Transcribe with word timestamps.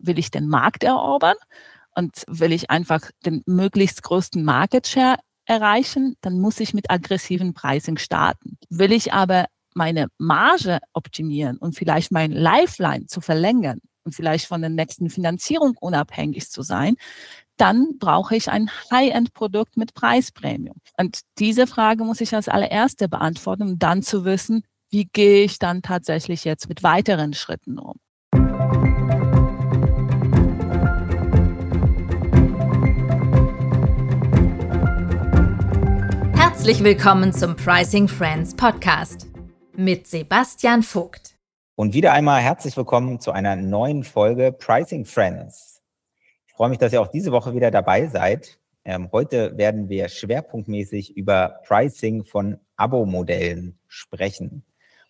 will 0.00 0.18
ich 0.18 0.30
den 0.30 0.48
Markt 0.48 0.84
erobern 0.84 1.36
und 1.94 2.24
will 2.26 2.52
ich 2.52 2.70
einfach 2.70 3.00
den 3.24 3.42
möglichst 3.46 4.02
größten 4.02 4.44
Market 4.44 4.86
Share 4.86 5.18
erreichen, 5.44 6.16
dann 6.20 6.40
muss 6.40 6.60
ich 6.60 6.74
mit 6.74 6.90
aggressiven 6.90 7.54
Pricing 7.54 7.98
starten. 7.98 8.56
Will 8.68 8.92
ich 8.92 9.12
aber 9.12 9.46
meine 9.74 10.08
Marge 10.18 10.78
optimieren 10.92 11.56
und 11.58 11.76
vielleicht 11.76 12.12
mein 12.12 12.32
Lifeline 12.32 13.06
zu 13.06 13.20
verlängern 13.20 13.80
und 14.04 14.14
vielleicht 14.14 14.46
von 14.46 14.60
der 14.60 14.70
nächsten 14.70 15.10
Finanzierung 15.10 15.76
unabhängig 15.80 16.50
zu 16.50 16.62
sein, 16.62 16.96
dann 17.56 17.98
brauche 17.98 18.36
ich 18.36 18.50
ein 18.50 18.70
High-End-Produkt 18.90 19.76
mit 19.76 19.92
Preispremium. 19.94 20.76
Und 20.96 21.20
diese 21.38 21.66
Frage 21.66 22.04
muss 22.04 22.20
ich 22.20 22.34
als 22.34 22.48
allererste 22.48 23.08
beantworten, 23.08 23.62
um 23.62 23.78
dann 23.78 24.02
zu 24.02 24.24
wissen, 24.24 24.64
wie 24.90 25.04
gehe 25.04 25.44
ich 25.44 25.58
dann 25.58 25.82
tatsächlich 25.82 26.44
jetzt 26.44 26.68
mit 26.68 26.82
weiteren 26.82 27.34
Schritten 27.34 27.78
um. 27.78 27.98
Herzlich 36.60 36.84
willkommen 36.84 37.32
zum 37.32 37.56
Pricing 37.56 38.06
Friends 38.06 38.54
Podcast 38.54 39.26
mit 39.76 40.06
Sebastian 40.06 40.82
Vogt. 40.82 41.38
Und 41.74 41.94
wieder 41.94 42.12
einmal 42.12 42.42
herzlich 42.42 42.76
willkommen 42.76 43.18
zu 43.18 43.32
einer 43.32 43.56
neuen 43.56 44.04
Folge 44.04 44.52
Pricing 44.52 45.06
Friends. 45.06 45.80
Ich 46.46 46.52
freue 46.52 46.68
mich, 46.68 46.76
dass 46.76 46.92
ihr 46.92 47.00
auch 47.00 47.08
diese 47.08 47.32
Woche 47.32 47.54
wieder 47.54 47.70
dabei 47.70 48.08
seid. 48.08 48.58
Ähm, 48.84 49.08
heute 49.10 49.56
werden 49.56 49.88
wir 49.88 50.10
schwerpunktmäßig 50.10 51.16
über 51.16 51.60
Pricing 51.66 52.24
von 52.24 52.58
Abo-Modellen 52.76 53.78
sprechen, 53.88 54.62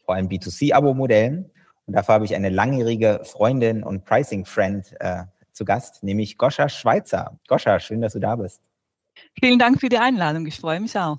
vor 0.04 0.14
allem 0.14 0.28
B2C-Abo-Modellen. 0.28 1.50
Und 1.84 1.96
dafür 1.96 2.14
habe 2.14 2.26
ich 2.26 2.36
eine 2.36 2.50
langjährige 2.50 3.22
Freundin 3.24 3.82
und 3.82 4.04
Pricing-Friend 4.04 4.94
äh, 5.00 5.24
zu 5.50 5.64
Gast, 5.64 6.04
nämlich 6.04 6.38
Goscha 6.38 6.68
Schweizer. 6.68 7.40
Goscha, 7.48 7.80
schön, 7.80 8.02
dass 8.02 8.12
du 8.12 8.20
da 8.20 8.36
bist. 8.36 8.62
Vielen 9.40 9.58
Dank 9.58 9.80
für 9.80 9.88
die 9.88 9.98
Einladung. 9.98 10.46
Ich 10.46 10.60
freue 10.60 10.78
mich 10.78 10.96
auch 10.96 11.18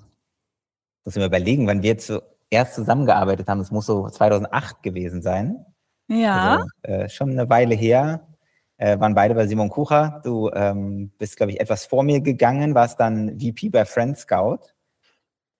muss 1.04 1.16
ich 1.16 1.20
mir 1.20 1.26
überlegen, 1.26 1.66
wann 1.66 1.82
wir 1.82 1.98
zuerst 1.98 2.74
zusammengearbeitet 2.74 3.48
haben. 3.48 3.58
Das 3.58 3.70
muss 3.70 3.86
so 3.86 4.08
2008 4.08 4.82
gewesen 4.82 5.22
sein. 5.22 5.64
Ja. 6.08 6.56
Also, 6.56 6.66
äh, 6.82 7.08
schon 7.08 7.30
eine 7.30 7.48
Weile 7.48 7.74
her. 7.74 8.26
Äh, 8.76 8.98
waren 8.98 9.14
beide 9.14 9.34
bei 9.34 9.46
Simon 9.46 9.68
Kucher. 9.68 10.20
Du 10.24 10.50
ähm, 10.50 11.12
bist, 11.18 11.36
glaube 11.36 11.52
ich, 11.52 11.60
etwas 11.60 11.86
vor 11.86 12.02
mir 12.02 12.20
gegangen, 12.20 12.74
warst 12.74 12.98
dann 12.98 13.38
VP 13.38 13.68
bei 13.68 13.84
Friend 13.84 14.18
Scout. 14.18 14.58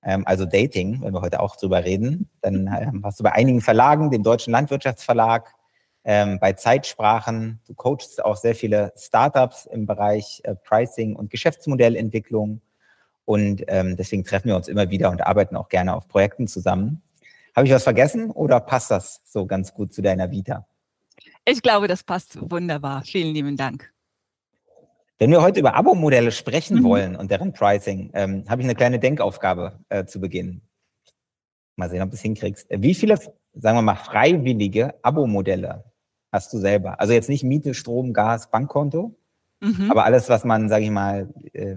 Ähm, 0.02 0.24
also 0.26 0.44
Dating, 0.44 1.00
wenn 1.02 1.14
wir 1.14 1.20
heute 1.20 1.40
auch 1.40 1.56
drüber 1.56 1.84
reden. 1.84 2.28
Dann 2.40 2.66
ähm, 2.80 3.02
warst 3.02 3.20
du 3.20 3.24
bei 3.24 3.32
einigen 3.32 3.60
Verlagen, 3.60 4.10
dem 4.10 4.22
Deutschen 4.22 4.52
Landwirtschaftsverlag, 4.52 5.54
ähm, 6.04 6.38
bei 6.40 6.54
Zeitsprachen. 6.54 7.60
Du 7.66 7.74
coachst 7.74 8.24
auch 8.24 8.36
sehr 8.36 8.54
viele 8.54 8.92
Startups 8.96 9.66
im 9.66 9.86
Bereich 9.86 10.40
äh, 10.44 10.56
Pricing 10.56 11.14
und 11.14 11.30
Geschäftsmodellentwicklung. 11.30 12.60
Und 13.24 13.64
ähm, 13.68 13.96
deswegen 13.96 14.24
treffen 14.24 14.48
wir 14.48 14.56
uns 14.56 14.68
immer 14.68 14.90
wieder 14.90 15.10
und 15.10 15.24
arbeiten 15.24 15.56
auch 15.56 15.68
gerne 15.68 15.94
auf 15.94 16.08
Projekten 16.08 16.48
zusammen. 16.48 17.02
Habe 17.54 17.66
ich 17.66 17.72
was 17.72 17.84
vergessen 17.84 18.30
oder 18.30 18.60
passt 18.60 18.90
das 18.90 19.20
so 19.24 19.46
ganz 19.46 19.74
gut 19.74 19.92
zu 19.92 20.02
deiner 20.02 20.30
Vita? 20.30 20.66
Ich 21.44 21.62
glaube, 21.62 21.88
das 21.88 22.02
passt 22.02 22.38
wunderbar. 22.50 23.02
Vielen 23.04 23.34
lieben 23.34 23.56
Dank. 23.56 23.92
Wenn 25.18 25.30
wir 25.30 25.42
heute 25.42 25.60
über 25.60 25.74
Abo-Modelle 25.74 26.32
sprechen 26.32 26.78
mhm. 26.78 26.84
wollen 26.84 27.16
und 27.16 27.30
deren 27.30 27.52
Pricing, 27.52 28.10
ähm, 28.14 28.44
habe 28.48 28.62
ich 28.62 28.66
eine 28.66 28.74
kleine 28.74 28.98
Denkaufgabe 28.98 29.78
äh, 29.88 30.04
zu 30.04 30.20
Beginn. 30.20 30.62
Mal 31.76 31.90
sehen, 31.90 32.02
ob 32.02 32.10
du 32.10 32.16
es 32.16 32.22
hinkriegst. 32.22 32.66
Wie 32.70 32.94
viele, 32.94 33.16
sagen 33.54 33.78
wir 33.78 33.82
mal, 33.82 33.94
freiwillige 33.94 34.94
Abo-Modelle 35.02 35.84
hast 36.32 36.52
du 36.52 36.58
selber? 36.58 36.98
Also 37.00 37.12
jetzt 37.12 37.28
nicht 37.28 37.44
Miete, 37.44 37.74
Strom, 37.74 38.12
Gas, 38.12 38.50
Bankkonto, 38.50 39.14
mhm. 39.60 39.90
aber 39.90 40.04
alles, 40.04 40.28
was 40.28 40.44
man, 40.44 40.68
sage 40.68 40.84
ich 40.84 40.90
mal, 40.90 41.28
äh, 41.52 41.76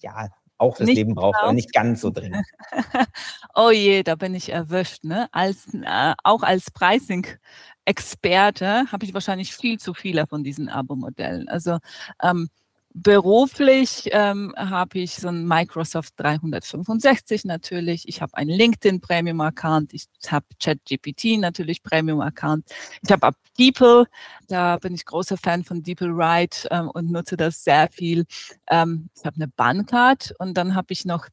ja, 0.00 0.28
auch 0.60 0.76
das 0.76 0.86
nicht 0.86 0.96
Leben 0.96 1.14
braucht, 1.14 1.36
genau. 1.36 1.44
aber 1.44 1.52
nicht 1.54 1.72
ganz 1.72 2.02
so 2.02 2.10
dringend. 2.10 2.46
oh 3.54 3.70
je, 3.70 4.02
da 4.02 4.14
bin 4.14 4.34
ich 4.34 4.52
erwischt. 4.52 5.04
Ne? 5.04 5.28
Als, 5.32 5.66
äh, 5.72 6.12
auch 6.22 6.42
als 6.42 6.70
Pricing-Experte 6.70 8.84
habe 8.92 9.04
ich 9.04 9.14
wahrscheinlich 9.14 9.54
viel 9.54 9.78
zu 9.78 9.94
viele 9.94 10.26
von 10.26 10.44
diesen 10.44 10.68
Abo-Modellen. 10.68 11.48
Also 11.48 11.78
ähm, 12.22 12.50
Beruflich 12.92 14.08
ähm, 14.10 14.52
habe 14.56 14.98
ich 14.98 15.14
so 15.14 15.28
ein 15.28 15.46
Microsoft 15.46 16.14
365 16.16 17.44
natürlich. 17.44 18.08
Ich 18.08 18.20
habe 18.20 18.36
einen 18.36 18.50
LinkedIn 18.50 19.00
Premium 19.00 19.40
Account. 19.40 19.94
Ich 19.94 20.06
habe 20.28 20.46
ChatGPT 20.60 21.38
natürlich 21.38 21.84
Premium 21.84 22.20
Account. 22.20 22.68
Ich 23.02 23.12
habe 23.12 23.30
DeepL. 23.58 24.06
Da 24.48 24.76
bin 24.78 24.94
ich 24.94 25.04
großer 25.04 25.36
Fan 25.36 25.62
von 25.62 25.84
DeepL 25.84 26.16
Write 26.16 26.66
ähm, 26.72 26.90
und 26.90 27.12
nutze 27.12 27.36
das 27.36 27.62
sehr 27.62 27.88
viel. 27.92 28.24
Ähm, 28.68 29.08
ich 29.16 29.24
habe 29.24 29.36
eine 29.36 29.48
Bahncard 29.48 30.34
und 30.40 30.54
dann 30.54 30.74
habe 30.74 30.92
ich 30.92 31.04
noch 31.04 31.28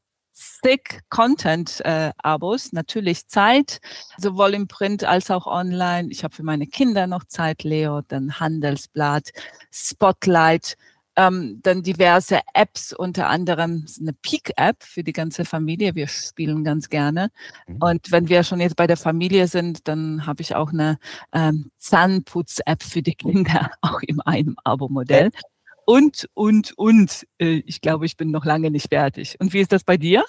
Thick 0.62 1.00
Content 1.08 1.80
äh, 1.84 2.12
Abos, 2.18 2.72
natürlich 2.72 3.26
Zeit, 3.26 3.80
sowohl 4.16 4.54
im 4.54 4.68
Print 4.68 5.02
als 5.02 5.30
auch 5.30 5.48
online. 5.48 6.08
Ich 6.10 6.22
habe 6.22 6.34
für 6.34 6.44
meine 6.44 6.68
Kinder 6.68 7.08
noch 7.08 7.24
Zeit, 7.24 7.64
Leo, 7.64 8.02
dann 8.02 8.38
Handelsblatt, 8.38 9.30
Spotlight, 9.72 10.76
ähm, 11.18 11.58
dann 11.62 11.82
diverse 11.82 12.38
Apps, 12.54 12.92
unter 12.92 13.28
anderem 13.28 13.84
eine 14.00 14.12
Peak-App 14.12 14.84
für 14.84 15.02
die 15.02 15.12
ganze 15.12 15.44
Familie. 15.44 15.96
Wir 15.96 16.06
spielen 16.06 16.62
ganz 16.62 16.88
gerne. 16.88 17.30
Mhm. 17.66 17.76
Und 17.80 18.12
wenn 18.12 18.28
wir 18.28 18.44
schon 18.44 18.60
jetzt 18.60 18.76
bei 18.76 18.86
der 18.86 18.96
Familie 18.96 19.48
sind, 19.48 19.88
dann 19.88 20.26
habe 20.26 20.42
ich 20.42 20.54
auch 20.54 20.72
eine 20.72 20.98
ähm, 21.32 21.72
Zahnputz-App 21.78 22.84
für 22.84 23.02
die 23.02 23.16
Kinder, 23.16 23.70
auch 23.82 24.00
in 24.02 24.20
einem 24.20 24.56
Abo-Modell. 24.62 25.30
Und, 25.84 26.28
und, 26.34 26.72
und, 26.78 27.26
äh, 27.38 27.62
ich 27.66 27.80
glaube, 27.80 28.06
ich 28.06 28.16
bin 28.16 28.30
noch 28.30 28.44
lange 28.44 28.70
nicht 28.70 28.88
fertig. 28.88 29.40
Und 29.40 29.52
wie 29.52 29.60
ist 29.60 29.72
das 29.72 29.82
bei 29.82 29.96
dir? 29.96 30.24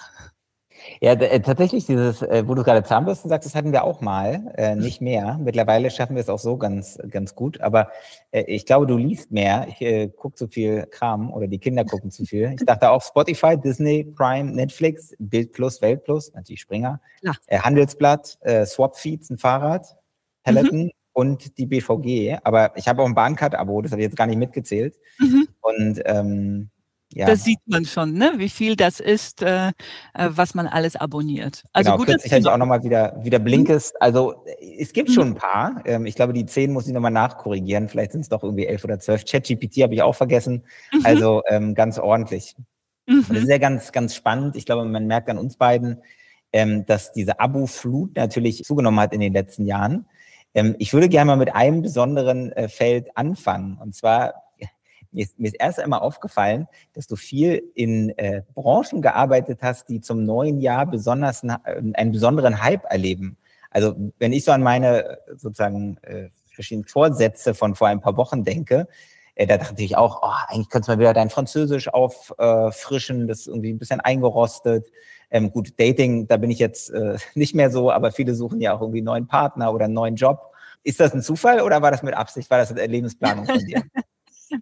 Ja, 1.00 1.12
äh, 1.12 1.40
tatsächlich 1.40 1.86
dieses, 1.86 2.22
äh, 2.22 2.44
wo 2.46 2.54
du 2.54 2.62
gerade 2.62 2.82
Zahnbürsten 2.82 3.28
sagst, 3.28 3.46
das 3.46 3.54
hatten 3.54 3.72
wir 3.72 3.84
auch 3.84 4.00
mal, 4.00 4.52
äh, 4.56 4.74
mhm. 4.74 4.82
nicht 4.82 5.00
mehr. 5.00 5.38
Mittlerweile 5.42 5.90
schaffen 5.90 6.16
wir 6.16 6.22
es 6.22 6.28
auch 6.28 6.38
so 6.38 6.56
ganz, 6.56 6.98
ganz 7.08 7.34
gut. 7.34 7.60
Aber 7.60 7.90
äh, 8.30 8.42
ich 8.42 8.66
glaube, 8.66 8.86
du 8.86 8.96
liest 8.96 9.30
mehr. 9.30 9.66
Ich 9.68 10.16
gucke 10.16 10.36
zu 10.36 10.48
viel 10.48 10.86
Kram 10.90 11.32
oder 11.32 11.46
die 11.46 11.58
Kinder 11.58 11.84
gucken 11.84 12.10
zu 12.10 12.24
viel. 12.24 12.54
Ich 12.54 12.64
dachte 12.64 12.90
auch 12.90 13.02
Spotify, 13.02 13.56
Disney, 13.56 14.04
Prime, 14.04 14.52
Netflix, 14.52 15.14
Bild 15.18 15.52
Plus, 15.52 15.80
Welt 15.82 16.04
Plus, 16.04 16.32
natürlich 16.34 16.60
Springer, 16.60 17.00
Handelsblatt, 17.50 18.38
Swapfeeds, 18.64 19.30
ein 19.30 19.38
Fahrrad, 19.38 19.96
Peloton 20.44 20.84
mhm. 20.84 20.90
und 21.12 21.58
die 21.58 21.66
BVG. 21.66 22.38
Aber 22.42 22.76
ich 22.76 22.88
habe 22.88 23.02
auch 23.02 23.06
ein 23.06 23.14
Bahncard-Abo, 23.14 23.82
das 23.82 23.92
habe 23.92 24.02
ich 24.02 24.06
jetzt 24.06 24.16
gar 24.16 24.26
nicht 24.26 24.38
mitgezählt. 24.38 24.96
Mhm. 25.18 25.48
Und 25.60 26.02
ähm, 26.04 26.70
ja. 27.12 27.26
Das 27.26 27.42
sieht 27.42 27.58
man 27.66 27.84
schon, 27.84 28.12
ne? 28.12 28.34
wie 28.36 28.48
viel 28.48 28.76
das 28.76 29.00
ist, 29.00 29.42
äh, 29.42 29.68
äh 29.68 29.72
was 30.28 30.54
man 30.54 30.68
alles 30.68 30.94
abonniert. 30.94 31.64
Also 31.72 31.88
genau, 31.88 31.98
gut, 31.98 32.06
kürzlich 32.06 32.30
hätte 32.30 32.42
ich 32.42 32.48
auch 32.48 32.56
nochmal 32.56 32.84
wieder, 32.84 33.18
wieder 33.24 33.40
Blinkist. 33.40 34.00
Also 34.00 34.44
es 34.78 34.92
gibt 34.92 35.10
schon 35.10 35.28
ein 35.28 35.34
paar. 35.34 35.82
Ähm, 35.86 36.06
ich 36.06 36.14
glaube, 36.14 36.32
die 36.32 36.46
zehn 36.46 36.72
muss 36.72 36.86
ich 36.86 36.92
nochmal 36.92 37.10
nachkorrigieren. 37.10 37.88
Vielleicht 37.88 38.12
sind 38.12 38.20
es 38.20 38.28
doch 38.28 38.44
irgendwie 38.44 38.66
elf 38.66 38.84
oder 38.84 39.00
zwölf. 39.00 39.24
ChatGPT 39.24 39.82
habe 39.82 39.94
ich 39.94 40.02
auch 40.02 40.14
vergessen. 40.14 40.64
Mhm. 40.92 41.00
Also 41.04 41.42
ähm, 41.48 41.74
ganz 41.74 41.98
ordentlich. 41.98 42.54
Mhm. 43.06 43.24
Das 43.28 43.38
ist 43.38 43.48
ja 43.48 43.58
ganz, 43.58 43.90
ganz 43.90 44.14
spannend. 44.14 44.54
Ich 44.54 44.64
glaube, 44.64 44.84
man 44.84 45.06
merkt 45.08 45.28
an 45.28 45.38
uns 45.38 45.56
beiden, 45.56 46.02
ähm, 46.52 46.86
dass 46.86 47.12
diese 47.12 47.40
Abo-Flut 47.40 48.14
natürlich 48.16 48.64
zugenommen 48.64 49.00
hat 49.00 49.12
in 49.12 49.20
den 49.20 49.32
letzten 49.32 49.66
Jahren. 49.66 50.06
Ähm, 50.54 50.76
ich 50.78 50.92
würde 50.92 51.08
gerne 51.08 51.26
mal 51.26 51.36
mit 51.36 51.54
einem 51.56 51.82
besonderen 51.82 52.52
äh, 52.52 52.68
Feld 52.68 53.16
anfangen. 53.16 53.78
Und 53.78 53.96
zwar 53.96 54.34
mir 55.12 55.24
ist, 55.24 55.38
mir 55.38 55.48
ist 55.48 55.56
erst 55.58 55.80
einmal 55.80 56.00
aufgefallen, 56.00 56.68
dass 56.92 57.06
du 57.06 57.16
viel 57.16 57.62
in 57.74 58.10
äh, 58.18 58.42
Branchen 58.54 59.02
gearbeitet 59.02 59.60
hast, 59.62 59.88
die 59.88 60.00
zum 60.00 60.24
neuen 60.24 60.60
Jahr 60.60 60.86
besonders 60.86 61.42
äh, 61.44 61.56
einen 61.94 62.12
besonderen 62.12 62.62
Hype 62.62 62.84
erleben. 62.84 63.36
Also 63.70 63.94
wenn 64.18 64.32
ich 64.32 64.44
so 64.44 64.52
an 64.52 64.62
meine 64.62 65.18
sozusagen 65.36 65.96
äh, 66.02 66.28
verschiedenen 66.46 66.86
Vorsätze 66.86 67.54
von 67.54 67.74
vor 67.74 67.88
ein 67.88 68.00
paar 68.00 68.16
Wochen 68.16 68.44
denke, 68.44 68.88
äh, 69.34 69.46
da 69.46 69.56
dachte 69.56 69.82
ich 69.82 69.96
auch, 69.96 70.22
oh, 70.22 70.34
eigentlich 70.48 70.68
könntest 70.68 70.88
du 70.88 70.92
mal 70.92 70.98
wieder 70.98 71.14
dein 71.14 71.30
Französisch 71.30 71.88
auffrischen, 71.88 73.28
das 73.28 73.40
ist 73.40 73.46
irgendwie 73.46 73.72
ein 73.72 73.78
bisschen 73.78 74.00
eingerostet. 74.00 74.90
Ähm, 75.30 75.52
gut, 75.52 75.78
Dating, 75.78 76.26
da 76.26 76.36
bin 76.36 76.50
ich 76.50 76.58
jetzt 76.58 76.90
äh, 76.90 77.16
nicht 77.34 77.54
mehr 77.54 77.70
so, 77.70 77.90
aber 77.90 78.12
viele 78.12 78.34
suchen 78.34 78.60
ja 78.60 78.74
auch 78.74 78.80
irgendwie 78.80 78.98
einen 78.98 79.06
neuen 79.06 79.26
Partner 79.26 79.72
oder 79.72 79.86
einen 79.86 79.94
neuen 79.94 80.16
Job. 80.16 80.52
Ist 80.82 80.98
das 80.98 81.14
ein 81.14 81.22
Zufall 81.22 81.60
oder 81.60 81.82
war 81.82 81.90
das 81.90 82.02
mit 82.02 82.14
Absicht? 82.14 82.50
War 82.50 82.58
das 82.58 82.70
eine 82.70 82.86
Lebensplanung 82.86 83.46
von 83.46 83.58
dir? 83.58 83.82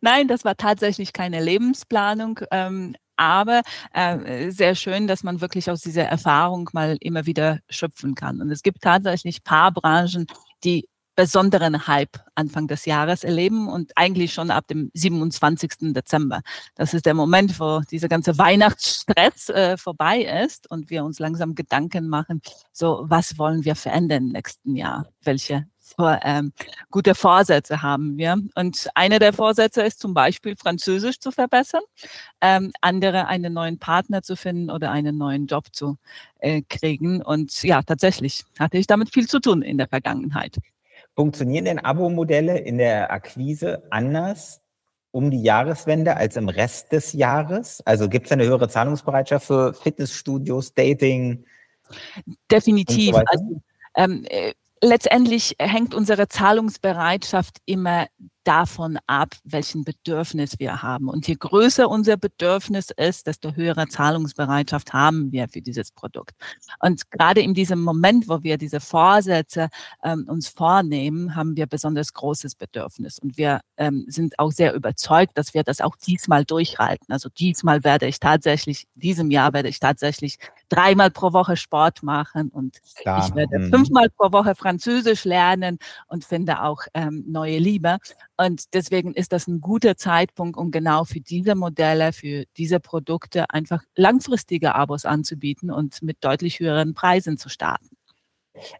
Nein, 0.00 0.28
das 0.28 0.44
war 0.44 0.56
tatsächlich 0.56 1.12
keine 1.12 1.42
Lebensplanung. 1.42 2.40
Ähm, 2.50 2.94
aber 3.16 3.62
äh, 3.92 4.50
sehr 4.50 4.74
schön, 4.76 5.08
dass 5.08 5.24
man 5.24 5.40
wirklich 5.40 5.70
aus 5.70 5.80
dieser 5.80 6.04
Erfahrung 6.04 6.70
mal 6.72 6.96
immer 7.00 7.26
wieder 7.26 7.58
schöpfen 7.68 8.14
kann. 8.14 8.40
Und 8.40 8.50
es 8.50 8.62
gibt 8.62 8.82
tatsächlich 8.82 9.42
paar 9.42 9.72
Branchen, 9.72 10.26
die 10.62 10.88
besonderen 11.16 11.88
Hype 11.88 12.16
Anfang 12.36 12.68
des 12.68 12.84
Jahres 12.84 13.24
erleben 13.24 13.66
und 13.66 13.90
eigentlich 13.96 14.32
schon 14.32 14.52
ab 14.52 14.68
dem 14.68 14.88
27. 14.94 15.92
Dezember. 15.92 16.42
Das 16.76 16.94
ist 16.94 17.06
der 17.06 17.14
Moment, 17.14 17.58
wo 17.58 17.80
dieser 17.90 18.06
ganze 18.06 18.38
Weihnachtsstress 18.38 19.48
äh, 19.48 19.76
vorbei 19.76 20.20
ist 20.44 20.70
und 20.70 20.90
wir 20.90 21.04
uns 21.04 21.18
langsam 21.18 21.56
Gedanken 21.56 22.08
machen, 22.08 22.40
so 22.70 23.04
was 23.08 23.36
wollen 23.36 23.64
wir 23.64 23.74
verändern 23.74 24.26
im 24.26 24.32
nächsten 24.32 24.76
Jahr? 24.76 25.08
Welche 25.20 25.66
ähm, 25.98 26.52
gute 26.90 27.14
Vorsätze 27.14 27.82
haben 27.82 28.16
wir. 28.16 28.36
Und 28.54 28.88
einer 28.94 29.18
der 29.18 29.32
Vorsätze 29.32 29.82
ist 29.82 30.00
zum 30.00 30.14
Beispiel 30.14 30.56
Französisch 30.56 31.18
zu 31.20 31.30
verbessern, 31.30 31.82
ähm, 32.40 32.72
andere 32.80 33.26
einen 33.26 33.52
neuen 33.52 33.78
Partner 33.78 34.22
zu 34.22 34.36
finden 34.36 34.70
oder 34.70 34.90
einen 34.90 35.16
neuen 35.16 35.46
Job 35.46 35.66
zu 35.72 35.96
äh, 36.40 36.62
kriegen. 36.68 37.22
Und 37.22 37.62
ja, 37.62 37.82
tatsächlich 37.82 38.44
hatte 38.58 38.78
ich 38.78 38.86
damit 38.86 39.12
viel 39.12 39.28
zu 39.28 39.40
tun 39.40 39.62
in 39.62 39.78
der 39.78 39.88
Vergangenheit. 39.88 40.56
Funktionieren 41.14 41.64
denn 41.64 41.78
Abo-Modelle 41.78 42.58
in 42.58 42.78
der 42.78 43.10
Akquise 43.10 43.82
anders 43.90 44.60
um 45.10 45.30
die 45.30 45.42
Jahreswende 45.42 46.16
als 46.16 46.36
im 46.36 46.48
Rest 46.48 46.92
des 46.92 47.12
Jahres? 47.12 47.80
Also 47.84 48.08
gibt 48.08 48.26
es 48.26 48.32
eine 48.32 48.44
höhere 48.44 48.68
Zahlungsbereitschaft 48.68 49.46
für 49.46 49.74
Fitnessstudios, 49.74 50.74
Dating? 50.74 51.44
Definitiv. 52.50 53.14
So 53.14 53.22
also, 53.26 53.62
ähm, 53.96 54.24
äh, 54.28 54.52
letztendlich 54.82 55.56
hängt 55.58 55.94
unsere 55.94 56.28
Zahlungsbereitschaft 56.28 57.58
immer 57.66 58.06
davon 58.48 58.98
ab, 59.06 59.34
welchen 59.44 59.84
Bedürfnis 59.84 60.58
wir 60.58 60.82
haben. 60.82 61.10
Und 61.10 61.28
je 61.28 61.34
größer 61.38 61.86
unser 61.86 62.16
Bedürfnis 62.16 62.88
ist, 62.96 63.26
desto 63.26 63.52
höhere 63.52 63.88
Zahlungsbereitschaft 63.88 64.94
haben 64.94 65.30
wir 65.32 65.48
für 65.48 65.60
dieses 65.60 65.92
Produkt. 65.92 66.34
Und 66.80 67.10
gerade 67.10 67.42
in 67.42 67.52
diesem 67.52 67.82
Moment, 67.82 68.26
wo 68.26 68.42
wir 68.42 68.56
diese 68.56 68.80
Vorsätze 68.80 69.68
ähm, 70.02 70.24
uns 70.28 70.48
vornehmen, 70.48 71.36
haben 71.36 71.58
wir 71.58 71.66
besonders 71.66 72.14
großes 72.14 72.54
Bedürfnis. 72.54 73.18
Und 73.18 73.36
wir 73.36 73.60
ähm, 73.76 74.06
sind 74.08 74.38
auch 74.38 74.50
sehr 74.50 74.72
überzeugt, 74.72 75.36
dass 75.36 75.52
wir 75.52 75.62
das 75.62 75.82
auch 75.82 75.96
diesmal 75.96 76.46
durchhalten. 76.46 77.12
Also 77.12 77.28
diesmal 77.28 77.84
werde 77.84 78.06
ich 78.06 78.18
tatsächlich, 78.18 78.86
diesem 78.94 79.30
Jahr 79.30 79.52
werde 79.52 79.68
ich 79.68 79.78
tatsächlich 79.78 80.38
dreimal 80.68 81.10
pro 81.10 81.32
Woche 81.32 81.56
Sport 81.56 82.02
machen 82.02 82.48
und 82.48 82.78
Klar. 82.96 83.26
ich 83.26 83.34
werde 83.34 83.58
mhm. 83.58 83.70
fünfmal 83.70 84.08
pro 84.10 84.32
Woche 84.32 84.54
Französisch 84.54 85.24
lernen 85.24 85.78
und 86.08 86.24
finde 86.24 86.62
auch 86.62 86.82
ähm, 86.94 87.24
neue 87.26 87.58
Liebe. 87.58 87.98
Und 88.36 88.74
deswegen 88.74 89.14
ist 89.14 89.32
das 89.32 89.48
ein 89.48 89.60
guter 89.60 89.96
Zeitpunkt, 89.96 90.56
um 90.56 90.70
genau 90.70 91.04
für 91.04 91.20
diese 91.20 91.54
Modelle, 91.54 92.12
für 92.12 92.44
diese 92.56 92.80
Produkte 92.80 93.50
einfach 93.50 93.82
langfristige 93.96 94.74
Abos 94.74 95.04
anzubieten 95.04 95.70
und 95.70 96.02
mit 96.02 96.18
deutlich 96.20 96.60
höheren 96.60 96.94
Preisen 96.94 97.38
zu 97.38 97.48
starten. 97.48 97.88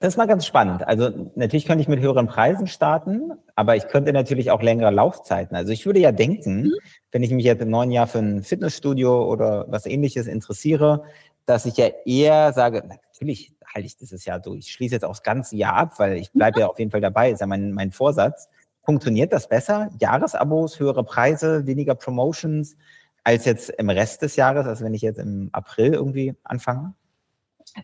Das 0.01 0.15
ist 0.15 0.17
mal 0.17 0.27
ganz 0.27 0.47
spannend. 0.47 0.87
Also 0.87 1.31
natürlich 1.35 1.67
könnte 1.67 1.83
ich 1.83 1.89
mit 1.89 2.01
höheren 2.01 2.27
Preisen 2.27 2.67
starten, 2.67 3.33
aber 3.55 3.77
ich 3.77 3.87
könnte 3.89 4.13
natürlich 4.13 4.51
auch 4.51 4.63
längere 4.63 4.91
Laufzeiten. 4.91 5.57
Also 5.57 5.73
ich 5.73 5.87
würde 5.87 6.01
ja 6.01 6.13
denken, 6.13 6.63
mhm. 6.63 6.73
wenn 7.13 7.23
ich 7.23 7.31
mich 7.31 7.45
jetzt 7.45 7.63
im 7.63 7.71
neuen 7.71 7.91
Jahr 7.91 8.07
für 8.07 8.19
ein 8.19 8.43
Fitnessstudio 8.43 9.31
oder 9.31 9.67
was 9.69 9.87
ähnliches 9.87 10.27
interessiere, 10.27 11.05
dass 11.49 11.65
ich 11.65 11.79
ja 11.79 11.89
eher 12.05 12.53
sage, 12.53 12.85
natürlich 12.87 13.55
halte 13.75 13.87
ich 13.87 13.97
dieses 13.97 14.27
Jahr 14.27 14.39
durch. 14.39 14.67
Ich 14.67 14.73
schließe 14.73 14.95
jetzt 14.95 15.05
auch 15.05 15.13
das 15.13 15.23
ganze 15.23 15.57
Jahr 15.57 15.75
ab, 15.77 15.99
weil 15.99 16.19
ich 16.19 16.31
bleibe 16.31 16.61
ja. 16.61 16.67
ja 16.67 16.71
auf 16.71 16.79
jeden 16.79 16.91
Fall 16.91 17.01
dabei, 17.01 17.31
ist 17.31 17.41
ja 17.41 17.47
mein, 17.47 17.73
mein 17.73 17.91
Vorsatz. 17.91 18.49
Funktioniert 18.85 19.33
das 19.33 19.49
besser? 19.49 19.91
Jahresabos, 19.99 20.79
höhere 20.79 21.05
Preise, 21.05 21.67
weniger 21.67 21.95
Promotions 21.95 22.77
als 23.25 23.47
jetzt 23.47 23.71
im 23.71 23.89
Rest 23.89 24.21
des 24.21 24.37
Jahres, 24.37 24.67
als 24.67 24.83
wenn 24.83 24.93
ich 24.93 25.03
jetzt 25.03 25.19
im 25.19 25.49
April 25.53 25.95
irgendwie 25.95 26.35
anfange? 26.45 26.95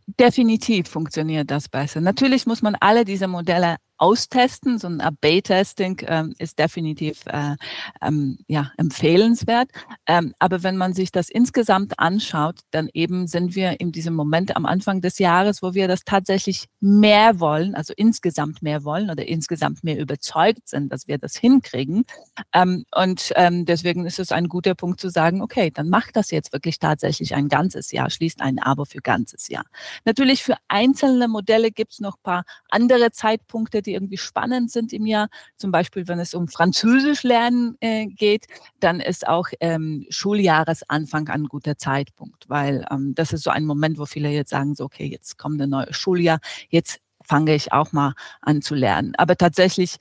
Definitiv 0.07 0.89
funktioniert 0.89 1.51
das 1.51 1.69
besser. 1.69 2.03
Natürlich 2.03 2.47
muss 2.47 2.61
man 2.61 2.77
alle 2.81 3.05
diese 3.05 3.29
Modelle 3.29 3.77
austesten. 3.97 4.79
So 4.79 4.89
ein 4.89 5.01
AB-Testing 5.01 6.03
ähm, 6.07 6.35
ist 6.39 6.59
definitiv 6.59 7.25
äh, 7.27 7.57
ähm, 8.03 8.39
ja, 8.49 8.73
empfehlenswert. 8.77 9.71
Ähm, 10.07 10.35
aber 10.39 10.63
wenn 10.63 10.77
man 10.77 10.95
sich 10.95 11.13
das 11.13 11.29
insgesamt 11.29 11.99
anschaut, 11.99 12.61
dann 12.71 12.89
eben 12.93 13.27
sind 13.27 13.55
wir 13.55 13.81
in 13.81 13.93
diesem 13.93 14.15
Moment 14.15 14.57
am 14.57 14.67
Anfang 14.67 15.01
des 15.01 15.19
Jahres, 15.19 15.63
wo 15.63 15.75
wir 15.75 15.89
das 15.89 16.05
tatsächlich 16.05 16.67
mehr 16.81 17.41
wollen, 17.41 17.75
also 17.75 17.93
insgesamt 17.97 18.63
mehr 18.63 18.85
wollen 18.85 19.11
oder 19.11 19.27
insgesamt 19.27 19.85
mehr 19.85 19.99
überzeugt 19.99 20.69
sind, 20.69 20.93
dass 20.93 21.07
wir 21.09 21.19
das 21.19 21.37
hinkriegen. 21.37 22.05
Ähm, 22.53 22.85
und 22.95 23.33
ähm, 23.37 23.65
deswegen 23.65 24.07
ist 24.07 24.19
es 24.19 24.33
ein 24.33 24.49
guter 24.49 24.75
Punkt 24.75 25.01
zu 25.01 25.09
sagen, 25.09 25.41
okay, 25.41 25.71
dann 25.71 25.89
macht 25.89 26.17
das 26.17 26.31
jetzt 26.31 26.53
wirklich 26.53 26.79
tatsächlich 26.79 27.35
ein 27.35 27.49
ganzes 27.49 27.93
Jahr, 27.93 28.11
schließt 28.11 28.41
ein 28.41 28.59
Abo 28.59 28.85
für 28.85 29.01
ganzes 29.01 29.49
Jahr. 29.49 29.65
Natürlich 30.05 30.43
für 30.43 30.57
einzelne 30.69 31.29
Modelle 31.29 31.71
gibt 31.71 31.93
es 31.93 32.01
noch 32.01 32.17
paar 32.23 32.45
andere 32.71 33.13
Zeitpunkte, 33.13 33.83
die 33.87 33.95
irgendwie 33.95 34.17
spannend 34.17 34.71
sind 34.71 34.93
im 34.93 35.07
Jahr. 35.07 35.29
Zum 35.57 35.71
Beispiel, 35.71 36.09
wenn 36.09 36.19
es 36.19 36.35
um 36.35 36.49
Französisch 36.49 37.23
lernen 37.23 37.77
äh, 37.81 38.07
geht, 38.07 38.47
dann 38.81 39.01
ist 39.01 39.27
auch 39.27 39.49
ähm, 39.61 40.07
Schuljahresanfang 40.11 41.29
ein 41.29 41.45
guter 41.45 41.77
Zeitpunkt, 41.77 42.49
weil 42.49 42.87
ähm, 42.91 43.15
das 43.15 43.33
ist 43.33 43.45
so 43.45 43.51
ein 43.51 43.65
Moment, 43.65 43.99
wo 43.99 44.07
viele 44.07 44.31
jetzt 44.31 44.51
sagen, 44.51 44.75
so, 44.75 44.85
okay, 44.85 45.07
jetzt 45.07 45.39
kommt 45.39 45.61
ein 45.61 45.71
neues 45.71 45.97
Schuljahr, 45.97 46.41
jetzt 46.69 47.01
fange 47.25 47.55
ich 47.55 47.73
auch 47.73 47.93
mal 47.93 48.15
an 48.41 48.63
zu 48.63 48.75
lernen. 48.75 49.15
Aber 49.17 49.37
tatsächlich 49.37 49.97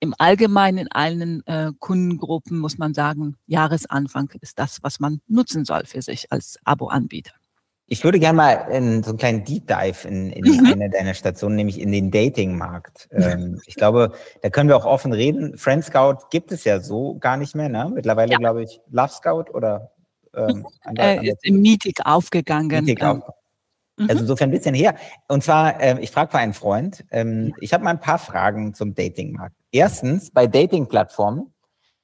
im 0.00 0.14
Allgemeinen 0.18 0.78
in 0.78 0.92
allen 0.92 1.46
äh, 1.46 1.72
Kundengruppen 1.78 2.58
muss 2.58 2.78
man 2.78 2.94
sagen, 2.94 3.36
Jahresanfang 3.46 4.30
ist 4.40 4.58
das, 4.58 4.82
was 4.82 5.00
man 5.00 5.20
nutzen 5.26 5.64
soll 5.64 5.84
für 5.86 6.02
sich 6.02 6.30
als 6.30 6.58
Abo-Anbieter. 6.64 7.32
Ich 7.90 8.04
würde 8.04 8.20
gerne 8.20 8.36
mal 8.36 8.52
in 8.70 9.02
so 9.02 9.10
einen 9.10 9.18
kleinen 9.18 9.44
Deep 9.44 9.66
Dive 9.66 10.06
in, 10.06 10.30
in 10.30 10.44
mhm. 10.44 10.66
eine 10.66 10.90
deiner 10.90 11.14
Stationen, 11.14 11.56
nämlich 11.56 11.80
in 11.80 11.90
den 11.90 12.10
Dating-Markt. 12.10 13.08
Ähm, 13.10 13.60
ich 13.64 13.76
glaube, 13.76 14.12
da 14.42 14.50
können 14.50 14.68
wir 14.68 14.76
auch 14.76 14.84
offen 14.84 15.14
reden. 15.14 15.56
Friend 15.56 15.82
Scout 15.82 16.26
gibt 16.30 16.52
es 16.52 16.64
ja 16.64 16.80
so 16.80 17.16
gar 17.18 17.38
nicht 17.38 17.54
mehr. 17.56 17.70
Ne? 17.70 17.90
Mittlerweile 17.94 18.32
ja. 18.32 18.38
glaube 18.38 18.62
ich 18.62 18.80
Love 18.90 19.12
Scout 19.12 19.44
oder 19.54 19.92
ähm, 20.34 20.66
an 20.82 20.94
der 20.96 21.22
ist 21.22 21.44
im 21.46 21.62
Meeting 21.62 21.94
aufgegangen. 22.04 22.84
Meeting 22.84 22.98
ähm. 23.00 23.22
auf. 23.22 23.34
Also 23.98 24.14
mhm. 24.14 24.20
insofern 24.20 24.50
ein 24.50 24.52
bisschen 24.52 24.74
her. 24.74 24.94
Und 25.26 25.42
zwar, 25.42 25.80
äh, 25.80 25.98
ich 26.00 26.10
frage 26.10 26.30
für 26.30 26.38
einen 26.38 26.54
Freund, 26.54 27.04
ähm, 27.10 27.54
ich 27.60 27.72
habe 27.72 27.82
mal 27.82 27.90
ein 27.90 28.00
paar 28.00 28.18
Fragen 28.18 28.74
zum 28.74 28.94
Dating-Markt. 28.94 29.56
Erstens, 29.72 30.30
bei 30.30 30.46
Dating-Plattformen, 30.46 31.52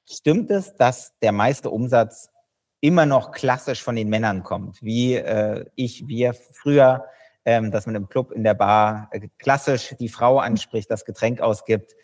stimmt 0.05 0.51
es, 0.51 0.75
dass 0.75 1.13
der 1.21 1.31
meiste 1.31 1.69
Umsatz 1.69 2.29
immer 2.85 3.07
noch 3.07 3.31
klassisch 3.31 3.81
von 3.81 3.95
den 3.95 4.09
Männern 4.09 4.43
kommt, 4.43 4.79
wie 4.83 5.15
äh, 5.15 5.65
ich, 5.73 6.07
wir 6.07 6.35
früher, 6.35 7.05
ähm, 7.43 7.71
dass 7.71 7.87
man 7.87 7.95
im 7.95 8.07
Club, 8.07 8.31
in 8.31 8.43
der 8.43 8.53
Bar 8.53 9.09
äh, 9.11 9.27
klassisch 9.39 9.95
die 9.99 10.07
Frau 10.07 10.37
anspricht, 10.37 10.91
das 10.91 11.03
Getränk 11.03 11.41
ausgibt. 11.41 11.95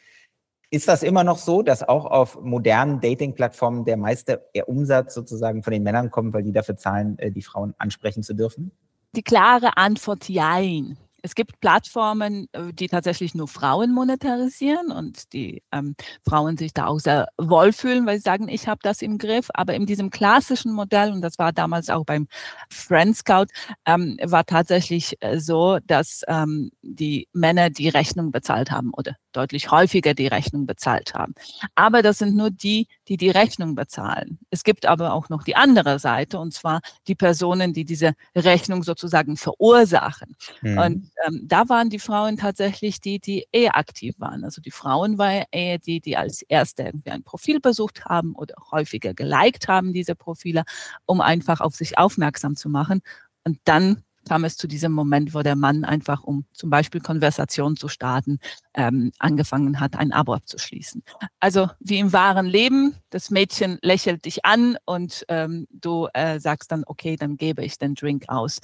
Ist 0.72 0.88
das 0.88 1.04
immer 1.04 1.24
noch 1.24 1.38
so, 1.38 1.62
dass 1.62 1.88
auch 1.88 2.06
auf 2.06 2.42
modernen 2.42 3.00
Dating-Plattformen 3.00 3.86
der 3.86 3.98
meiste 3.98 4.44
Umsatz 4.66 5.14
sozusagen 5.14 5.62
von 5.62 5.72
den 5.72 5.84
Männern 5.84 6.10
kommt, 6.10 6.34
weil 6.34 6.42
die 6.42 6.52
dafür 6.52 6.78
zahlen, 6.78 7.20
äh, 7.20 7.32
die 7.32 7.44
Frauen 7.44 7.76
ansprechen 7.78 8.24
zu 8.24 8.34
dürfen? 8.34 8.72
Die 9.16 9.22
klare 9.22 9.78
Antwort 9.78 10.30
jein. 10.30 10.98
Es 11.22 11.36
gibt 11.36 11.60
Plattformen, 11.60 12.48
äh, 12.54 12.74
die 12.74 12.88
tatsächlich 12.88 13.36
nur 13.36 13.48
Frauen 13.48 13.94
monetarisieren 13.94 14.92
und 14.92 15.34
die 15.34 15.64
ähm, 15.72 15.96
Frauen 16.28 16.58
sich 16.58 16.74
da 16.74 16.88
auch 16.88 17.00
sehr 17.00 17.28
wohlfühlen, 17.38 18.06
weil 18.06 18.18
sie 18.18 18.24
sagen, 18.24 18.48
ich 18.50 18.68
habe 18.68 18.80
das 18.84 19.02
im 19.02 19.18
Griff. 19.18 19.50
Aber 19.54 19.74
in 19.76 19.86
diesem 19.86 20.10
klassischen 20.10 20.74
Modell, 20.74 21.12
und 21.12 21.22
das 21.22 21.38
war 21.38 21.54
damals 21.54 21.90
auch 21.90 22.06
beim 22.06 22.28
Friend 22.70 23.16
Scout, 23.16 23.48
ähm, 23.86 24.18
war 24.24 24.46
tatsächlich 24.46 25.18
äh, 25.22 25.40
so, 25.40 25.80
dass 25.86 26.22
ähm, 26.28 26.72
die 26.82 27.28
Männer 27.34 27.70
die 27.70 27.90
Rechnung 27.90 28.32
bezahlt 28.32 28.72
haben 28.72 28.92
oder 28.96 29.16
deutlich 29.32 29.72
häufiger 29.72 30.14
die 30.14 30.28
Rechnung 30.28 30.66
bezahlt 30.66 31.14
haben. 31.14 31.34
Aber 31.76 32.02
das 32.02 32.18
sind 32.18 32.36
nur 32.36 32.52
die, 32.52 32.88
die 33.08 33.18
die 33.18 33.30
Rechnung 33.30 33.76
bezahlen. 33.76 34.40
Es 34.50 34.64
gibt 34.64 34.86
aber 34.86 35.14
auch 35.14 35.30
noch 35.30 35.44
die 35.44 35.56
andere 35.56 36.00
Seite, 36.00 36.40
und 36.40 36.54
zwar 36.54 36.82
die 37.08 37.16
Personen, 37.16 37.74
die 37.74 37.86
diese 37.86 38.14
Rechnung 38.36 38.84
sozusagen 38.84 39.38
verursachen. 39.38 40.36
Mhm. 40.62 40.78
Und 40.78 41.12
ähm, 41.28 41.42
da 41.44 41.70
waren 41.70 41.90
die 41.90 42.00
Frauen 42.00 42.38
tatsächlich 42.38 43.00
die, 43.00 43.20
die 43.20 43.48
eher 43.52 43.78
aktiv 43.78 44.16
waren. 44.20 44.44
Also 44.44 44.62
die 44.62 44.72
Frauen 44.72 45.18
waren 45.18 45.46
eher 45.52 45.78
die, 45.78 46.02
die 46.02 46.18
als 46.18 46.42
Erste 46.42 46.84
irgendwie 46.84 47.12
ein 47.12 47.24
Profil 47.24 47.60
besucht 47.60 48.06
haben 48.06 48.36
oder 48.36 48.56
häufiger 48.72 49.14
geliked 49.14 49.68
haben, 49.68 49.94
diese 49.94 50.16
Profile, 50.16 50.64
um 51.06 51.22
einfach 51.22 51.62
auf 51.62 51.76
sich 51.76 51.98
aufmerksam 51.98 52.56
zu 52.56 52.70
machen. 52.70 53.02
Und 53.44 53.60
dann 53.64 54.04
kam 54.28 54.44
es 54.44 54.58
zu 54.58 54.68
diesem 54.68 54.92
Moment, 54.92 55.34
wo 55.34 55.42
der 55.42 55.56
Mann 55.56 55.84
einfach, 55.84 56.24
um 56.24 56.46
zum 56.54 56.70
Beispiel 56.70 57.02
Konversation 57.02 57.76
zu 57.76 57.88
starten, 57.88 58.40
ähm, 58.74 59.12
angefangen 59.20 59.80
hat, 59.80 59.96
ein 59.96 60.12
Abo 60.12 60.34
abzuschließen. 60.34 61.04
Also 61.40 61.70
wie 61.80 62.00
im 62.00 62.14
wahren 62.14 62.46
Leben, 62.46 62.96
das 63.10 63.30
Mädchen 63.30 63.80
lächelt 63.82 64.26
dich 64.26 64.46
an 64.46 64.78
und 64.86 65.26
ähm, 65.28 65.68
du 65.72 66.08
äh, 66.14 66.40
sagst 66.40 66.72
dann, 66.72 66.84
okay, 66.86 67.16
dann 67.16 67.38
gebe 67.38 67.64
ich 67.64 67.78
den 67.78 67.96
Drink 67.96 68.26
aus. 68.28 68.60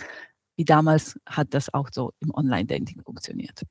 Wie 0.56 0.66
damals 0.66 1.20
hat 1.26 1.54
das 1.54 1.74
auch 1.74 1.90
so 1.92 2.14
im 2.20 2.34
Online-Dating 2.34 3.02
funktioniert. 3.04 3.64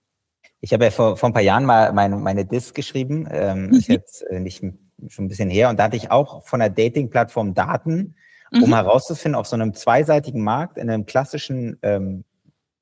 Ich 0.60 0.72
habe 0.72 0.84
ja 0.84 0.90
vor, 0.90 1.16
vor 1.16 1.28
ein 1.28 1.32
paar 1.32 1.42
Jahren 1.42 1.64
mal 1.64 1.92
meine, 1.92 2.16
meine 2.16 2.46
Disk 2.46 2.74
geschrieben, 2.74 3.28
ähm, 3.30 3.66
mhm. 3.66 3.74
ist 3.74 3.88
jetzt 3.88 4.22
äh, 4.22 4.40
nicht 4.40 4.64
schon 5.08 5.26
ein 5.26 5.28
bisschen 5.28 5.50
her, 5.50 5.68
und 5.68 5.78
da 5.78 5.84
hatte 5.84 5.96
ich 5.96 6.10
auch 6.10 6.46
von 6.46 6.60
der 6.60 6.70
Dating-Plattform 6.70 7.54
Daten, 7.54 8.14
mhm. 8.50 8.62
um 8.62 8.74
herauszufinden, 8.74 9.38
auf 9.38 9.46
so 9.46 9.56
einem 9.56 9.74
zweiseitigen 9.74 10.42
Markt, 10.42 10.78
in 10.78 10.90
einem 10.90 11.06
klassischen, 11.06 11.78
ähm, 11.82 12.24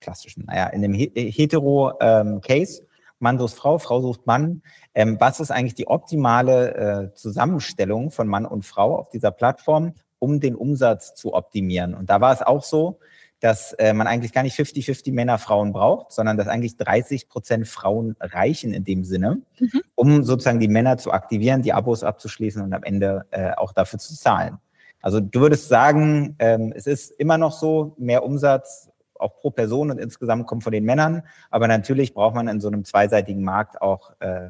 klassischen, 0.00 0.44
naja, 0.46 0.66
in 0.68 0.84
einem 0.84 0.94
Hetero-Case, 0.94 2.82
ähm, 2.82 2.88
Mann 3.20 3.38
sucht 3.38 3.54
Frau, 3.54 3.78
Frau 3.78 4.00
sucht 4.00 4.26
Mann, 4.26 4.62
ähm, 4.94 5.16
was 5.18 5.40
ist 5.40 5.50
eigentlich 5.50 5.74
die 5.74 5.86
optimale 5.86 6.74
äh, 6.74 7.14
Zusammenstellung 7.14 8.10
von 8.10 8.28
Mann 8.28 8.44
und 8.44 8.64
Frau 8.64 8.98
auf 8.98 9.10
dieser 9.10 9.30
Plattform, 9.30 9.94
um 10.18 10.40
den 10.40 10.54
Umsatz 10.54 11.14
zu 11.14 11.32
optimieren? 11.32 11.94
Und 11.94 12.10
da 12.10 12.20
war 12.20 12.32
es 12.32 12.42
auch 12.42 12.62
so, 12.62 12.98
dass 13.40 13.72
äh, 13.74 13.92
man 13.92 14.06
eigentlich 14.06 14.32
gar 14.32 14.42
nicht 14.42 14.58
50-50 14.58 15.12
Männer, 15.12 15.38
Frauen 15.38 15.72
braucht, 15.72 16.12
sondern 16.12 16.36
dass 16.36 16.48
eigentlich 16.48 16.76
30 16.76 17.28
Prozent 17.28 17.68
Frauen 17.68 18.16
reichen 18.18 18.72
in 18.72 18.84
dem 18.84 19.04
Sinne, 19.04 19.42
mhm. 19.58 19.82
um 19.94 20.24
sozusagen 20.24 20.60
die 20.60 20.68
Männer 20.68 20.96
zu 20.96 21.12
aktivieren, 21.12 21.60
die 21.60 21.72
Abos 21.72 22.04
abzuschließen 22.04 22.62
und 22.62 22.72
am 22.72 22.82
Ende 22.84 23.26
äh, 23.32 23.52
auch 23.52 23.72
dafür 23.72 23.98
zu 23.98 24.16
zahlen. 24.16 24.58
Also 25.04 25.20
du 25.20 25.40
würdest 25.40 25.68
sagen, 25.68 26.34
ähm, 26.38 26.72
es 26.74 26.86
ist 26.86 27.10
immer 27.10 27.36
noch 27.36 27.52
so, 27.52 27.94
mehr 27.98 28.24
Umsatz 28.24 28.90
auch 29.16 29.36
pro 29.36 29.50
Person 29.50 29.90
und 29.90 29.98
insgesamt 29.98 30.46
kommt 30.46 30.64
von 30.64 30.72
den 30.72 30.84
Männern, 30.84 31.24
aber 31.50 31.68
natürlich 31.68 32.14
braucht 32.14 32.34
man 32.34 32.48
in 32.48 32.58
so 32.58 32.68
einem 32.68 32.86
zweiseitigen 32.86 33.44
Markt 33.44 33.82
auch 33.82 34.18
äh, 34.20 34.48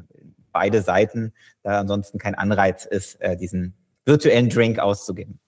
beide 0.53 0.81
Seiten, 0.81 1.33
da 1.61 1.81
ansonsten 1.81 2.19
kein 2.19 2.35
Anreiz 2.35 2.85
ist, 2.85 3.19
äh, 3.19 3.35
diesen 3.35 3.73
virtuellen 4.05 4.47
Drink 4.47 4.79
auszugeben. 4.79 5.41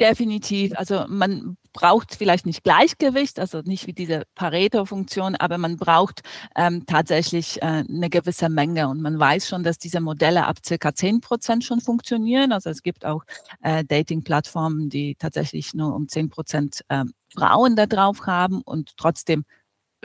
Definitiv. 0.00 0.72
Also 0.76 1.04
man 1.08 1.56
braucht 1.72 2.16
vielleicht 2.16 2.46
nicht 2.46 2.64
Gleichgewicht, 2.64 3.38
also 3.38 3.60
nicht 3.60 3.86
wie 3.86 3.92
diese 3.92 4.24
Pareto-Funktion, 4.34 5.36
aber 5.36 5.56
man 5.56 5.76
braucht 5.76 6.22
ähm, 6.56 6.84
tatsächlich 6.86 7.62
äh, 7.62 7.84
eine 7.88 8.10
gewisse 8.10 8.48
Menge. 8.48 8.88
Und 8.88 9.00
man 9.00 9.18
weiß 9.18 9.48
schon, 9.48 9.62
dass 9.62 9.78
diese 9.78 10.00
Modelle 10.00 10.46
ab 10.46 10.56
circa 10.64 10.94
10 10.94 11.20
Prozent 11.20 11.64
schon 11.64 11.80
funktionieren. 11.80 12.50
Also 12.50 12.70
es 12.70 12.82
gibt 12.82 13.04
auch 13.04 13.22
äh, 13.62 13.84
Dating-Plattformen, 13.84 14.88
die 14.88 15.14
tatsächlich 15.14 15.74
nur 15.74 15.94
um 15.94 16.08
10 16.08 16.28
Prozent 16.28 16.84
äh, 16.88 17.04
Frauen 17.32 17.76
da 17.76 17.86
drauf 17.86 18.26
haben 18.26 18.62
und 18.62 18.96
trotzdem 18.96 19.44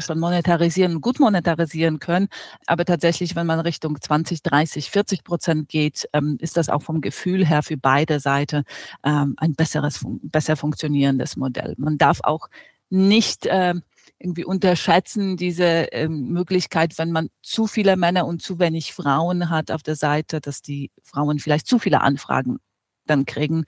schon 0.02 0.20
monetarisieren, 0.20 1.02
gut 1.02 1.20
monetarisieren 1.20 2.00
können. 2.00 2.28
Aber 2.66 2.86
tatsächlich, 2.86 3.36
wenn 3.36 3.48
man 3.48 3.60
Richtung 3.60 4.00
20, 4.00 4.44
30, 4.44 4.90
40 4.90 5.24
Prozent 5.24 5.70
geht, 5.70 6.08
ähm, 6.14 6.38
ist 6.40 6.58
das 6.58 6.70
auch 6.70 6.82
vom 6.82 7.02
Gefühl 7.02 7.46
her 7.46 7.64
für 7.64 7.78
beide 7.78 8.20
Seiten 8.20 8.64
ähm, 9.04 9.36
ein 9.38 9.54
besseres, 9.56 10.06
besser 10.24 10.56
funktionierendes 10.56 11.36
Modell. 11.36 11.76
Man 11.78 11.98
darf 11.98 12.20
auch 12.24 12.48
nicht 12.90 13.46
äh, 13.46 13.76
irgendwie 14.18 14.44
unterschätzen 14.44 15.38
diese 15.38 15.88
Möglichkeit, 16.10 16.98
wenn 16.98 17.12
man 17.12 17.30
zu 17.42 17.68
viele 17.68 17.96
Männer 17.96 18.26
und 18.26 18.42
zu 18.42 18.60
wenig 18.60 18.94
Frauen 18.94 19.50
hat 19.50 19.72
auf 19.72 19.82
der 19.82 19.96
Seite, 19.96 20.42
dass 20.42 20.62
die 20.62 20.92
Frauen 21.04 21.40
vielleicht 21.40 21.68
zu 21.68 21.80
viele 21.80 22.02
Anfragen 22.02 22.58
dann 23.06 23.26
kriegen. 23.26 23.64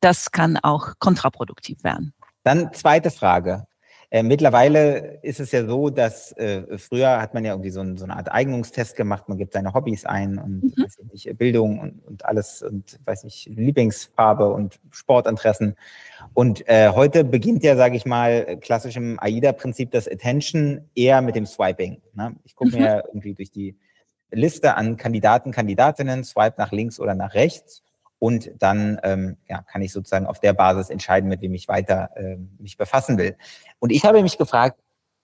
Das 0.00 0.32
kann 0.32 0.56
auch 0.56 0.94
kontraproduktiv 0.98 1.84
werden. 1.84 2.14
Dann 2.42 2.72
zweite 2.72 3.10
Frage. 3.10 3.66
Äh, 4.12 4.24
mittlerweile 4.24 5.20
ist 5.22 5.38
es 5.38 5.52
ja 5.52 5.64
so, 5.64 5.88
dass 5.88 6.32
äh, 6.32 6.78
früher 6.78 7.22
hat 7.22 7.32
man 7.32 7.44
ja 7.44 7.52
irgendwie 7.52 7.70
so, 7.70 7.80
ein, 7.80 7.96
so, 7.96 8.04
eine 8.04 8.16
Art 8.16 8.32
Eignungstest 8.32 8.96
gemacht, 8.96 9.28
man 9.28 9.38
gibt 9.38 9.52
seine 9.52 9.72
Hobbys 9.72 10.04
ein 10.04 10.38
und 10.38 10.76
mhm. 10.76 10.86
nicht, 11.12 11.38
Bildung 11.38 11.78
und, 11.78 12.04
und, 12.04 12.24
alles 12.24 12.60
und 12.62 12.98
weiß 13.04 13.22
nicht, 13.22 13.46
Lieblingsfarbe 13.46 14.52
und 14.52 14.80
Sportinteressen. 14.90 15.76
Und 16.34 16.68
äh, 16.68 16.88
heute 16.88 17.22
beginnt 17.22 17.62
ja, 17.62 17.76
sage 17.76 17.96
ich 17.96 18.04
mal, 18.04 18.58
klassisch 18.60 18.96
im 18.96 19.20
AIDA-Prinzip 19.20 19.92
das 19.92 20.08
Attention 20.08 20.88
eher 20.96 21.22
mit 21.22 21.36
dem 21.36 21.46
Swiping. 21.46 22.02
Ne? 22.14 22.34
Ich 22.44 22.56
gucke 22.56 22.76
mhm. 22.76 22.82
mir 22.82 23.04
irgendwie 23.06 23.34
durch 23.34 23.52
die 23.52 23.76
Liste 24.32 24.74
an 24.74 24.96
Kandidaten, 24.96 25.52
Kandidatinnen, 25.52 26.24
swipe 26.24 26.54
nach 26.58 26.72
links 26.72 26.98
oder 26.98 27.14
nach 27.14 27.34
rechts 27.34 27.84
und 28.20 28.52
dann 28.58 29.00
ähm, 29.02 29.38
ja, 29.48 29.62
kann 29.62 29.82
ich 29.82 29.92
sozusagen 29.92 30.26
auf 30.26 30.38
der 30.38 30.52
Basis 30.52 30.90
entscheiden, 30.90 31.28
mit 31.28 31.40
wem 31.40 31.54
ich 31.54 31.66
weiter 31.66 32.10
äh, 32.14 32.36
mich 32.58 32.76
befassen 32.76 33.18
will. 33.18 33.34
Und 33.80 33.90
ich 33.90 34.04
habe 34.04 34.22
mich 34.22 34.38
gefragt, 34.38 34.78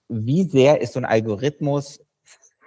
wie 0.08 0.44
sehr 0.44 0.80
ist 0.80 0.94
so 0.94 1.00
ein 1.00 1.04
Algorithmus 1.04 2.00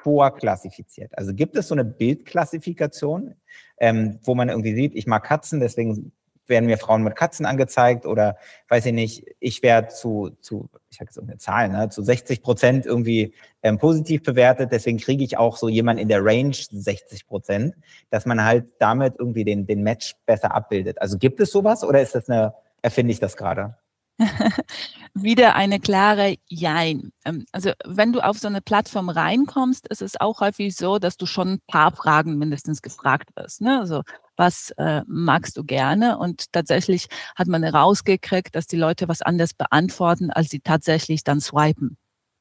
vorklassifiziert? 0.04 1.18
Also 1.18 1.34
gibt 1.34 1.58
es 1.58 1.68
so 1.68 1.76
eine 1.76 1.84
Bildklassifikation, 1.84 3.36
ähm, 3.80 4.20
wo 4.24 4.36
man 4.36 4.50
irgendwie 4.50 4.76
sieht, 4.76 4.96
ich 4.96 5.08
mag 5.08 5.24
Katzen, 5.24 5.60
deswegen 5.60 6.12
werden 6.50 6.66
mir 6.66 6.78
Frauen 6.78 7.04
mit 7.04 7.16
Katzen 7.16 7.46
angezeigt 7.46 8.06
oder 8.06 8.38
weiß 8.68 8.88
ich 8.88 8.94
nicht, 8.94 9.26
ich 9.40 9.64
werde 9.64 9.90
zu, 9.90 10.32
zu 10.42 10.70
ich 10.90 11.00
habe 11.00 11.10
jetzt 11.10 11.20
eine 11.20 11.38
Zahl, 11.38 11.70
ne, 11.70 11.90
zu 11.90 12.04
60 12.04 12.42
Prozent 12.42 12.86
irgendwie 12.86 13.34
ähm, 13.64 13.78
positiv 13.78 14.24
bewertet, 14.24 14.72
deswegen 14.72 14.98
kriege 14.98 15.24
ich 15.24 15.38
auch 15.38 15.58
so 15.58 15.70
jemand 15.70 16.00
in 16.00 16.08
der 16.08 16.24
Range 16.24 16.54
60 16.54 17.28
Prozent, 17.28 17.76
dass 18.10 18.26
man 18.26 18.44
halt 18.44 18.66
damit 18.80 19.16
irgendwie 19.20 19.46
den, 19.46 19.68
den 19.68 19.84
Match 19.84 20.16
besser 20.26 20.54
abbildet. 20.54 21.02
Also 21.02 21.18
gibt 21.18 21.40
es 21.40 21.52
sowas 21.52 21.84
oder 21.84 22.02
ist 22.02 22.16
das 22.16 22.30
eine, 22.30 22.54
erfinde 22.82 23.14
ich 23.14 23.20
das 23.20 23.38
gerade? 23.38 23.76
Wieder 25.14 25.56
eine 25.56 25.80
klare 25.80 26.36
Jein. 26.48 27.12
Ähm, 27.26 27.46
also 27.52 27.72
wenn 27.86 28.14
du 28.14 28.20
auf 28.20 28.38
so 28.38 28.48
eine 28.48 28.62
Plattform 28.62 29.10
reinkommst, 29.10 29.88
ist 29.88 30.02
es 30.02 30.20
auch 30.20 30.42
häufig 30.42 30.76
so, 30.76 31.00
dass 31.00 31.18
du 31.18 31.26
schon 31.26 31.54
ein 31.54 31.62
paar 31.68 31.92
Fragen 31.92 32.38
mindestens 32.38 32.82
gefragt 32.82 33.30
wirst. 33.36 33.62
Ne? 33.62 33.80
Also 33.80 34.04
was 34.40 34.72
äh, 34.78 35.04
magst 35.08 35.58
du 35.58 35.64
gerne? 35.64 36.18
Und 36.18 36.52
tatsächlich 36.54 37.08
hat 37.36 37.48
man 37.48 37.62
herausgekriegt, 37.64 38.56
dass 38.56 38.68
die 38.68 38.78
Leute 38.78 39.08
was 39.08 39.22
anders 39.22 39.54
beantworten, 39.54 40.32
als 40.32 40.50
sie 40.50 40.62
tatsächlich 40.62 41.24
dann 41.24 41.42
swipen. 41.42 41.98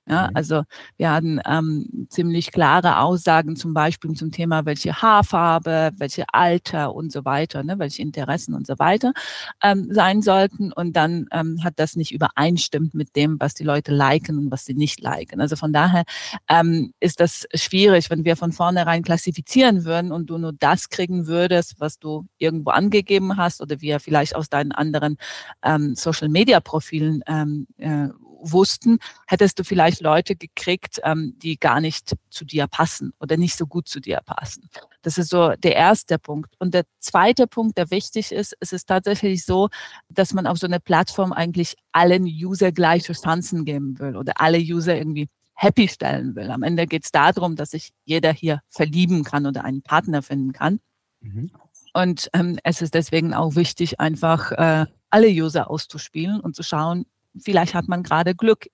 Ja, 0.08 0.28
mhm. 0.28 0.36
also 0.36 0.62
wir 0.96 1.10
hatten 1.10 1.40
ähm, 1.46 2.06
ziemlich 2.08 2.50
klare 2.50 3.00
Aussagen 3.00 3.56
zum 3.56 3.74
Beispiel 3.74 4.12
zum 4.14 4.30
Thema, 4.32 4.64
welche 4.64 5.02
Haarfarbe, 5.02 5.90
welche 5.98 6.24
Alter 6.32 6.94
und 6.94 7.12
so 7.12 7.24
weiter, 7.24 7.62
ne, 7.62 7.78
welche 7.78 8.02
Interessen 8.02 8.54
und 8.54 8.66
so 8.66 8.78
weiter 8.78 9.12
ähm, 9.62 9.88
sein 9.90 10.22
sollten. 10.22 10.72
Und 10.72 10.94
dann 10.94 11.26
ähm, 11.32 11.62
hat 11.62 11.74
das 11.76 11.96
nicht 11.96 12.12
übereinstimmt 12.12 12.94
mit 12.94 13.16
dem, 13.16 13.36
was 13.38 13.54
die 13.54 13.64
Leute 13.64 13.92
liken 13.92 14.38
und 14.38 14.50
was 14.50 14.64
sie 14.64 14.74
nicht 14.74 15.00
liken. 15.00 15.40
Also 15.40 15.56
von 15.56 15.72
daher 15.72 16.04
ähm, 16.48 16.92
ist 17.00 17.20
das 17.20 17.46
schwierig, 17.54 18.08
wenn 18.08 18.24
wir 18.24 18.36
von 18.36 18.52
vornherein 18.52 19.02
klassifizieren 19.02 19.84
würden 19.84 20.10
und 20.12 20.30
du 20.30 20.38
nur 20.38 20.52
das 20.52 20.88
kriegen 20.88 21.26
würdest, 21.26 21.76
was 21.78 21.98
du 21.98 22.26
irgendwo 22.38 22.70
angegeben 22.70 23.36
hast 23.36 23.60
oder 23.60 23.80
wir 23.80 24.00
vielleicht 24.00 24.34
aus 24.34 24.48
deinen 24.48 24.72
anderen 24.72 25.18
ähm, 25.62 25.94
Social-Media-Profilen 25.94 27.22
ähm, 27.26 27.66
äh, 27.76 28.08
wussten, 28.40 28.98
hättest 29.26 29.58
du 29.58 29.64
vielleicht 29.64 30.00
Leute 30.00 30.36
gekriegt, 30.36 31.00
ähm, 31.04 31.34
die 31.38 31.58
gar 31.58 31.80
nicht 31.80 32.14
zu 32.30 32.44
dir 32.44 32.66
passen 32.66 33.12
oder 33.20 33.36
nicht 33.36 33.56
so 33.56 33.66
gut 33.66 33.88
zu 33.88 34.00
dir 34.00 34.20
passen. 34.24 34.68
Das 35.02 35.18
ist 35.18 35.30
so 35.30 35.50
der 35.50 35.76
erste 35.76 36.18
Punkt. 36.18 36.54
Und 36.58 36.74
der 36.74 36.84
zweite 36.98 37.46
Punkt, 37.46 37.78
der 37.78 37.90
wichtig 37.90 38.32
ist, 38.32 38.56
es 38.60 38.72
ist 38.72 38.86
tatsächlich 38.86 39.44
so, 39.44 39.68
dass 40.08 40.32
man 40.34 40.46
auf 40.46 40.58
so 40.58 40.66
eine 40.66 40.80
Plattform 40.80 41.32
eigentlich 41.32 41.76
allen 41.92 42.24
User 42.24 42.72
gleiche 42.72 43.12
Chancen 43.12 43.64
geben 43.64 43.98
will 43.98 44.16
oder 44.16 44.40
alle 44.40 44.58
User 44.58 44.96
irgendwie 44.96 45.28
happy 45.54 45.88
stellen 45.88 46.36
will. 46.36 46.50
Am 46.50 46.62
Ende 46.62 46.86
geht 46.86 47.04
es 47.04 47.10
darum, 47.10 47.56
dass 47.56 47.72
sich 47.72 47.90
jeder 48.04 48.32
hier 48.32 48.60
verlieben 48.68 49.24
kann 49.24 49.44
oder 49.44 49.64
einen 49.64 49.82
Partner 49.82 50.22
finden 50.22 50.52
kann. 50.52 50.80
Mhm. 51.20 51.50
Und 51.94 52.30
ähm, 52.32 52.58
es 52.62 52.80
ist 52.80 52.94
deswegen 52.94 53.34
auch 53.34 53.56
wichtig, 53.56 53.98
einfach 53.98 54.52
äh, 54.52 54.86
alle 55.10 55.28
User 55.28 55.68
auszuspielen 55.70 56.40
und 56.40 56.54
zu 56.54 56.62
schauen, 56.62 57.06
vielleicht 57.40 57.74
hat 57.74 57.88
man 57.88 58.02
gerade 58.02 58.34
Glück, 58.34 58.66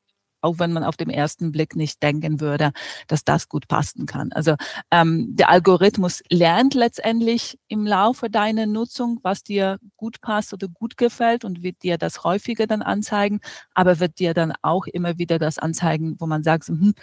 auch 0.45 0.59
wenn 0.59 0.73
man 0.73 0.85
auf 0.85 0.97
dem 0.97 1.09
ersten 1.09 1.51
Blick 1.53 1.75
nicht 1.75 2.03
denken 2.03 2.41
würde, 2.41 2.73
dass 3.09 3.25
das 3.25 3.49
gut 3.49 3.67
passen 3.67 4.07
kann. 4.07 4.31
Also 4.33 4.57
ähm, 4.91 5.35
der 5.35 5.49
Algorithmus 5.49 6.23
lernt 6.29 6.75
letztendlich 6.75 7.59
im 7.69 7.87
Laufe 7.87 8.29
deiner 8.29 8.67
Nutzung, 8.67 9.21
was 9.23 9.43
dir 9.43 9.79
gut 9.97 10.21
passt 10.21 10.53
oder 10.53 10.69
gut 10.69 10.97
gefällt 10.99 11.45
und 11.45 11.63
wird 11.63 11.83
dir 11.83 11.97
das 11.97 12.25
häufiger 12.25 12.67
dann 12.67 12.83
anzeigen, 12.83 13.41
aber 13.75 14.01
wird 14.01 14.19
dir 14.19 14.35
dann 14.35 14.53
auch 14.61 14.87
immer 14.87 15.19
wieder 15.19 15.39
das 15.39 15.59
anzeigen, 15.59 16.17
wo 16.19 16.27
man 16.27 16.43
sagt, 16.43 16.69
hm, 16.69 16.95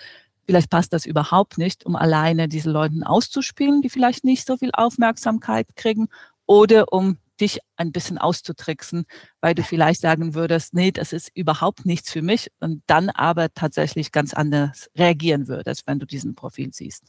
vielleicht 0.46 0.70
passt 0.70 0.94
das 0.94 1.06
überhaupt 1.06 1.58
nicht, 1.58 1.86
um 1.86 1.96
alleine 1.96 2.48
diese 2.48 2.70
Leuten 2.70 3.04
auszuspielen, 3.04 3.82
die 3.82 3.90
vielleicht 3.90 4.24
nicht 4.24 4.46
so 4.46 4.58
viel 4.58 4.70
Aufmerksamkeit 4.74 5.76
kriegen 5.76 6.10
oder 6.46 6.94
um 6.94 7.18
dich 7.42 7.60
ein 7.76 7.92
bisschen 7.92 8.18
auszutricksen, 8.18 9.06
weil 9.42 9.56
du 9.56 9.64
vielleicht 9.64 10.02
sagen 10.02 10.36
würdest, 10.36 10.74
nee, 10.74 10.92
das 10.92 11.14
ist 11.14 11.30
überhaupt 11.34 11.86
nichts 11.86 12.12
für 12.12 12.22
mich 12.22 12.52
und 12.60 12.84
dann 12.88 13.10
aber 13.10 13.54
tatsächlich 13.54 14.12
ganz 14.12 14.34
anders 14.34 14.90
reagieren 14.96 15.48
würdest, 15.48 15.88
wenn 15.88 16.00
du 16.00 16.06
diesen 16.06 16.36
Profil 16.36 16.72
siehst. 16.74 17.04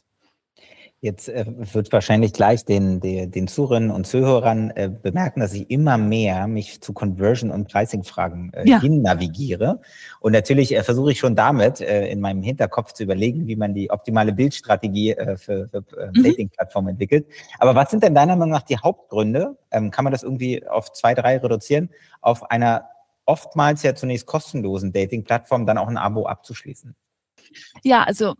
Jetzt 1.03 1.27
äh, 1.27 1.43
wird 1.45 1.91
wahrscheinlich 1.91 2.31
gleich 2.31 2.63
den, 2.63 3.01
den, 3.01 3.29
den 3.29 3.49
Zuhörern 3.49 3.91
und 3.91 4.07
Zuhörern 4.07 4.71
äh, 4.71 4.89
bemerken, 4.89 5.41
dass 5.41 5.53
ich 5.53 5.69
immer 5.69 5.97
mehr 5.97 6.47
mich 6.47 6.79
zu 6.79 6.93
Conversion- 6.93 7.51
und 7.51 7.67
Pricing-Fragen 7.67 8.53
äh, 8.53 8.69
ja. 8.69 8.79
hin 8.79 9.01
navigiere. 9.01 9.81
Und 10.21 10.31
natürlich 10.31 10.73
äh, 10.73 10.81
versuche 10.81 11.11
ich 11.11 11.19
schon 11.19 11.35
damit 11.35 11.81
äh, 11.81 12.07
in 12.07 12.21
meinem 12.21 12.41
Hinterkopf 12.41 12.93
zu 12.93 13.03
überlegen, 13.03 13.47
wie 13.47 13.57
man 13.57 13.73
die 13.73 13.91
optimale 13.91 14.31
Bildstrategie 14.31 15.11
äh, 15.11 15.35
für, 15.35 15.67
für 15.67 15.83
äh, 15.97 16.07
mhm. 16.07 16.23
Dating-Plattformen 16.23 16.91
entwickelt. 16.91 17.27
Aber 17.59 17.75
was 17.75 17.91
sind 17.91 18.01
denn 18.01 18.15
deiner 18.15 18.37
Meinung 18.37 18.53
nach 18.53 18.63
die 18.63 18.77
Hauptgründe? 18.77 19.57
Ähm, 19.71 19.91
kann 19.91 20.05
man 20.05 20.13
das 20.13 20.23
irgendwie 20.23 20.65
auf 20.65 20.93
zwei, 20.93 21.13
drei 21.13 21.37
reduzieren, 21.37 21.89
auf 22.21 22.49
einer 22.49 22.85
oftmals 23.25 23.83
ja 23.83 23.93
zunächst 23.93 24.25
kostenlosen 24.25 24.93
Dating-Plattform 24.93 25.65
dann 25.65 25.77
auch 25.77 25.89
ein 25.89 25.97
Abo 25.97 26.27
abzuschließen? 26.27 26.95
Ja, 27.83 28.03
also 28.03 28.35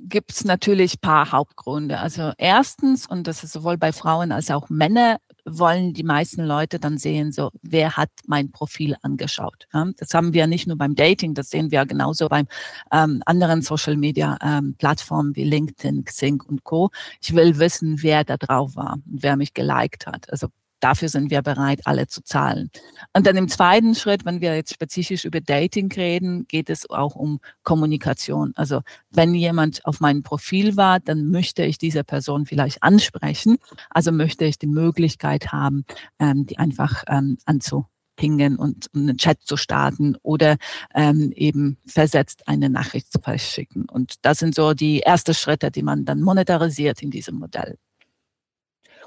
gibt 0.00 0.32
es 0.32 0.44
natürlich 0.44 1.00
paar 1.00 1.32
Hauptgründe. 1.32 1.98
Also 1.98 2.32
erstens, 2.38 3.06
und 3.06 3.26
das 3.26 3.44
ist 3.44 3.52
sowohl 3.52 3.76
bei 3.76 3.92
Frauen 3.92 4.32
als 4.32 4.50
auch 4.50 4.68
Männer, 4.68 5.18
wollen 5.44 5.92
die 5.92 6.04
meisten 6.04 6.44
Leute 6.44 6.78
dann 6.78 6.98
sehen, 6.98 7.32
so, 7.32 7.50
wer 7.62 7.96
hat 7.96 8.10
mein 8.26 8.50
Profil 8.50 8.96
angeschaut. 9.02 9.66
Ja, 9.72 9.86
das 9.96 10.14
haben 10.14 10.32
wir 10.32 10.46
nicht 10.46 10.66
nur 10.66 10.78
beim 10.78 10.94
Dating, 10.94 11.34
das 11.34 11.50
sehen 11.50 11.70
wir 11.70 11.84
genauso 11.86 12.28
beim 12.28 12.46
ähm, 12.92 13.22
anderen 13.26 13.62
Social 13.62 13.96
Media 13.96 14.38
ähm, 14.42 14.74
Plattformen 14.78 15.36
wie 15.36 15.44
LinkedIn, 15.44 16.04
Xing 16.04 16.40
und 16.40 16.64
Co. 16.64 16.90
Ich 17.20 17.34
will 17.34 17.58
wissen, 17.58 18.02
wer 18.02 18.24
da 18.24 18.36
drauf 18.36 18.76
war 18.76 18.94
und 18.94 19.22
wer 19.22 19.36
mich 19.36 19.52
geliked 19.54 20.06
hat. 20.06 20.30
Also 20.30 20.48
dafür 20.84 21.08
sind 21.08 21.30
wir 21.30 21.40
bereit, 21.40 21.80
alle 21.84 22.06
zu 22.06 22.22
zahlen. 22.22 22.70
Und 23.14 23.26
dann 23.26 23.36
im 23.36 23.48
zweiten 23.48 23.94
Schritt, 23.94 24.26
wenn 24.26 24.42
wir 24.42 24.54
jetzt 24.54 24.74
spezifisch 24.74 25.24
über 25.24 25.40
Dating 25.40 25.90
reden, 25.90 26.46
geht 26.46 26.68
es 26.68 26.88
auch 26.90 27.14
um 27.16 27.40
Kommunikation. 27.62 28.52
Also 28.54 28.82
wenn 29.10 29.34
jemand 29.34 29.84
auf 29.86 30.00
meinem 30.00 30.22
Profil 30.22 30.76
war, 30.76 31.00
dann 31.00 31.30
möchte 31.30 31.64
ich 31.64 31.78
diese 31.78 32.04
Person 32.04 32.44
vielleicht 32.44 32.82
ansprechen. 32.82 33.56
Also 33.88 34.12
möchte 34.12 34.44
ich 34.44 34.58
die 34.58 34.66
Möglichkeit 34.66 35.52
haben, 35.52 35.86
ähm, 36.18 36.44
die 36.44 36.58
einfach 36.58 37.04
ähm, 37.08 37.38
anzu 37.46 37.86
pingen 38.16 38.56
und 38.56 38.88
einen 38.94 39.16
Chat 39.16 39.40
zu 39.42 39.56
starten 39.56 40.16
oder 40.22 40.56
ähm, 40.94 41.32
eben 41.34 41.78
versetzt 41.86 42.46
eine 42.46 42.68
Nachricht 42.68 43.10
zu 43.10 43.20
verschicken. 43.20 43.88
Und 43.88 44.16
das 44.22 44.38
sind 44.38 44.54
so 44.54 44.74
die 44.74 45.00
ersten 45.02 45.34
Schritte, 45.34 45.70
die 45.70 45.82
man 45.82 46.04
dann 46.04 46.20
monetarisiert 46.20 47.02
in 47.02 47.10
diesem 47.10 47.36
Modell. 47.36 47.78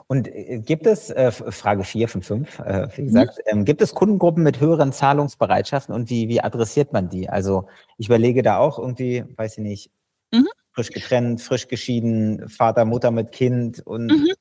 Und 0.08 0.28
äh, 0.28 0.60
gibt 0.60 0.88
es, 0.88 1.10
äh, 1.10 1.32
Frage 1.32 1.84
4 1.84 2.08
von 2.08 2.22
5, 2.22 2.60
äh, 2.60 2.88
wie 2.96 3.02
mhm. 3.02 3.06
gesagt, 3.08 3.40
ähm, 3.46 3.66
gibt 3.66 3.82
es 3.82 3.94
Kundengruppen 3.94 4.42
mit 4.42 4.60
höheren 4.60 4.94
Zahlungsbereitschaften 4.94 5.94
und 5.94 6.10
wie, 6.10 6.30
wie 6.30 6.42
adressiert 6.42 6.94
man 6.94 7.10
die? 7.10 7.30
Also 7.30 7.68
ich 7.98 8.08
überlege 8.08 8.42
da 8.42 8.58
auch 8.58 8.80
irgendwie, 8.80 9.26
weiß 9.36 9.58
ich 9.58 9.64
nicht, 9.64 9.92
mhm. 10.32 10.48
frisch 10.72 10.90
getrennt, 10.90 11.42
frisch 11.42 11.68
geschieden, 11.68 12.48
Vater, 12.48 12.86
Mutter 12.86 13.12
mit 13.12 13.34
Kind 13.34 13.86
und 13.86 14.08
mhm. 14.08 14.32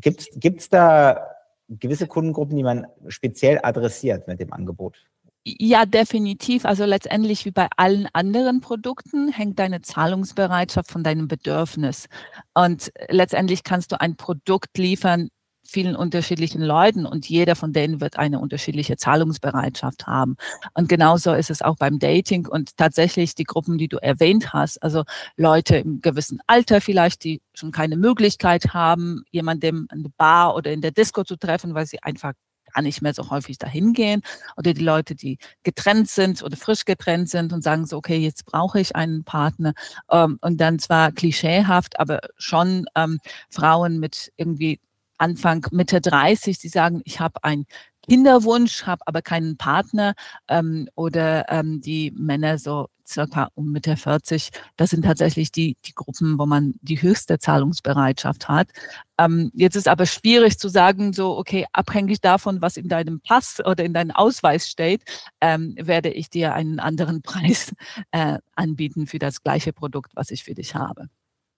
gibt 0.00 0.60
es 0.60 0.68
da 0.68 1.30
gewisse 1.68 2.08
Kundengruppen, 2.08 2.56
die 2.56 2.64
man 2.64 2.86
speziell 3.08 3.60
adressiert 3.62 4.26
mit 4.26 4.40
dem 4.40 4.52
Angebot? 4.52 5.06
Ja, 5.46 5.84
definitiv. 5.84 6.64
Also 6.64 6.86
letztendlich 6.86 7.44
wie 7.44 7.50
bei 7.50 7.68
allen 7.76 8.08
anderen 8.14 8.60
Produkten 8.62 9.28
hängt 9.28 9.58
deine 9.58 9.82
Zahlungsbereitschaft 9.82 10.90
von 10.90 11.04
deinem 11.04 11.28
Bedürfnis. 11.28 12.06
Und 12.54 12.90
letztendlich 13.10 13.62
kannst 13.62 13.92
du 13.92 14.00
ein 14.00 14.16
Produkt 14.16 14.78
liefern, 14.78 15.28
vielen 15.66 15.96
unterschiedlichen 15.96 16.62
Leuten 16.62 17.04
und 17.04 17.28
jeder 17.28 17.56
von 17.56 17.72
denen 17.72 18.00
wird 18.00 18.18
eine 18.18 18.38
unterschiedliche 18.38 18.96
Zahlungsbereitschaft 18.96 20.06
haben. 20.06 20.36
Und 20.74 20.88
genauso 20.88 21.34
ist 21.34 21.50
es 21.50 21.62
auch 21.62 21.76
beim 21.76 21.98
Dating 21.98 22.46
und 22.46 22.76
tatsächlich 22.76 23.34
die 23.34 23.44
Gruppen, 23.44 23.76
die 23.76 23.88
du 23.88 23.98
erwähnt 23.98 24.52
hast, 24.52 24.82
also 24.82 25.04
Leute 25.36 25.76
im 25.76 26.00
gewissen 26.00 26.40
Alter 26.46 26.80
vielleicht, 26.80 27.24
die 27.24 27.40
schon 27.54 27.72
keine 27.72 27.96
Möglichkeit 27.96 28.72
haben, 28.72 29.24
jemandem 29.30 29.88
in 29.92 30.04
der 30.04 30.10
Bar 30.16 30.54
oder 30.54 30.72
in 30.72 30.80
der 30.80 30.90
Disco 30.92 31.24
zu 31.24 31.36
treffen, 31.36 31.74
weil 31.74 31.86
sie 31.86 32.02
einfach 32.02 32.32
gar 32.74 32.82
nicht 32.82 33.02
mehr 33.02 33.14
so 33.14 33.30
häufig 33.30 33.58
dahin 33.58 33.92
gehen 33.92 34.22
oder 34.56 34.74
die 34.74 34.82
Leute, 34.84 35.14
die 35.14 35.38
getrennt 35.62 36.08
sind 36.08 36.42
oder 36.42 36.56
frisch 36.56 36.84
getrennt 36.84 37.30
sind 37.30 37.52
und 37.52 37.62
sagen 37.62 37.86
so, 37.86 37.96
okay, 37.96 38.18
jetzt 38.18 38.44
brauche 38.46 38.80
ich 38.80 38.96
einen 38.96 39.24
Partner. 39.24 39.72
Ähm, 40.10 40.38
und 40.40 40.60
dann 40.60 40.78
zwar 40.78 41.12
klischeehaft, 41.12 41.98
aber 41.98 42.20
schon 42.36 42.86
ähm, 42.94 43.18
Frauen 43.50 43.98
mit 43.98 44.32
irgendwie 44.36 44.80
Anfang, 45.18 45.66
Mitte 45.70 46.00
30, 46.00 46.58
die 46.58 46.68
sagen, 46.68 47.00
ich 47.04 47.20
habe 47.20 47.42
einen 47.44 47.66
Kinderwunsch, 48.08 48.84
habe 48.84 49.02
aber 49.06 49.22
keinen 49.22 49.56
Partner. 49.56 50.14
Ähm, 50.48 50.88
oder 50.94 51.50
ähm, 51.50 51.80
die 51.80 52.12
Männer 52.16 52.58
so 52.58 52.88
circa 53.06 53.48
um 53.54 53.72
Mitte 53.72 53.96
40, 53.96 54.50
das 54.76 54.90
sind 54.90 55.04
tatsächlich 55.04 55.52
die, 55.52 55.76
die 55.84 55.94
Gruppen, 55.94 56.38
wo 56.38 56.46
man 56.46 56.74
die 56.82 57.00
höchste 57.00 57.38
Zahlungsbereitschaft 57.38 58.48
hat. 58.48 58.68
Ähm, 59.18 59.50
jetzt 59.54 59.76
ist 59.76 59.88
aber 59.88 60.06
schwierig 60.06 60.58
zu 60.58 60.68
sagen, 60.68 61.12
so, 61.12 61.36
okay, 61.38 61.66
abhängig 61.72 62.20
davon, 62.20 62.60
was 62.60 62.76
in 62.76 62.88
deinem 62.88 63.20
Pass 63.20 63.60
oder 63.64 63.84
in 63.84 63.94
deinem 63.94 64.10
Ausweis 64.10 64.68
steht, 64.68 65.02
ähm, 65.40 65.74
werde 65.78 66.10
ich 66.10 66.30
dir 66.30 66.54
einen 66.54 66.80
anderen 66.80 67.22
Preis 67.22 67.74
äh, 68.10 68.38
anbieten 68.54 69.06
für 69.06 69.18
das 69.18 69.42
gleiche 69.42 69.72
Produkt, 69.72 70.12
was 70.14 70.30
ich 70.30 70.44
für 70.44 70.54
dich 70.54 70.74
habe. 70.74 71.08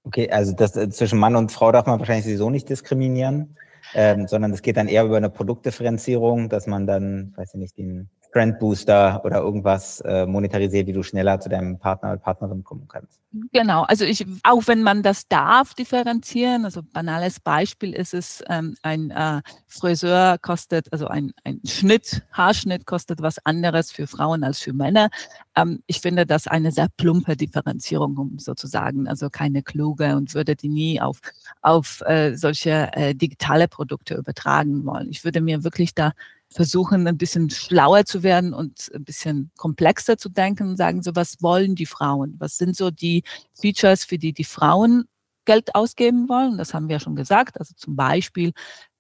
Okay, 0.04 0.30
also 0.30 0.52
das, 0.52 0.76
äh, 0.76 0.88
zwischen 0.88 1.18
Mann 1.18 1.34
und 1.34 1.50
Frau 1.50 1.72
darf 1.72 1.86
man 1.86 1.98
wahrscheinlich 1.98 2.26
sowieso 2.26 2.48
nicht 2.48 2.68
diskriminieren, 2.68 3.56
ähm, 3.94 4.28
sondern 4.28 4.52
es 4.52 4.62
geht 4.62 4.76
dann 4.76 4.86
eher 4.86 5.04
über 5.04 5.16
eine 5.16 5.30
Produktdifferenzierung, 5.30 6.48
dass 6.48 6.66
man 6.66 6.86
dann, 6.86 7.32
weiß 7.36 7.54
ich 7.54 7.60
nicht, 7.60 7.78
den 7.78 8.08
Trend 8.37 8.59
Booster 8.59 9.23
oder 9.25 9.38
irgendwas 9.38 10.00
äh, 10.02 10.26
monetarisiert, 10.26 10.87
wie 10.87 10.93
du 10.93 11.02
schneller 11.02 11.40
zu 11.40 11.49
deinem 11.49 11.78
Partner 11.78 12.11
oder 12.11 12.19
Partnerin 12.19 12.62
kommen 12.64 12.87
kannst. 12.87 13.23
Genau, 13.50 13.85
also 13.85 14.05
ich, 14.05 14.26
auch 14.43 14.66
wenn 14.66 14.83
man 14.83 15.02
das 15.02 15.26
darf, 15.26 15.73
differenzieren, 15.73 16.66
also 16.66 16.83
banales 16.83 17.40
Beispiel 17.40 17.95
ist 17.95 18.12
es, 18.12 18.45
ähm, 18.50 18.76
ein 18.83 19.11
äh, 19.11 19.40
Friseur 19.66 20.37
kostet, 20.37 20.93
also 20.93 21.07
ein, 21.09 21.33
ein 21.45 21.61
Schnitt, 21.64 22.25
Haarschnitt 22.31 22.85
kostet 22.85 23.23
was 23.23 23.38
anderes 23.47 23.90
für 23.90 24.07
Frauen 24.07 24.44
als 24.44 24.61
für 24.61 24.75
Männer. 24.75 25.09
Ähm, 25.57 25.83
ich 25.87 26.03
finde 26.03 26.27
das 26.27 26.46
eine 26.46 26.72
sehr 26.72 26.88
plumpe 26.94 27.38
Differenzierung, 27.38 28.18
um 28.18 28.38
sozusagen, 28.38 29.09
also 29.09 29.31
keine 29.31 29.62
kluge 29.62 30.14
und 30.14 30.35
würde 30.35 30.57
die 30.57 30.68
nie 30.68 31.01
auf, 31.01 31.20
auf 31.62 32.03
äh, 32.03 32.37
solche 32.37 32.90
äh, 32.92 33.14
digitale 33.14 33.66
Produkte 33.66 34.14
übertragen 34.14 34.85
wollen. 34.85 35.09
Ich 35.09 35.25
würde 35.25 35.40
mir 35.40 35.64
wirklich 35.64 35.94
da 35.94 36.12
versuchen, 36.52 37.06
ein 37.06 37.18
bisschen 37.18 37.50
schlauer 37.50 38.04
zu 38.04 38.22
werden 38.22 38.54
und 38.54 38.90
ein 38.94 39.04
bisschen 39.04 39.50
komplexer 39.56 40.16
zu 40.16 40.28
denken 40.28 40.70
und 40.70 40.76
sagen, 40.76 41.02
so 41.02 41.14
was 41.14 41.42
wollen 41.42 41.74
die 41.74 41.87
Frauen? 41.87 42.37
Was 42.38 42.56
sind 42.56 42.76
so 42.76 42.90
die 42.90 43.24
Features, 43.54 44.04
für 44.04 44.18
die 44.18 44.32
die 44.32 44.44
Frauen 44.44 45.04
Geld 45.44 45.74
ausgeben 45.74 46.28
wollen? 46.28 46.59
Das 46.59 46.74
haben 46.74 46.88
wir 46.88 47.00
schon 47.00 47.16
gesagt. 47.16 47.59
Also 47.59 47.74
zum 47.76 47.96
Beispiel, 47.96 48.52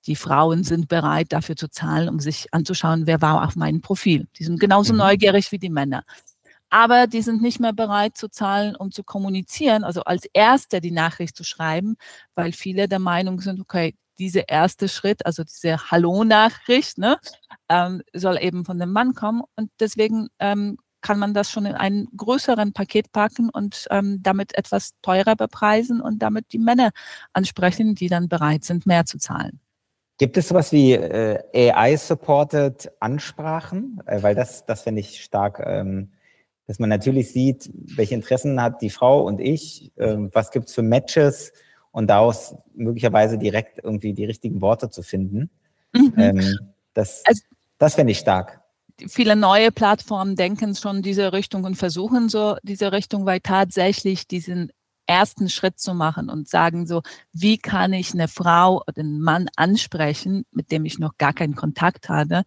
die 0.06 0.16
Frauen 0.16 0.64
sind 0.64 0.88
bereit, 0.88 1.32
dafür 1.32 1.56
zu 1.56 1.68
zahlen, 1.68 2.08
um 2.08 2.20
sich 2.20 2.52
anzuschauen, 2.52 3.06
wer 3.06 3.20
war 3.20 3.44
auf 3.44 3.56
meinem 3.56 3.80
Profil. 3.80 4.28
Die 4.38 4.44
sind 4.44 4.60
genauso 4.60 4.92
mhm. 4.92 5.00
neugierig 5.00 5.50
wie 5.52 5.58
die 5.58 5.70
Männer. 5.70 6.04
Aber 6.68 7.06
die 7.06 7.22
sind 7.22 7.42
nicht 7.42 7.60
mehr 7.60 7.72
bereit 7.72 8.16
zu 8.16 8.28
zahlen, 8.28 8.74
um 8.76 8.90
zu 8.90 9.04
kommunizieren, 9.04 9.84
also 9.84 10.02
als 10.02 10.26
Erster 10.32 10.80
die 10.80 10.90
Nachricht 10.90 11.36
zu 11.36 11.44
schreiben, 11.44 11.96
weil 12.34 12.52
viele 12.52 12.88
der 12.88 12.98
Meinung 12.98 13.40
sind, 13.40 13.60
okay, 13.60 13.94
dieser 14.18 14.48
erste 14.48 14.88
Schritt, 14.88 15.24
also 15.26 15.44
diese 15.44 15.90
Hallo-Nachricht, 15.90 16.98
ne, 16.98 17.18
ähm, 17.68 18.02
soll 18.12 18.38
eben 18.40 18.64
von 18.64 18.78
dem 18.78 18.92
Mann 18.92 19.14
kommen. 19.14 19.42
Und 19.56 19.70
deswegen 19.80 20.28
ähm, 20.38 20.78
kann 21.00 21.18
man 21.18 21.34
das 21.34 21.50
schon 21.50 21.66
in 21.66 21.74
einen 21.74 22.08
größeren 22.16 22.72
Paket 22.72 23.12
packen 23.12 23.48
und 23.48 23.86
ähm, 23.90 24.20
damit 24.22 24.56
etwas 24.58 24.94
teurer 25.02 25.36
bepreisen 25.36 26.00
und 26.00 26.20
damit 26.20 26.52
die 26.52 26.58
Männer 26.58 26.90
ansprechen, 27.32 27.94
die 27.94 28.08
dann 28.08 28.28
bereit 28.28 28.64
sind, 28.64 28.86
mehr 28.86 29.06
zu 29.06 29.18
zahlen. 29.18 29.60
Gibt 30.18 30.36
es 30.38 30.48
sowas 30.48 30.72
wie 30.72 30.94
äh, 30.94 31.70
AI-supported 31.72 32.90
Ansprachen? 33.00 34.00
Äh, 34.06 34.22
weil 34.22 34.34
das, 34.34 34.64
das 34.64 34.82
finde 34.82 35.00
ich 35.00 35.22
stark, 35.22 35.62
ähm, 35.64 36.12
dass 36.66 36.78
man 36.78 36.88
natürlich 36.88 37.32
sieht, 37.32 37.70
welche 37.74 38.14
Interessen 38.14 38.60
hat 38.60 38.82
die 38.82 38.90
Frau 38.90 39.24
und 39.24 39.40
ich, 39.40 39.92
äh, 39.96 40.16
was 40.32 40.50
gibt 40.50 40.68
es 40.68 40.74
für 40.74 40.82
Matches, 40.82 41.52
und 41.96 42.08
daraus 42.08 42.54
möglicherweise 42.74 43.38
direkt 43.38 43.82
irgendwie 43.82 44.12
die 44.12 44.26
richtigen 44.26 44.60
Worte 44.60 44.90
zu 44.90 45.02
finden. 45.02 45.48
Mhm. 45.94 46.12
Ähm, 46.18 46.58
das 46.92 47.22
also, 47.24 47.42
das 47.78 47.94
fände 47.94 48.10
ich 48.12 48.18
stark. 48.18 48.60
Viele 49.08 49.34
neue 49.34 49.72
Plattformen 49.72 50.36
denken 50.36 50.74
schon 50.74 51.00
diese 51.00 51.32
Richtung 51.32 51.64
und 51.64 51.76
versuchen 51.76 52.28
so 52.28 52.56
diese 52.62 52.92
Richtung, 52.92 53.24
weil 53.24 53.40
tatsächlich 53.40 54.28
diesen 54.28 54.72
ersten 55.06 55.48
Schritt 55.48 55.78
zu 55.78 55.94
machen 55.94 56.28
und 56.28 56.48
sagen 56.48 56.86
so, 56.86 57.02
wie 57.32 57.58
kann 57.58 57.92
ich 57.92 58.12
eine 58.12 58.28
Frau 58.28 58.82
oder 58.86 59.00
einen 59.00 59.20
Mann 59.20 59.48
ansprechen, 59.56 60.44
mit 60.50 60.70
dem 60.70 60.84
ich 60.84 60.98
noch 60.98 61.16
gar 61.18 61.32
keinen 61.32 61.54
Kontakt 61.54 62.08
hatte, 62.08 62.44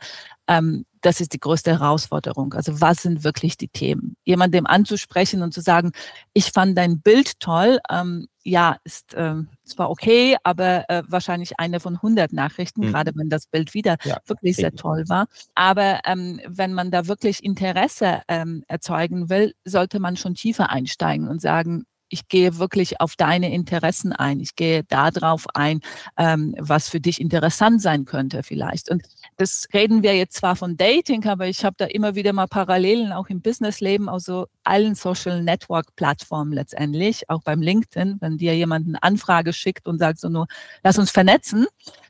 ähm, 0.47 0.85
das 1.01 1.21
ist 1.21 1.33
die 1.33 1.39
größte 1.39 1.71
Herausforderung. 1.71 2.53
Also 2.53 2.81
was 2.81 3.03
sind 3.03 3.23
wirklich 3.23 3.57
die 3.57 3.69
Themen? 3.69 4.15
Jemandem 4.25 4.65
anzusprechen 4.65 5.41
und 5.41 5.53
zu 5.53 5.61
sagen, 5.61 5.91
ich 6.33 6.51
fand 6.51 6.77
dein 6.77 7.01
Bild 7.01 7.39
toll, 7.39 7.79
ähm, 7.89 8.27
ja, 8.43 8.77
ist 8.83 9.13
äh, 9.13 9.35
zwar 9.63 9.89
okay, 9.91 10.35
aber 10.43 10.89
äh, 10.89 11.03
wahrscheinlich 11.07 11.59
eine 11.59 11.79
von 11.79 11.95
100 11.95 12.33
Nachrichten, 12.33 12.81
mhm. 12.81 12.91
gerade 12.91 13.11
wenn 13.15 13.29
das 13.29 13.45
Bild 13.47 13.73
wieder 13.73 13.97
ja, 14.03 14.17
wirklich 14.25 14.55
sehr 14.55 14.73
toll 14.73 15.05
war. 15.07 15.27
Aber 15.55 15.99
ähm, 16.05 16.41
wenn 16.47 16.73
man 16.73 16.91
da 16.91 17.07
wirklich 17.07 17.43
Interesse 17.43 18.21
ähm, 18.27 18.63
erzeugen 18.67 19.29
will, 19.29 19.53
sollte 19.65 19.99
man 19.99 20.17
schon 20.17 20.35
tiefer 20.35 20.69
einsteigen 20.69 21.27
und 21.27 21.41
sagen, 21.41 21.85
ich 22.09 22.27
gehe 22.27 22.57
wirklich 22.57 22.99
auf 22.99 23.15
deine 23.15 23.53
Interessen 23.53 24.13
ein. 24.13 24.39
Ich 24.39 24.55
gehe 24.55 24.83
darauf 24.83 25.45
ein, 25.53 25.81
ähm, 26.17 26.55
was 26.59 26.89
für 26.89 26.99
dich 26.99 27.21
interessant 27.21 27.81
sein 27.81 28.05
könnte 28.05 28.43
vielleicht. 28.43 28.89
Und 28.89 29.03
das 29.37 29.67
reden 29.73 30.03
wir 30.03 30.15
jetzt 30.15 30.35
zwar 30.35 30.55
von 30.55 30.75
Dating, 30.75 31.25
aber 31.27 31.47
ich 31.47 31.63
habe 31.63 31.75
da 31.77 31.85
immer 31.85 32.15
wieder 32.15 32.33
mal 32.33 32.47
Parallelen 32.47 33.11
auch 33.11 33.27
im 33.27 33.41
Businessleben, 33.41 34.09
also 34.09 34.47
allen 34.63 34.95
Social 34.95 35.43
Network 35.43 35.95
Plattformen 35.95 36.51
letztendlich, 36.51 37.29
auch 37.29 37.41
beim 37.43 37.61
LinkedIn, 37.61 38.17
wenn 38.19 38.37
dir 38.37 38.55
jemand 38.55 38.87
eine 38.87 39.01
Anfrage 39.01 39.53
schickt 39.53 39.87
und 39.87 39.99
sagt 39.99 40.19
so 40.19 40.29
nur, 40.29 40.47
lass 40.83 40.97
uns 40.97 41.11
vernetzen, 41.11 41.67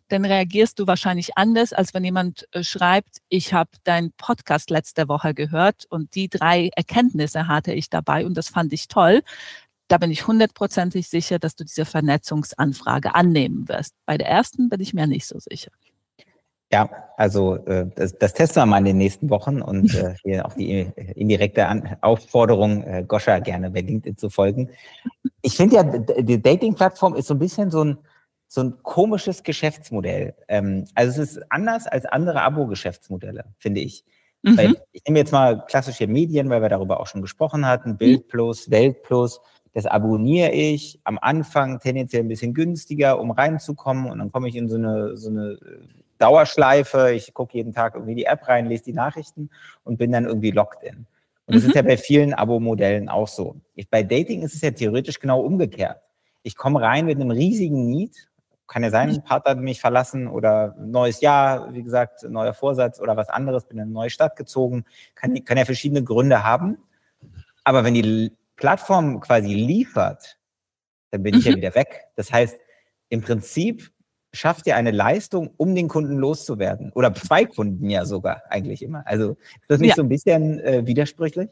dann 0.09 0.25
reagierst 0.25 0.79
du 0.79 0.87
wahrscheinlich 0.87 1.37
anders, 1.37 1.71
als 1.71 1.93
wenn 1.93 2.03
jemand 2.03 2.47
äh, 2.51 2.63
schreibt, 2.63 3.17
ich 3.29 3.53
habe 3.53 3.69
deinen 3.83 4.11
Podcast 4.13 4.69
letzte 4.69 5.07
Woche 5.07 5.33
gehört 5.33 5.85
und 5.89 6.15
die 6.15 6.29
drei 6.29 6.69
Erkenntnisse 6.75 7.47
hatte 7.47 7.73
ich 7.73 7.89
dabei 7.89 8.25
und 8.25 8.35
das 8.35 8.49
fand 8.49 8.73
ich 8.73 8.87
toll 8.87 9.21
da 9.89 9.97
bin 9.97 10.11
ich 10.11 10.27
hundertprozentig 10.27 11.09
sicher, 11.09 11.39
dass 11.39 11.55
du 11.55 11.65
diese 11.65 11.83
Vernetzungsanfrage 11.83 13.15
annehmen 13.15 13.67
wirst. 13.67 13.95
Bei 14.05 14.17
der 14.17 14.27
ersten 14.27 14.69
bin 14.69 14.79
ich 14.79 14.93
mir 14.93 15.07
nicht 15.07 15.25
so 15.25 15.39
sicher. 15.39 15.71
Ja, 16.71 16.87
also 17.17 17.55
äh, 17.65 17.87
das, 17.95 18.15
das 18.19 18.35
testen 18.35 18.61
wir 18.61 18.67
mal 18.67 18.77
in 18.77 18.85
den 18.85 18.97
nächsten 18.97 19.31
Wochen 19.31 19.61
und 19.61 19.93
äh, 19.95 20.13
hier 20.23 20.45
auch 20.45 20.53
die 20.53 20.71
äh, 20.71 21.11
indirekte 21.13 21.65
An 21.65 21.97
Aufforderung, 22.01 22.83
äh, 22.83 23.03
Goscha 23.07 23.39
gerne 23.39 23.71
bei 23.71 23.81
LinkedIn 23.81 24.17
zu 24.17 24.29
folgen. 24.29 24.69
Ich 25.41 25.57
finde 25.57 25.77
ja, 25.77 25.83
die 25.83 26.39
Dating-Plattform 26.39 27.15
ist 27.15 27.27
so 27.27 27.33
ein 27.33 27.39
bisschen 27.39 27.71
so 27.71 27.83
ein, 27.83 27.97
so 28.47 28.61
ein 28.61 28.83
komisches 28.83 29.41
Geschäftsmodell. 29.41 30.35
Ähm, 30.47 30.85
also 30.93 31.23
es 31.23 31.31
ist 31.31 31.51
anders 31.51 31.87
als 31.87 32.05
andere 32.05 32.43
Abo-Geschäftsmodelle, 32.43 33.45
finde 33.57 33.81
ich. 33.81 34.05
Mhm. 34.43 34.77
Ich 34.91 35.03
nehme 35.05 35.19
jetzt 35.19 35.31
mal 35.31 35.65
klassische 35.65 36.07
Medien, 36.07 36.49
weil 36.49 36.61
wir 36.61 36.69
darüber 36.69 36.99
auch 36.99 37.07
schon 37.07 37.21
gesprochen 37.21 37.65
hatten, 37.65 37.97
Bild 37.97 38.27
Plus, 38.27 38.69
Welt 38.69 39.01
Plus. 39.03 39.41
Das 39.73 39.85
abonniere 39.85 40.51
ich 40.51 40.99
am 41.03 41.19
Anfang 41.21 41.79
tendenziell 41.79 42.23
ein 42.23 42.27
bisschen 42.27 42.53
günstiger, 42.53 43.19
um 43.19 43.31
reinzukommen. 43.31 44.09
Und 44.09 44.19
dann 44.19 44.31
komme 44.31 44.49
ich 44.49 44.55
in 44.55 44.67
so 44.67 44.75
eine, 44.75 45.15
so 45.15 45.29
eine 45.29 45.57
Dauerschleife. 46.17 47.11
Ich 47.11 47.33
gucke 47.33 47.57
jeden 47.57 47.73
Tag 47.73 47.95
irgendwie 47.95 48.15
die 48.15 48.25
App 48.25 48.47
rein, 48.47 48.67
lese 48.67 48.83
die 48.83 48.93
Nachrichten 48.93 49.49
und 49.83 49.97
bin 49.97 50.11
dann 50.11 50.25
irgendwie 50.25 50.51
locked 50.51 50.83
in. 50.83 51.05
Und 51.45 51.55
das 51.55 51.63
mhm. 51.63 51.69
ist 51.69 51.75
ja 51.75 51.81
bei 51.81 51.97
vielen 51.97 52.33
Abo-Modellen 52.33 53.09
auch 53.09 53.27
so. 53.27 53.55
Ich, 53.75 53.89
bei 53.89 54.03
Dating 54.03 54.43
ist 54.43 54.53
es 54.53 54.61
ja 54.61 54.71
theoretisch 54.71 55.19
genau 55.19 55.41
umgekehrt. 55.41 55.99
Ich 56.43 56.55
komme 56.55 56.81
rein 56.81 57.05
mit 57.05 57.15
einem 57.15 57.31
riesigen 57.31 57.89
Need. 57.89 58.27
Kann 58.67 58.83
ja 58.83 58.91
sein, 58.91 59.09
ein 59.09 59.23
Partner 59.23 59.51
hat 59.51 59.57
mich 59.57 59.81
verlassen 59.81 60.27
oder 60.27 60.75
neues 60.79 61.21
Jahr, 61.21 61.73
wie 61.73 61.81
gesagt, 61.81 62.23
neuer 62.29 62.53
Vorsatz 62.53 62.99
oder 62.99 63.17
was 63.17 63.29
anderes, 63.29 63.65
bin 63.65 63.77
in 63.77 63.85
eine 63.85 63.91
neue 63.91 64.11
Stadt 64.11 64.35
gezogen. 64.35 64.85
Kann, 65.15 65.43
kann 65.43 65.57
ja 65.57 65.65
verschiedene 65.65 66.03
Gründe 66.03 66.43
haben. 66.43 66.77
Aber 67.63 67.83
wenn 67.83 67.95
die 67.95 68.31
Plattform 68.59 69.19
quasi 69.21 69.53
liefert, 69.53 70.37
dann 71.11 71.23
bin 71.23 71.33
mhm. 71.33 71.39
ich 71.39 71.45
ja 71.45 71.51
mhm. 71.51 71.57
wieder 71.57 71.75
weg. 71.75 72.07
Das 72.15 72.31
heißt, 72.31 72.59
im 73.09 73.21
Prinzip 73.21 73.91
schafft 74.31 74.67
ihr 74.67 74.75
eine 74.75 74.91
Leistung, 74.91 75.51
um 75.57 75.73
den 75.73 75.87
Kunden 75.87 76.17
loszuwerden. 76.17 76.91
Oder 76.93 77.13
zwei 77.15 77.45
Kunden 77.45 77.89
ja 77.89 78.05
sogar 78.05 78.43
eigentlich 78.49 78.83
immer. 78.83 79.03
Also 79.07 79.31
ist 79.31 79.69
das 79.69 79.79
nicht 79.79 79.89
ja. 79.89 79.95
so 79.95 80.03
ein 80.03 80.09
bisschen 80.09 80.59
äh, 80.59 80.85
widersprüchlich? 80.85 81.49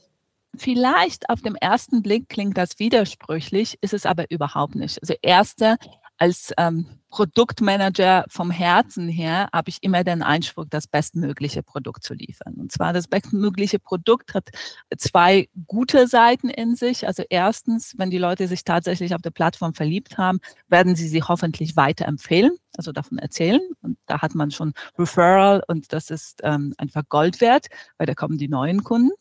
Vielleicht 0.55 1.29
auf 1.29 1.41
dem 1.41 1.55
ersten 1.55 2.01
Blick 2.01 2.29
klingt 2.29 2.57
das 2.57 2.79
widersprüchlich, 2.79 3.77
ist 3.81 3.93
es 3.93 4.05
aber 4.05 4.29
überhaupt 4.29 4.75
nicht. 4.75 5.01
Also 5.01 5.15
erste, 5.21 5.77
als 6.17 6.53
ähm, 6.57 6.87
Produktmanager 7.09 8.25
vom 8.27 8.51
Herzen 8.51 9.07
her 9.07 9.47
habe 9.53 9.69
ich 9.69 9.77
immer 9.81 10.03
den 10.03 10.21
Einspruch, 10.21 10.65
das 10.69 10.87
bestmögliche 10.87 11.63
Produkt 11.63 12.03
zu 12.03 12.13
liefern. 12.13 12.55
Und 12.55 12.71
zwar 12.71 12.93
das 12.93 13.07
bestmögliche 13.07 13.79
Produkt 13.79 14.33
hat 14.33 14.49
zwei 14.97 15.49
gute 15.67 16.07
Seiten 16.07 16.49
in 16.49 16.75
sich. 16.75 17.07
Also 17.07 17.23
erstens, 17.29 17.93
wenn 17.97 18.09
die 18.09 18.17
Leute 18.17 18.47
sich 18.47 18.63
tatsächlich 18.63 19.15
auf 19.15 19.21
der 19.21 19.31
Plattform 19.31 19.73
verliebt 19.73 20.17
haben, 20.17 20.39
werden 20.67 20.95
sie 20.95 21.07
sie 21.07 21.23
hoffentlich 21.23 21.75
weiterempfehlen, 21.77 22.51
also 22.75 22.91
davon 22.91 23.17
erzählen. 23.17 23.61
Und 23.81 23.97
da 24.05 24.21
hat 24.21 24.35
man 24.35 24.51
schon 24.51 24.73
Referral 24.97 25.63
und 25.67 25.93
das 25.93 26.09
ist 26.09 26.41
ähm, 26.43 26.73
einfach 26.77 27.03
Gold 27.07 27.39
wert, 27.41 27.67
weil 27.97 28.07
da 28.07 28.15
kommen 28.15 28.37
die 28.37 28.49
neuen 28.49 28.83
Kunden. 28.83 29.11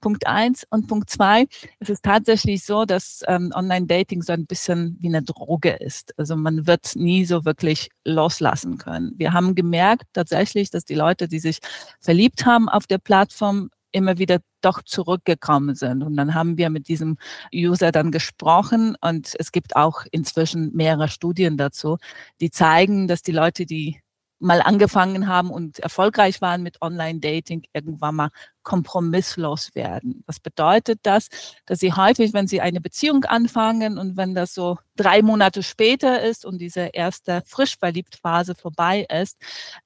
Punkt 0.00 0.26
eins. 0.26 0.64
Und 0.70 0.86
Punkt 0.86 1.10
zwei, 1.10 1.46
es 1.78 1.88
ist 1.88 2.04
tatsächlich 2.04 2.64
so, 2.64 2.84
dass 2.84 3.22
ähm, 3.26 3.50
Online-Dating 3.54 4.22
so 4.22 4.32
ein 4.32 4.46
bisschen 4.46 4.96
wie 5.00 5.08
eine 5.08 5.22
Droge 5.22 5.70
ist. 5.70 6.18
Also 6.18 6.36
man 6.36 6.66
wird 6.66 6.96
nie 6.96 7.24
so 7.24 7.39
wirklich 7.44 7.88
loslassen 8.04 8.78
können. 8.78 9.12
Wir 9.16 9.32
haben 9.32 9.54
gemerkt 9.54 10.04
tatsächlich, 10.12 10.70
dass 10.70 10.84
die 10.84 10.94
Leute, 10.94 11.28
die 11.28 11.38
sich 11.38 11.58
verliebt 12.00 12.46
haben 12.46 12.68
auf 12.68 12.86
der 12.86 12.98
Plattform, 12.98 13.70
immer 13.92 14.18
wieder 14.18 14.38
doch 14.60 14.82
zurückgekommen 14.82 15.74
sind. 15.74 16.02
Und 16.02 16.16
dann 16.16 16.34
haben 16.34 16.58
wir 16.58 16.70
mit 16.70 16.88
diesem 16.88 17.16
User 17.54 17.92
dann 17.92 18.12
gesprochen 18.12 18.96
und 19.00 19.34
es 19.38 19.52
gibt 19.52 19.76
auch 19.76 20.04
inzwischen 20.12 20.70
mehrere 20.74 21.08
Studien 21.08 21.56
dazu, 21.56 21.98
die 22.40 22.50
zeigen, 22.50 23.08
dass 23.08 23.22
die 23.22 23.32
Leute, 23.32 23.66
die 23.66 24.00
mal 24.38 24.62
angefangen 24.62 25.28
haben 25.28 25.50
und 25.50 25.78
erfolgreich 25.80 26.40
waren 26.40 26.62
mit 26.62 26.80
Online-Dating, 26.80 27.64
irgendwann 27.74 28.14
mal 28.16 28.30
kompromisslos 28.62 29.74
werden. 29.74 30.22
Was 30.26 30.40
bedeutet 30.40 31.00
das? 31.02 31.28
Dass 31.66 31.80
sie 31.80 31.92
häufig, 31.92 32.32
wenn 32.32 32.46
sie 32.46 32.60
eine 32.60 32.80
Beziehung 32.80 33.24
anfangen 33.24 33.98
und 33.98 34.16
wenn 34.16 34.34
das 34.34 34.54
so 34.54 34.78
drei 34.96 35.22
Monate 35.22 35.62
später 35.62 36.22
ist 36.22 36.44
und 36.44 36.58
diese 36.58 36.90
erste 36.92 37.42
frisch 37.46 37.76
verliebt 37.78 38.16
Phase 38.22 38.54
vorbei 38.54 39.06
ist, 39.10 39.38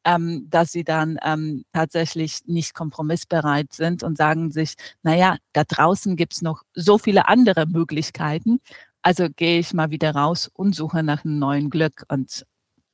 ähm, 0.05 0.47
dass 0.51 0.73
sie 0.73 0.85
dann 0.85 1.19
ähm, 1.25 1.65
tatsächlich 1.73 2.41
nicht 2.47 2.75
kompromissbereit 2.75 3.73
sind 3.73 4.03
und 4.03 4.17
sagen 4.17 4.51
sich, 4.51 4.75
naja, 5.03 5.37
da 5.53 5.65
draußen 5.65 6.17
gibt's 6.17 6.43
noch 6.43 6.63
so 6.75 6.99
viele 6.99 7.29
andere 7.29 7.67
Möglichkeiten. 7.67 8.61
Also 9.03 9.29
gehe 9.29 9.59
ich 9.59 9.75
mal 9.75 9.91
wieder 9.91 10.15
raus 10.15 10.51
und 10.55 10.75
suche 10.75 11.03
nach 11.03 11.25
einem 11.25 11.39
neuen 11.39 11.71
Glück. 11.71 12.05
Und 12.09 12.45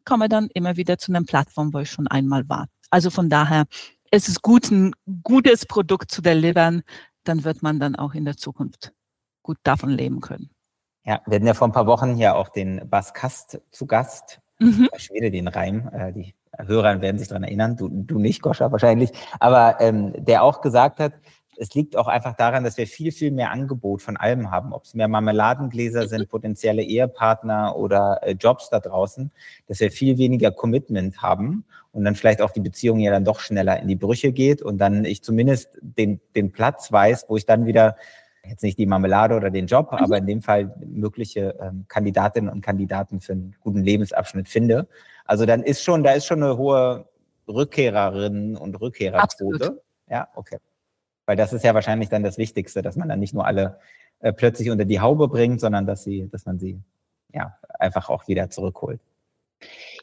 komme 0.05 0.29
dann 0.29 0.49
immer 0.55 0.77
wieder 0.77 0.99
zu 0.99 1.13
einer 1.13 1.23
Plattform, 1.23 1.73
wo 1.73 1.79
ich 1.79 1.91
schon 1.91 2.09
einmal 2.09 2.49
war. 2.49 2.67
Also 2.91 3.11
von 3.11 3.29
daher 3.29 3.67
ist 4.11 4.29
es 4.29 4.43
gut, 4.43 4.71
ein 4.71 4.93
gutes 5.23 5.67
Produkt 5.67 6.11
zu 6.11 6.23
delivern, 6.23 6.83
dann 7.25 7.45
wird 7.45 7.63
man 7.63 7.79
dann 7.79 7.97
auch 7.97 8.15
in 8.15 8.25
der 8.25 8.37
Zukunft 8.37 8.93
gut 9.43 9.59
davon 9.63 9.91
leben 9.91 10.21
können. 10.21 10.51
Ja, 11.05 11.21
wir 11.27 11.37
hatten 11.37 11.47
ja 11.47 11.55
vor 11.55 11.69
ein 11.69 11.73
paar 11.73 11.87
Wochen 11.87 12.15
hier 12.15 12.37
auch 12.37 12.49
den 12.49 12.89
Bas 12.89 13.15
Kast 13.15 13.61
zu 13.71 13.87
Gast. 13.87 14.41
Mhm. 14.59 14.89
Ich 14.97 15.11
wieder 15.11 15.31
den 15.31 15.49
Reim. 15.49 15.89
Äh, 15.93 16.13
die 16.13 16.35
Hörer 16.57 17.01
werden 17.01 17.19
sich 17.19 17.29
daran 17.29 17.45
erinnern, 17.45 17.77
du, 17.77 17.89
du 17.89 18.19
nicht, 18.19 18.43
Goscha, 18.43 18.71
wahrscheinlich. 18.71 19.11
Aber 19.39 19.81
ähm, 19.81 20.13
der 20.19 20.43
auch 20.43 20.61
gesagt 20.61 21.01
hat, 21.01 21.15
es 21.61 21.75
liegt 21.75 21.95
auch 21.95 22.09
einfach 22.09 22.35
daran, 22.37 22.65
dass 22.65 22.79
wir 22.79 22.87
viel, 22.87 23.13
viel 23.13 23.31
mehr 23.31 23.51
Angebot 23.51 24.01
von 24.01 24.17
allem 24.17 24.51
haben. 24.51 24.73
Ob 24.73 24.85
es 24.85 24.95
mehr 24.95 25.09
Marmeladengläser 25.09 26.09
sind, 26.09 26.29
potenzielle 26.31 26.83
Ehepartner 26.83 27.77
oder 27.77 28.21
äh, 28.23 28.33
Jobs 28.33 28.71
da 28.71 28.81
draußen, 28.81 29.31
dass 29.67 29.79
wir 29.81 29.91
viel 29.91 30.17
weniger 30.17 30.53
Commitment 30.53 31.21
haben 31.21 31.67
und 31.93 32.05
dann 32.05 32.15
vielleicht 32.15 32.41
auch 32.41 32.51
die 32.51 32.61
Beziehung 32.61 32.99
ja 33.01 33.11
dann 33.11 33.27
doch 33.27 33.41
schneller 33.41 33.79
in 33.79 33.89
die 33.89 33.97
Brüche 33.97 34.33
geht 34.33 34.63
und 34.63 34.79
dann 34.79 35.05
ich 35.05 35.23
zumindest 35.23 35.69
den, 35.83 36.21
den 36.35 36.51
Platz 36.51 36.91
weiß, 36.91 37.27
wo 37.29 37.37
ich 37.37 37.45
dann 37.45 37.67
wieder 37.67 37.97
jetzt 38.49 38.63
nicht 38.63 38.79
die 38.79 38.87
Marmelade 38.87 39.37
oder 39.37 39.51
den 39.51 39.67
Job, 39.67 39.93
mhm. 39.93 39.99
aber 39.99 40.17
in 40.17 40.27
dem 40.27 40.41
Fall 40.41 40.75
mögliche 40.87 41.59
ähm, 41.61 41.85
Kandidatinnen 41.89 42.51
und 42.51 42.63
Kandidaten 42.63 43.21
für 43.21 43.33
einen 43.33 43.55
guten 43.61 43.83
Lebensabschnitt 43.83 44.49
finde. 44.49 44.89
Also 45.27 45.45
dann 45.45 45.63
ist 45.63 45.85
schon, 45.85 46.05
da 46.05 46.13
ist 46.13 46.25
schon 46.25 46.43
eine 46.43 46.57
hohe 46.57 47.05
Rückkehrerinnen 47.47 48.57
und 48.57 48.81
Rückkehrerquote. 48.81 49.83
Ja, 50.09 50.29
okay. 50.35 50.57
Weil 51.31 51.37
das 51.37 51.53
ist 51.53 51.63
ja 51.63 51.75
wahrscheinlich 51.75 52.09
dann 52.09 52.25
das 52.25 52.39
Wichtigste, 52.39 52.83
dass 52.83 52.97
man 52.97 53.09
dann 53.09 53.21
nicht 53.21 53.35
nur 53.35 53.47
alle 53.47 53.79
äh, 54.19 54.33
plötzlich 54.33 54.69
unter 54.69 54.85
die 54.85 54.99
Haube 54.99 55.29
bringt, 55.29 55.61
sondern 55.61 55.87
dass 55.87 56.03
sie, 56.03 56.29
dass 56.29 56.45
man 56.45 56.59
sie 56.59 56.81
ja 57.33 57.57
einfach 57.79 58.11
auch 58.11 58.27
wieder 58.27 58.51
zurückholt. 58.51 59.01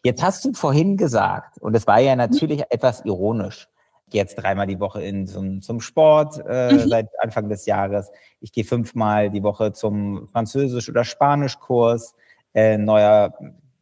Jetzt 0.05 0.23
hast 0.23 0.45
du 0.45 0.53
vorhin 0.53 0.95
gesagt, 0.95 1.57
und 1.57 1.75
es 1.75 1.85
war 1.85 1.99
ja 1.99 2.15
natürlich 2.15 2.63
etwas 2.69 3.03
ironisch, 3.03 3.67
jetzt 4.09 4.35
dreimal 4.35 4.67
die 4.67 4.79
Woche 4.79 5.03
in 5.03 5.27
zum, 5.27 5.61
zum 5.61 5.81
Sport 5.81 6.41
äh, 6.47 6.71
mhm. 6.71 6.87
seit 6.87 7.09
Anfang 7.19 7.49
des 7.49 7.65
Jahres. 7.65 8.09
Ich 8.39 8.53
gehe 8.53 8.63
fünfmal 8.63 9.29
die 9.29 9.43
Woche 9.43 9.73
zum 9.73 10.29
Französisch- 10.29 10.87
oder 10.87 11.03
Spanischkurs. 11.03 12.15
Äh, 12.53 12.77
neuer 12.77 13.33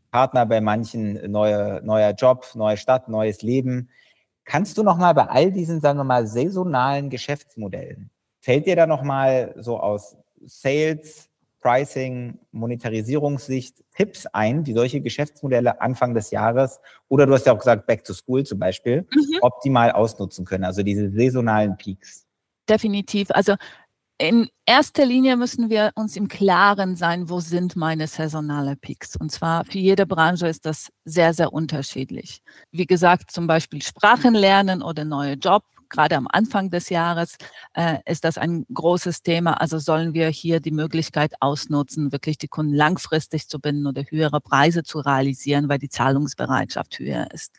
Partner 0.10 0.48
bei 0.48 0.62
manchen, 0.62 1.32
neue, 1.32 1.80
neuer 1.84 2.14
Job, 2.14 2.48
neue 2.56 2.78
Stadt, 2.78 3.08
neues 3.08 3.44
Leben. 3.44 3.92
Kannst 4.46 4.78
du 4.78 4.84
noch 4.84 4.98
mal 4.98 5.14
bei 5.14 5.26
all 5.26 5.52
diesen, 5.52 5.82
sagen 5.82 6.00
wir 6.00 6.04
mal, 6.04 6.28
saisonalen 6.28 7.10
Geschäftsmodellen, 7.10 8.12
fällt 8.40 8.68
dir 8.68 8.76
da 8.76 8.86
noch 8.86 9.02
mal 9.02 9.54
so 9.58 9.80
aus 9.80 10.16
Sales, 10.46 11.30
Pricing, 11.60 12.38
Monetarisierungssicht 12.52 13.84
Tipps 13.96 14.28
ein, 14.28 14.64
die 14.64 14.74
solche 14.74 15.02
Geschäftsmodelle 15.02 15.82
Anfang 15.82 16.14
des 16.14 16.30
Jahres 16.30 16.80
oder 17.08 17.26
du 17.26 17.34
hast 17.34 17.48
ja 17.48 17.54
auch 17.54 17.58
gesagt, 17.58 17.88
Back 17.88 18.04
to 18.04 18.14
School 18.14 18.44
zum 18.44 18.60
Beispiel, 18.60 19.08
mhm. 19.12 19.40
optimal 19.42 19.92
ausnutzen 19.92 20.46
können, 20.46 20.64
also 20.64 20.84
diese 20.84 21.10
saisonalen 21.10 21.76
Peaks? 21.76 22.28
Definitiv. 22.70 23.32
Also 23.32 23.56
in 24.18 24.50
erster 24.66 25.06
Linie 25.06 25.36
müssen 25.36 25.70
wir 25.70 25.92
uns 25.96 26.16
im 26.16 26.28
Klaren 26.28 26.96
sein, 26.96 27.30
wo 27.30 27.42
sind 27.42 27.76
meine 27.76 28.08
saisonale 28.08 28.78
Peaks. 28.78 29.16
Und 29.18 29.32
zwar 29.32 29.66
für 29.66 29.78
jede 29.78 30.06
Branche 30.06 30.48
ist 30.48 30.66
das 30.66 30.90
sehr, 31.04 31.34
sehr 31.34 31.52
unterschiedlich. 31.52 32.42
Wie 32.72 32.86
gesagt, 32.86 33.32
zum 33.32 33.46
Beispiel 33.48 33.82
Sprachen 33.82 34.34
lernen 34.34 34.82
oder 34.82 35.04
neue 35.04 35.34
Job. 35.34 35.64
Gerade 35.90 36.16
am 36.16 36.28
Anfang 36.32 36.72
des 36.72 36.90
Jahres 36.90 37.38
äh, 37.74 37.98
ist 38.06 38.24
das 38.24 38.38
ein 38.38 38.66
großes 38.74 39.22
Thema. 39.22 39.60
Also 39.62 39.80
sollen 39.80 40.14
wir 40.14 40.30
hier 40.30 40.60
die 40.60 40.72
Möglichkeit 40.72 41.34
ausnutzen, 41.42 42.12
wirklich 42.12 42.38
die 42.38 42.48
Kunden 42.48 42.74
langfristig 42.74 43.50
zu 43.50 43.60
binden 43.60 43.86
oder 43.86 44.04
höhere 44.04 44.42
Preise 44.42 44.84
zu 44.84 45.00
realisieren, 45.00 45.70
weil 45.70 45.78
die 45.78 45.90
Zahlungsbereitschaft 45.90 47.00
höher 47.00 47.28
ist. 47.32 47.54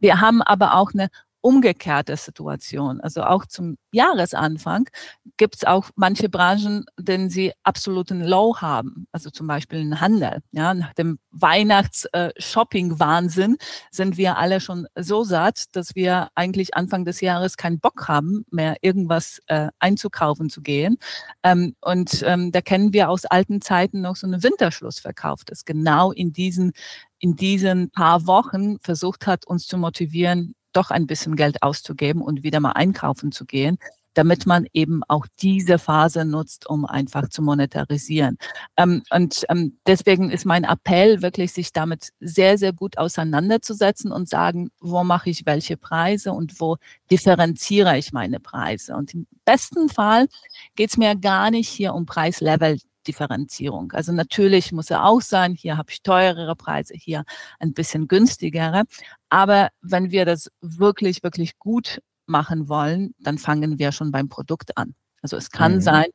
Wir 0.00 0.20
haben 0.20 0.42
aber 0.42 0.74
auch 0.74 0.92
eine 0.92 1.08
umgekehrte 1.40 2.16
Situation. 2.16 3.00
Also 3.00 3.22
auch 3.22 3.46
zum 3.46 3.78
Jahresanfang 3.92 4.88
gibt 5.36 5.54
es 5.56 5.64
auch 5.64 5.90
manche 5.96 6.28
Branchen, 6.28 6.84
denen 6.98 7.30
sie 7.30 7.52
absoluten 7.62 8.22
Low 8.22 8.56
haben. 8.58 9.06
Also 9.12 9.30
zum 9.30 9.46
Beispiel 9.46 9.78
ein 9.80 10.00
Handel. 10.00 10.42
Ja, 10.52 10.74
nach 10.74 10.92
dem 10.94 11.18
Weihnachts-Shopping-Wahnsinn 11.30 13.54
äh, 13.54 13.64
sind 13.90 14.16
wir 14.16 14.36
alle 14.36 14.60
schon 14.60 14.86
so 14.96 15.22
satt, 15.24 15.64
dass 15.72 15.94
wir 15.94 16.28
eigentlich 16.34 16.74
Anfang 16.74 17.04
des 17.04 17.20
Jahres 17.20 17.56
keinen 17.56 17.78
Bock 17.80 18.08
haben, 18.08 18.44
mehr 18.50 18.76
irgendwas 18.82 19.40
äh, 19.46 19.68
einzukaufen 19.78 20.50
zu 20.50 20.60
gehen. 20.60 20.98
Ähm, 21.42 21.74
und 21.80 22.22
ähm, 22.26 22.50
da 22.52 22.60
kennen 22.60 22.92
wir 22.92 23.08
aus 23.08 23.24
alten 23.24 23.62
Zeiten 23.62 24.02
noch 24.02 24.16
so 24.16 24.26
einen 24.26 24.42
Winterschlussverkauf, 24.42 25.44
das 25.44 25.64
genau 25.64 26.12
in 26.12 26.32
diesen 26.32 26.72
in 27.20 27.36
diesen 27.36 27.90
paar 27.90 28.26
Wochen 28.26 28.78
versucht 28.80 29.26
hat, 29.26 29.46
uns 29.46 29.66
zu 29.66 29.76
motivieren, 29.76 30.54
doch 30.72 30.90
ein 30.90 31.06
bisschen 31.06 31.36
Geld 31.36 31.62
auszugeben 31.62 32.22
und 32.22 32.42
wieder 32.42 32.60
mal 32.60 32.72
einkaufen 32.72 33.32
zu 33.32 33.44
gehen. 33.46 33.78
damit 34.14 34.46
man 34.46 34.66
eben 34.72 35.02
auch 35.08 35.26
diese 35.40 35.78
Phase 35.78 36.24
nutzt, 36.24 36.68
um 36.68 36.84
einfach 36.84 37.28
zu 37.28 37.42
monetarisieren. 37.42 38.38
Ähm, 38.76 39.02
und 39.10 39.44
ähm, 39.48 39.78
deswegen 39.86 40.30
ist 40.30 40.44
mein 40.44 40.64
Appell 40.64 41.22
wirklich, 41.22 41.52
sich 41.52 41.72
damit 41.72 42.10
sehr, 42.20 42.58
sehr 42.58 42.72
gut 42.72 42.98
auseinanderzusetzen 42.98 44.10
und 44.12 44.28
sagen, 44.28 44.70
wo 44.80 45.04
mache 45.04 45.30
ich 45.30 45.46
welche 45.46 45.76
Preise 45.76 46.32
und 46.32 46.60
wo 46.60 46.76
differenziere 47.10 47.98
ich 47.98 48.12
meine 48.12 48.40
Preise. 48.40 48.96
Und 48.96 49.14
im 49.14 49.26
besten 49.44 49.88
Fall 49.88 50.26
geht 50.74 50.90
es 50.90 50.96
mir 50.96 51.14
gar 51.16 51.50
nicht 51.50 51.68
hier 51.68 51.94
um 51.94 52.06
Preislevel 52.06 52.78
Differenzierung. 53.10 53.92
Also 53.92 54.12
natürlich 54.12 54.70
muss 54.70 54.90
er 54.90 55.04
auch 55.04 55.20
sein, 55.20 55.54
hier 55.54 55.76
habe 55.76 55.90
ich 55.90 56.02
teurere 56.02 56.54
Preise, 56.54 56.94
hier 56.94 57.24
ein 57.58 57.72
bisschen 57.72 58.06
günstigere. 58.06 58.84
Aber 59.28 59.70
wenn 59.82 60.12
wir 60.12 60.24
das 60.24 60.50
wirklich, 60.60 61.22
wirklich 61.24 61.58
gut 61.58 62.00
machen 62.26 62.68
wollen, 62.68 63.14
dann 63.18 63.38
fangen 63.38 63.78
wir 63.80 63.90
schon 63.90 64.12
beim 64.12 64.28
Produkt 64.28 64.76
an. 64.76 64.94
Also 65.22 65.36
es 65.36 65.50
kann 65.50 65.74
mhm. 65.76 65.80
sein, 65.80 66.06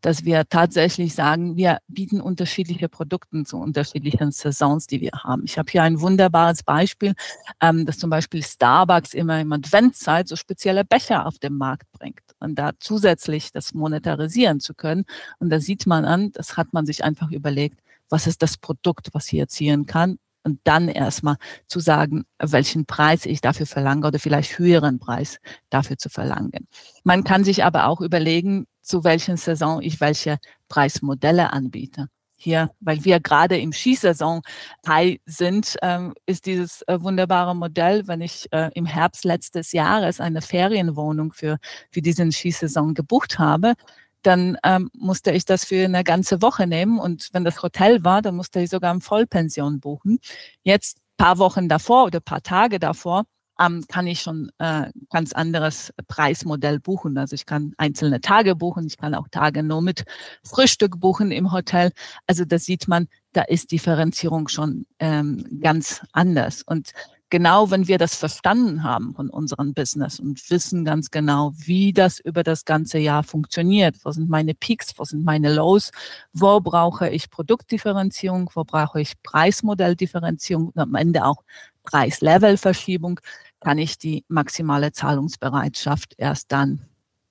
dass 0.00 0.24
wir 0.24 0.44
tatsächlich 0.48 1.14
sagen, 1.14 1.56
wir 1.56 1.78
bieten 1.88 2.20
unterschiedliche 2.20 2.88
Produkte 2.88 3.42
zu 3.44 3.58
unterschiedlichen 3.58 4.30
Saisons, 4.30 4.86
die 4.86 5.00
wir 5.00 5.10
haben. 5.12 5.42
Ich 5.44 5.58
habe 5.58 5.70
hier 5.70 5.82
ein 5.82 6.00
wunderbares 6.00 6.62
Beispiel, 6.62 7.14
ähm, 7.60 7.84
dass 7.84 7.98
zum 7.98 8.10
Beispiel 8.10 8.42
Starbucks 8.42 9.12
immer 9.12 9.40
im 9.40 9.52
Adventszeit 9.52 10.28
so 10.28 10.36
spezielle 10.36 10.84
Becher 10.84 11.26
auf 11.26 11.38
den 11.38 11.56
Markt 11.56 11.90
bringt 11.92 12.23
und 12.40 12.56
da 12.56 12.72
zusätzlich 12.78 13.52
das 13.52 13.74
monetarisieren 13.74 14.60
zu 14.60 14.74
können. 14.74 15.04
Und 15.38 15.50
da 15.50 15.60
sieht 15.60 15.86
man 15.86 16.04
an, 16.04 16.32
das 16.32 16.56
hat 16.56 16.72
man 16.72 16.86
sich 16.86 17.04
einfach 17.04 17.30
überlegt, 17.30 17.80
was 18.08 18.26
ist 18.26 18.42
das 18.42 18.56
Produkt, 18.56 19.08
was 19.12 19.26
hier 19.26 19.42
erzielen 19.42 19.86
kann 19.86 20.18
und 20.44 20.60
dann 20.64 20.88
erstmal 20.88 21.36
zu 21.66 21.80
sagen, 21.80 22.24
welchen 22.38 22.86
Preis 22.86 23.26
ich 23.26 23.40
dafür 23.40 23.66
verlange 23.66 24.06
oder 24.06 24.18
vielleicht 24.18 24.58
höheren 24.58 24.98
Preis 24.98 25.38
dafür 25.70 25.96
zu 25.96 26.10
verlangen. 26.10 26.68
Man 27.02 27.24
kann 27.24 27.44
sich 27.44 27.64
aber 27.64 27.86
auch 27.86 28.00
überlegen, 28.00 28.66
zu 28.82 29.02
welchen 29.02 29.38
Saison 29.38 29.80
ich 29.80 30.00
welche 30.00 30.38
Preismodelle 30.68 31.52
anbiete. 31.52 32.08
Hier, 32.36 32.70
weil 32.80 33.04
wir 33.04 33.20
gerade 33.20 33.58
im 33.58 33.72
Skisaison 33.72 34.42
High 34.86 35.18
sind, 35.24 35.76
ähm, 35.82 36.14
ist 36.26 36.46
dieses 36.46 36.82
äh, 36.82 37.00
wunderbare 37.00 37.54
Modell, 37.54 38.06
wenn 38.06 38.20
ich 38.20 38.46
äh, 38.52 38.70
im 38.74 38.86
Herbst 38.86 39.24
letztes 39.24 39.72
Jahres 39.72 40.20
eine 40.20 40.42
Ferienwohnung 40.42 41.32
für, 41.32 41.58
für 41.90 42.02
diesen 42.02 42.32
Skisaison 42.32 42.94
gebucht 42.94 43.38
habe, 43.38 43.74
dann 44.22 44.58
ähm, 44.64 44.90
musste 44.94 45.32
ich 45.32 45.44
das 45.44 45.64
für 45.64 45.84
eine 45.84 46.02
ganze 46.04 46.42
Woche 46.42 46.66
nehmen. 46.66 46.98
Und 46.98 47.30
wenn 47.32 47.44
das 47.44 47.62
Hotel 47.62 48.04
war, 48.04 48.22
dann 48.22 48.36
musste 48.36 48.60
ich 48.60 48.70
sogar 48.70 48.90
eine 48.90 49.00
Vollpension 49.00 49.80
buchen. 49.80 50.18
Jetzt 50.62 50.98
paar 51.16 51.38
Wochen 51.38 51.68
davor 51.68 52.06
oder 52.06 52.20
paar 52.20 52.42
Tage 52.42 52.78
davor 52.78 53.24
ähm, 53.60 53.84
kann 53.88 54.06
ich 54.06 54.20
schon 54.20 54.50
äh, 54.58 54.90
ganz 55.10 55.32
anderes 55.32 55.92
Preismodell 56.08 56.80
buchen. 56.80 57.16
Also 57.18 57.34
ich 57.34 57.46
kann 57.46 57.74
einzelne 57.76 58.20
Tage 58.20 58.56
buchen, 58.56 58.86
ich 58.86 58.96
kann 58.96 59.14
auch 59.14 59.28
Tage 59.28 59.62
nur 59.62 59.82
mit 59.82 60.04
Frühstück 60.44 61.00
buchen 61.00 61.30
im 61.30 61.52
Hotel. 61.52 61.92
Also 62.26 62.44
da 62.44 62.58
sieht 62.58 62.88
man, 62.88 63.08
da 63.32 63.42
ist 63.42 63.72
Differenzierung 63.72 64.48
schon 64.48 64.86
ähm, 64.98 65.60
ganz 65.60 66.02
anders. 66.12 66.62
Und 66.62 66.92
genau 67.34 67.70
wenn 67.70 67.88
wir 67.88 67.98
das 67.98 68.14
verstanden 68.14 68.84
haben 68.84 69.12
von 69.14 69.28
unserem 69.28 69.74
Business 69.74 70.20
und 70.20 70.48
wissen 70.50 70.84
ganz 70.84 71.10
genau, 71.10 71.52
wie 71.56 71.92
das 71.92 72.20
über 72.20 72.44
das 72.44 72.64
ganze 72.64 72.98
Jahr 72.98 73.24
funktioniert, 73.24 73.96
wo 74.04 74.12
sind 74.12 74.28
meine 74.28 74.54
Peaks, 74.54 74.92
wo 74.98 75.04
sind 75.04 75.24
meine 75.24 75.52
Lows, 75.52 75.90
wo 76.32 76.60
brauche 76.60 77.08
ich 77.08 77.30
Produktdifferenzierung, 77.30 78.50
wo 78.54 78.62
brauche 78.62 79.00
ich 79.00 79.20
Preismodelldifferenzierung 79.22 80.68
und 80.68 80.78
am 80.78 80.94
Ende 80.94 81.24
auch 81.24 81.42
Preislevelverschiebung, 81.84 83.20
kann 83.60 83.78
ich 83.78 83.98
die 83.98 84.24
maximale 84.28 84.92
Zahlungsbereitschaft 84.92 86.14
erst 86.18 86.52
dann 86.52 86.82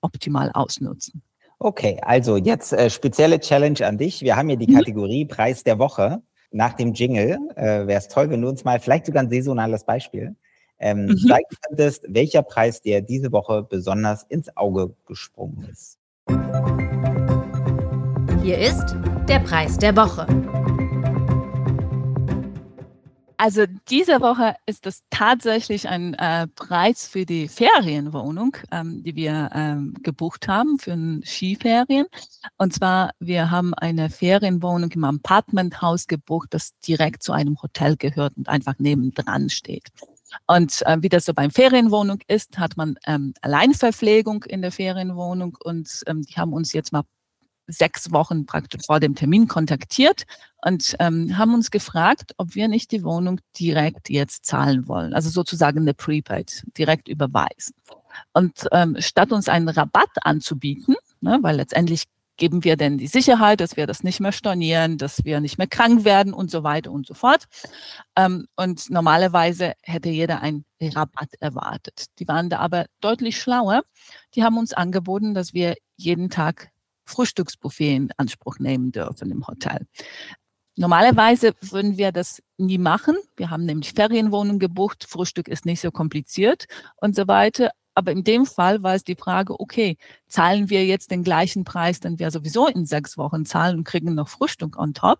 optimal 0.01 0.51
ausnutzen. 0.53 1.21
Okay, 1.59 1.99
also 2.01 2.37
jetzt 2.37 2.73
äh, 2.73 2.89
spezielle 2.89 3.39
Challenge 3.39 3.85
an 3.85 3.97
dich. 3.97 4.21
Wir 4.21 4.35
haben 4.35 4.49
hier 4.49 4.57
die 4.57 4.67
mhm. 4.67 4.77
Kategorie 4.77 5.25
Preis 5.25 5.63
der 5.63 5.79
Woche 5.79 6.21
nach 6.53 6.73
dem 6.73 6.93
Jingle 6.93 7.37
äh, 7.55 7.87
wäre 7.87 7.99
es 7.99 8.07
toll, 8.07 8.29
wenn 8.29 8.41
du 8.41 8.47
uns 8.47 8.63
mal 8.63 8.79
vielleicht 8.79 9.07
sogar 9.07 9.23
ein 9.23 9.29
saisonales 9.29 9.85
Beispiel 9.85 10.35
ähm, 10.79 11.05
mhm. 11.05 11.17
zeigen 11.17 11.55
könntest, 11.67 12.05
welcher 12.09 12.43
Preis 12.43 12.81
dir 12.81 13.01
diese 13.01 13.31
Woche 13.31 13.63
besonders 13.63 14.23
ins 14.23 14.55
Auge 14.55 14.93
gesprungen 15.05 15.67
ist. 15.71 15.97
Hier 18.43 18.57
ist 18.57 18.95
der 19.27 19.39
Preis 19.39 19.77
der 19.77 19.95
Woche. 19.95 20.27
Also 23.37 23.65
diese 23.89 24.21
Woche 24.21 24.55
ist 24.65 24.85
es 24.85 25.03
tatsächlich 25.09 25.87
ein 25.87 26.13
äh, 26.15 26.47
Preis 26.47 27.07
für 27.07 27.25
die 27.25 27.47
Ferienwohnung, 27.47 28.57
ähm, 28.71 29.03
die 29.03 29.15
wir 29.15 29.49
ähm, 29.53 29.95
gebucht 30.03 30.47
haben 30.47 30.79
für 30.79 30.95
Skiferien. 31.23 32.05
Und 32.57 32.73
zwar, 32.73 33.11
wir 33.19 33.51
haben 33.51 33.73
eine 33.73 34.09
Ferienwohnung 34.09 34.91
im 34.91 35.03
Apartmenthaus 35.03 36.07
gebucht, 36.07 36.49
das 36.51 36.77
direkt 36.79 37.23
zu 37.23 37.33
einem 37.33 37.61
Hotel 37.61 37.97
gehört 37.97 38.37
und 38.37 38.49
einfach 38.49 38.75
nebendran 38.77 39.49
steht. 39.49 39.89
Und 40.47 40.81
äh, 40.85 40.97
wie 41.01 41.09
das 41.09 41.25
so 41.25 41.33
beim 41.33 41.51
Ferienwohnung 41.51 42.19
ist, 42.27 42.57
hat 42.57 42.77
man 42.77 42.97
ähm, 43.05 43.33
Alleinverpflegung 43.41 44.43
in 44.43 44.61
der 44.61 44.71
Ferienwohnung 44.71 45.57
und 45.63 46.01
ähm, 46.07 46.23
die 46.23 46.33
haben 46.35 46.53
uns 46.53 46.73
jetzt 46.73 46.91
mal 46.91 47.03
sechs 47.67 48.11
Wochen 48.11 48.45
praktisch 48.45 48.81
vor 48.85 48.99
dem 48.99 49.15
Termin 49.15 49.47
kontaktiert 49.47 50.23
und 50.63 50.95
ähm, 50.99 51.37
haben 51.37 51.53
uns 51.53 51.71
gefragt, 51.71 52.33
ob 52.37 52.55
wir 52.55 52.67
nicht 52.67 52.91
die 52.91 53.03
Wohnung 53.03 53.39
direkt 53.59 54.09
jetzt 54.09 54.45
zahlen 54.45 54.87
wollen, 54.87 55.13
also 55.13 55.29
sozusagen 55.29 55.79
eine 55.79 55.93
Prepaid, 55.93 56.63
direkt 56.77 57.07
überweisen. 57.07 57.75
Und 58.33 58.67
ähm, 58.71 58.97
statt 58.99 59.31
uns 59.31 59.49
einen 59.49 59.69
Rabatt 59.69 60.09
anzubieten, 60.21 60.95
ne, 61.21 61.39
weil 61.41 61.55
letztendlich 61.55 62.03
geben 62.37 62.63
wir 62.63 62.77
denn 62.77 62.97
die 62.97 63.07
Sicherheit, 63.07 63.59
dass 63.59 63.77
wir 63.77 63.87
das 63.87 64.03
nicht 64.03 64.19
mehr 64.19 64.31
stornieren, 64.31 64.97
dass 64.97 65.23
wir 65.23 65.39
nicht 65.39 65.57
mehr 65.57 65.67
krank 65.67 66.03
werden 66.03 66.33
und 66.33 66.49
so 66.49 66.63
weiter 66.63 66.91
und 66.91 67.05
so 67.05 67.13
fort. 67.13 67.45
Ähm, 68.15 68.47
und 68.55 68.89
normalerweise 68.89 69.73
hätte 69.81 70.09
jeder 70.09 70.41
einen 70.41 70.65
Rabatt 70.81 71.29
erwartet. 71.39 72.05
Die 72.19 72.27
waren 72.27 72.49
da 72.49 72.59
aber 72.59 72.87
deutlich 73.01 73.39
schlauer. 73.39 73.83
Die 74.35 74.43
haben 74.43 74.57
uns 74.57 74.73
angeboten, 74.73 75.33
dass 75.33 75.53
wir 75.53 75.75
jeden 75.95 76.29
Tag 76.29 76.72
Frühstücksbuffet 77.05 77.95
in 77.95 78.09
Anspruch 78.17 78.59
nehmen 78.59 78.91
dürfen 78.91 79.31
im 79.31 79.45
Hotel. 79.47 79.87
Normalerweise 80.75 81.53
würden 81.61 81.97
wir 81.97 82.11
das 82.11 82.41
nie 82.57 82.79
machen. 82.79 83.15
Wir 83.37 83.51
haben 83.51 83.65
nämlich 83.65 83.93
Ferienwohnungen 83.93 84.59
gebucht, 84.59 85.05
Frühstück 85.07 85.47
ist 85.47 85.65
nicht 85.65 85.81
so 85.81 85.91
kompliziert 85.91 86.65
und 86.97 87.15
so 87.15 87.27
weiter. 87.27 87.71
Aber 87.95 88.11
in 88.11 88.23
dem 88.23 88.47
Fall 88.47 88.81
war 88.81 88.95
es 88.95 89.03
die 89.03 89.15
Frage, 89.15 89.59
okay, 89.59 89.97
zahlen 90.33 90.71
wir 90.71 90.83
jetzt 90.83 91.11
den 91.11 91.23
gleichen 91.23 91.63
Preis, 91.63 91.99
den 91.99 92.17
wir 92.17 92.31
sowieso 92.31 92.67
in 92.67 92.87
sechs 92.87 93.19
Wochen 93.19 93.45
zahlen 93.45 93.77
und 93.77 93.83
kriegen 93.83 94.15
noch 94.15 94.29
Frühstück 94.29 94.79
on 94.79 94.95
top? 94.95 95.19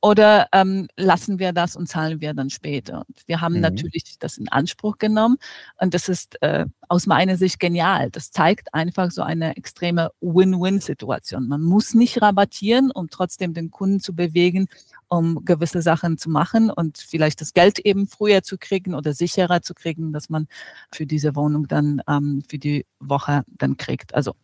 Oder 0.00 0.46
ähm, 0.52 0.86
lassen 0.96 1.40
wir 1.40 1.52
das 1.52 1.74
und 1.74 1.88
zahlen 1.88 2.20
wir 2.20 2.32
dann 2.32 2.48
später? 2.48 2.98
Und 3.08 3.22
wir 3.26 3.40
haben 3.40 3.56
mhm. 3.56 3.62
natürlich 3.62 4.20
das 4.20 4.38
in 4.38 4.48
Anspruch 4.48 4.98
genommen 4.98 5.38
und 5.80 5.94
das 5.94 6.08
ist 6.08 6.40
äh, 6.42 6.66
aus 6.88 7.06
meiner 7.06 7.36
Sicht 7.36 7.58
genial. 7.58 8.10
Das 8.10 8.30
zeigt 8.30 8.72
einfach 8.72 9.10
so 9.10 9.22
eine 9.22 9.56
extreme 9.56 10.12
Win-Win-Situation. 10.20 11.48
Man 11.48 11.62
muss 11.62 11.94
nicht 11.94 12.22
rabattieren, 12.22 12.92
um 12.92 13.10
trotzdem 13.10 13.54
den 13.54 13.72
Kunden 13.72 13.98
zu 13.98 14.14
bewegen, 14.14 14.68
um 15.08 15.44
gewisse 15.44 15.82
Sachen 15.82 16.18
zu 16.18 16.30
machen 16.30 16.70
und 16.70 16.98
vielleicht 16.98 17.40
das 17.40 17.52
Geld 17.52 17.80
eben 17.80 18.06
früher 18.06 18.44
zu 18.44 18.58
kriegen 18.58 18.94
oder 18.94 19.12
sicherer 19.12 19.60
zu 19.60 19.74
kriegen, 19.74 20.12
dass 20.12 20.30
man 20.30 20.46
für 20.92 21.04
diese 21.04 21.34
Wohnung 21.34 21.66
dann 21.66 22.00
ähm, 22.08 22.44
für 22.48 22.58
die 22.58 22.86
Woche 23.00 23.42
dann 23.48 23.76
kriegt. 23.76 24.14
Also 24.14 24.36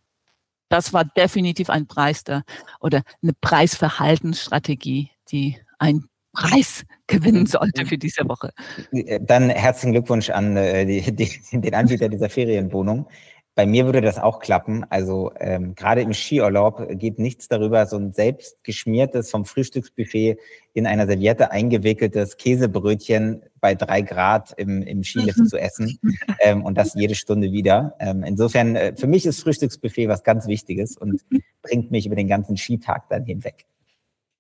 das 0.69 0.93
war 0.93 1.05
definitiv 1.05 1.71
ein 1.71 1.87
Preis 1.87 2.25
der, 2.25 2.45
oder 2.81 3.03
eine 3.23 3.33
Preisverhaltensstrategie, 3.41 5.11
die 5.31 5.57
ein 5.79 6.05
Preis 6.33 6.85
gewinnen 7.07 7.47
sollte 7.47 7.87
für 7.87 7.99
diese 7.99 8.29
Woche. 8.29 8.53
Dann 9.21 9.51
herzlichen 9.51 9.93
Glückwunsch 9.93 10.31
an 10.31 10.57
äh, 10.57 10.85
die, 10.85 11.13
die, 11.13 11.61
den 11.61 11.75
Anbieter 11.75 12.09
dieser 12.09 12.29
Ferienwohnung. 12.29 13.07
Bei 13.59 13.67
mir 13.67 13.87
würde 13.87 14.01
das 14.01 14.21
auch 14.21 14.39
klappen. 14.39 14.87
Also 14.89 15.33
ähm, 15.41 15.75
gerade 15.75 16.03
im 16.03 16.13
Skiurlaub 16.13 16.91
geht 16.91 17.19
nichts 17.19 17.49
darüber, 17.49 17.87
so 17.87 17.97
ein 17.97 18.13
selbst 18.13 18.63
geschmiertes 18.63 19.33
vom 19.33 19.45
Frühstücksbuffet 19.45 20.39
in 20.75 20.87
einer 20.87 21.09
Serviette 21.09 21.51
eingewickeltes 21.51 22.37
Käsebrötchen 22.37 23.43
bei 23.61 23.75
drei 23.75 24.03
Grad 24.03 24.53
im, 24.57 24.83
im 24.83 25.03
Skilift 25.03 25.41
mhm. 25.41 25.47
zu 25.47 25.57
essen 25.57 25.99
ähm, 26.39 26.65
und 26.65 26.79
das 26.79 26.95
jede 26.95 27.17
Stunde 27.17 27.51
wieder. 27.51 27.97
Ähm, 27.99 28.23
insofern, 28.23 28.77
äh, 28.77 28.95
für 28.95 29.09
mich 29.09 29.27
ist 29.27 29.43
Frühstücksbuffet 29.43 30.07
was 30.07 30.23
ganz 30.23 30.47
Wichtiges 30.47 30.97
und 30.97 31.21
bringt 31.63 31.91
mich 31.91 32.07
über 32.07 32.15
den 32.15 32.29
ganzen 32.29 32.57
Skitag 32.57 33.09
dann 33.09 33.25
hinweg. 33.25 33.67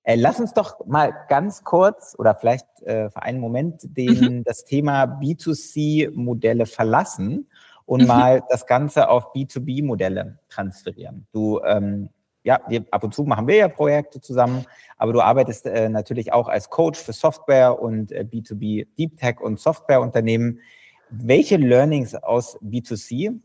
Äh, 0.05 0.15
lass 0.15 0.39
uns 0.39 0.55
doch 0.55 0.87
mal 0.87 1.13
ganz 1.29 1.65
kurz 1.65 2.15
oder 2.17 2.37
vielleicht 2.37 2.67
äh, 2.83 3.11
für 3.11 3.23
einen 3.25 3.41
Moment 3.41 3.81
den, 3.83 4.37
mhm. 4.37 4.45
das 4.45 4.63
Thema 4.63 5.07
B2C-Modelle 5.21 6.67
verlassen 6.67 7.49
und 7.88 8.03
mhm. 8.03 8.07
mal 8.07 8.42
das 8.51 8.66
Ganze 8.66 9.09
auf 9.09 9.33
B2B-Modelle 9.33 10.38
transferieren. 10.51 11.27
Du, 11.33 11.61
ähm, 11.64 12.11
ja, 12.44 12.61
wir, 12.68 12.85
ab 12.90 13.03
und 13.03 13.14
zu 13.14 13.24
machen 13.24 13.48
wir 13.48 13.57
ja 13.57 13.68
Projekte 13.68 14.20
zusammen, 14.20 14.66
aber 14.98 15.14
du 15.14 15.22
arbeitest 15.22 15.64
äh, 15.64 15.88
natürlich 15.88 16.31
auch 16.35 16.48
als 16.48 16.68
Coach 16.68 17.01
für 17.01 17.14
Software 17.14 17.81
und 17.81 18.12
äh, 18.12 18.27
B2B 18.31 18.87
Deep 18.98 19.16
Tech 19.16 19.40
und 19.40 19.59
Softwareunternehmen. 19.59 20.61
Welche 21.09 21.57
Learnings 21.57 22.14
aus 22.14 22.61
B2C 22.61 23.40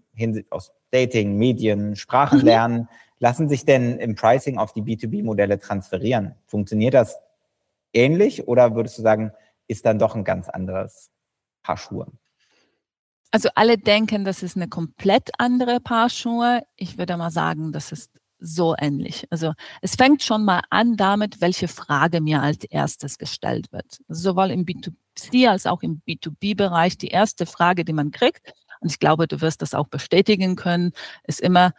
aus 0.49 0.73
Dating, 0.91 1.37
Medien, 1.37 1.95
Sprachenlernen, 1.95 2.81
mhm. 2.81 2.87
lassen 3.19 3.47
sich 3.47 3.63
denn 3.63 3.97
im 3.97 4.15
Pricing 4.15 4.57
auf 4.57 4.73
die 4.73 4.81
B2B-Modelle 4.81 5.57
transferieren? 5.57 6.35
Funktioniert 6.47 6.95
das 6.95 7.17
ähnlich 7.93 8.45
oder 8.45 8.75
würdest 8.75 8.97
du 8.97 9.03
sagen, 9.03 9.31
ist 9.69 9.85
dann 9.85 9.99
doch 9.99 10.15
ein 10.17 10.25
ganz 10.25 10.49
anderes 10.49 11.11
Paar 11.63 11.77
Schuhe? 11.77 12.07
Also 13.33 13.49
alle 13.55 13.79
denken, 13.79 14.25
das 14.25 14.43
ist 14.43 14.55
eine 14.55 14.67
komplett 14.67 15.31
andere 15.39 15.79
Paar 15.79 16.11
Schuhe. 16.11 16.61
Ich 16.75 16.99
würde 16.99 17.17
mal 17.17 17.31
sagen, 17.31 17.71
das 17.71 17.91
ist 17.91 18.11
so 18.37 18.75
ähnlich. 18.77 19.25
Also 19.31 19.53
es 19.81 19.95
fängt 19.95 20.21
schon 20.21 20.45
mal 20.45 20.61
an 20.69 20.97
damit, 20.97 21.41
welche 21.41 21.67
Frage 21.67 22.21
mir 22.21 22.43
als 22.43 22.63
erstes 22.65 23.17
gestellt 23.17 23.71
wird. 23.71 24.01
Sowohl 24.07 24.51
im 24.51 24.65
B2C 24.65 25.49
als 25.49 25.65
auch 25.65 25.81
im 25.81 26.03
B2B-Bereich. 26.07 26.99
Die 26.99 27.07
erste 27.07 27.47
Frage, 27.47 27.85
die 27.85 27.93
man 27.93 28.11
kriegt, 28.11 28.53
und 28.81 28.91
ich 28.91 28.99
glaube, 28.99 29.27
du 29.27 29.41
wirst 29.41 29.63
das 29.63 29.73
auch 29.73 29.87
bestätigen 29.87 30.55
können, 30.55 30.91
ist 31.23 31.41
immer, 31.41 31.73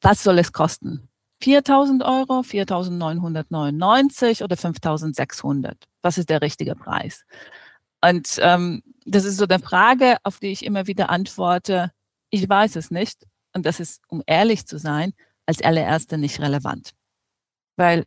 was 0.00 0.22
soll 0.22 0.38
es 0.38 0.54
kosten? 0.54 1.10
4.000 1.42 2.02
Euro, 2.02 2.40
4.999 2.40 4.42
oder 4.42 4.56
5.600? 4.56 5.74
Was 6.00 6.16
ist 6.16 6.30
der 6.30 6.40
richtige 6.40 6.74
Preis? 6.74 7.26
Und 8.04 8.38
ähm, 8.42 8.82
das 9.06 9.24
ist 9.24 9.38
so 9.38 9.46
eine 9.46 9.58
Frage, 9.58 10.18
auf 10.24 10.38
die 10.38 10.48
ich 10.48 10.64
immer 10.64 10.86
wieder 10.86 11.08
antworte, 11.08 11.90
ich 12.30 12.46
weiß 12.46 12.76
es 12.76 12.90
nicht. 12.90 13.24
Und 13.54 13.64
das 13.64 13.80
ist, 13.80 14.02
um 14.08 14.22
ehrlich 14.26 14.66
zu 14.66 14.78
sein, 14.78 15.14
als 15.46 15.62
allererste 15.62 16.18
nicht 16.18 16.40
relevant. 16.40 16.90
Weil 17.76 18.04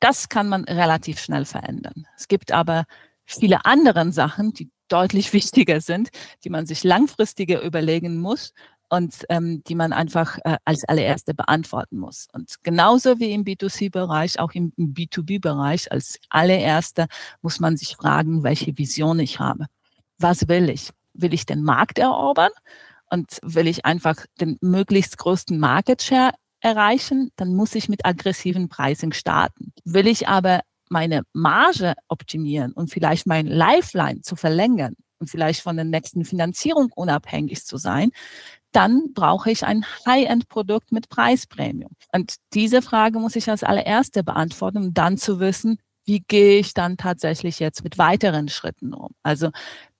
das 0.00 0.28
kann 0.28 0.48
man 0.48 0.64
relativ 0.64 1.20
schnell 1.20 1.44
verändern. 1.44 2.06
Es 2.16 2.28
gibt 2.28 2.52
aber 2.52 2.84
viele 3.26 3.64
andere 3.66 4.10
Sachen, 4.12 4.52
die 4.52 4.70
deutlich 4.88 5.32
wichtiger 5.34 5.80
sind, 5.80 6.08
die 6.44 6.50
man 6.50 6.64
sich 6.64 6.82
langfristiger 6.82 7.60
überlegen 7.60 8.18
muss 8.18 8.52
und 8.88 9.24
ähm, 9.28 9.62
die 9.64 9.74
man 9.74 9.92
einfach 9.92 10.38
äh, 10.44 10.56
als 10.64 10.84
allererste 10.84 11.34
beantworten 11.34 11.98
muss. 11.98 12.28
Und 12.32 12.62
genauso 12.62 13.18
wie 13.18 13.32
im 13.32 13.44
B2C-Bereich, 13.44 14.38
auch 14.38 14.52
im, 14.52 14.72
im 14.76 14.94
B2B-Bereich, 14.94 15.90
als 15.90 16.18
allererste 16.30 17.06
muss 17.42 17.60
man 17.60 17.76
sich 17.76 17.96
fragen, 17.96 18.42
welche 18.42 18.76
Vision 18.78 19.18
ich 19.18 19.40
habe. 19.40 19.66
Was 20.18 20.48
will 20.48 20.68
ich? 20.68 20.90
Will 21.14 21.34
ich 21.34 21.46
den 21.46 21.62
Markt 21.62 21.98
erobern? 21.98 22.52
Und 23.08 23.38
will 23.42 23.68
ich 23.68 23.84
einfach 23.84 24.16
den 24.40 24.58
möglichst 24.60 25.16
größten 25.18 25.58
Market 25.58 26.02
Share 26.02 26.32
erreichen, 26.60 27.30
dann 27.36 27.54
muss 27.54 27.74
ich 27.74 27.88
mit 27.88 28.04
aggressiven 28.04 28.68
Pricing 28.68 29.12
starten. 29.12 29.72
Will 29.84 30.08
ich 30.08 30.26
aber 30.26 30.62
meine 30.88 31.22
Marge 31.32 31.94
optimieren 32.08 32.72
und 32.72 32.90
vielleicht 32.90 33.26
mein 33.26 33.46
Lifeline 33.46 34.22
zu 34.22 34.36
verlängern 34.36 34.94
und 35.18 35.30
vielleicht 35.30 35.60
von 35.60 35.76
der 35.76 35.84
nächsten 35.84 36.24
Finanzierung 36.24 36.90
unabhängig 36.94 37.64
zu 37.64 37.76
sein, 37.76 38.10
dann 38.76 39.14
brauche 39.14 39.50
ich 39.50 39.64
ein 39.64 39.86
High-End-Produkt 40.04 40.92
mit 40.92 41.08
Preispremium. 41.08 41.92
Und 42.12 42.34
diese 42.52 42.82
Frage 42.82 43.18
muss 43.18 43.34
ich 43.34 43.48
als 43.48 43.64
allererste 43.64 44.22
beantworten, 44.22 44.76
um 44.76 44.94
dann 44.94 45.16
zu 45.16 45.40
wissen, 45.40 45.78
wie 46.04 46.20
gehe 46.20 46.58
ich 46.58 46.74
dann 46.74 46.98
tatsächlich 46.98 47.58
jetzt 47.58 47.82
mit 47.82 47.96
weiteren 47.96 48.48
Schritten 48.50 48.92
um. 48.92 49.14
Also 49.22 49.50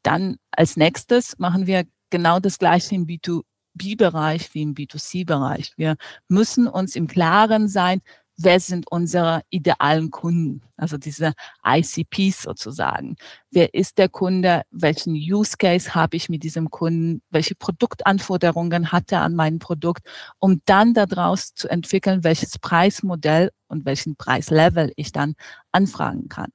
dann 0.03 0.37
als 0.51 0.77
nächstes 0.77 1.39
machen 1.39 1.67
wir 1.67 1.85
genau 2.11 2.39
das 2.39 2.59
gleiche 2.59 2.95
im 2.95 3.07
B2B-Bereich 3.07 4.53
wie 4.55 4.63
im 4.63 4.75
B2C-Bereich. 4.75 5.73
Wir 5.79 5.97
müssen 6.29 6.69
uns 6.69 6.97
im 6.97 7.07
Klaren 7.07 7.69
sein, 7.69 8.03
wer 8.37 8.61
sind 8.61 8.91
unsere 8.91 9.43
idealen 9.51 10.11
Kunden, 10.11 10.63
also 10.77 10.99
diese 10.99 11.33
ICPs 11.65 12.43
sozusagen. 12.43 13.17
Wer 13.51 13.75
ist 13.75 13.99
der 13.99 14.09
Kunde? 14.09 14.63
Welchen 14.71 15.15
Use 15.15 15.57
Case 15.59 15.95
habe 15.95 16.17
ich 16.17 16.29
mit 16.29 16.43
diesem 16.43 16.71
Kunden? 16.71 17.23
Welche 17.31 17.55
Produktanforderungen 17.55 18.93
hat 18.93 19.11
er 19.13 19.23
an 19.23 19.35
mein 19.35 19.59
Produkt? 19.59 20.07
Um 20.39 20.61
dann 20.67 20.95
daraus 20.95 21.55
zu 21.55 21.69
entwickeln, 21.69 22.25
welches 22.25 22.59
Preismodell 22.59 23.51
und 23.69 23.85
welchen 23.85 24.17
Preislevel 24.17 24.93
ich 24.97 25.13
dann 25.13 25.35
anfragen 25.73 26.29
kann. 26.29 26.53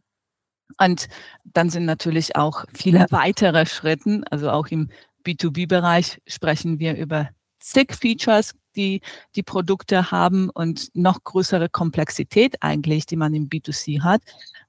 Und 0.79 1.07
dann 1.43 1.69
sind 1.69 1.85
natürlich 1.85 2.35
auch 2.35 2.65
viele 2.73 3.05
weitere 3.09 3.65
Schritte, 3.65 4.21
also 4.29 4.49
auch 4.49 4.67
im 4.67 4.89
B2B-Bereich 5.25 6.19
sprechen 6.27 6.79
wir 6.79 6.95
über 6.95 7.29
zig 7.59 7.93
Features, 7.93 8.55
die 8.75 9.01
die 9.35 9.43
Produkte 9.43 10.11
haben 10.11 10.49
und 10.49 10.89
noch 10.93 11.23
größere 11.23 11.69
Komplexität 11.69 12.55
eigentlich, 12.61 13.05
die 13.05 13.15
man 13.15 13.33
im 13.33 13.49
B2C 13.49 14.01
hat. 14.01 14.21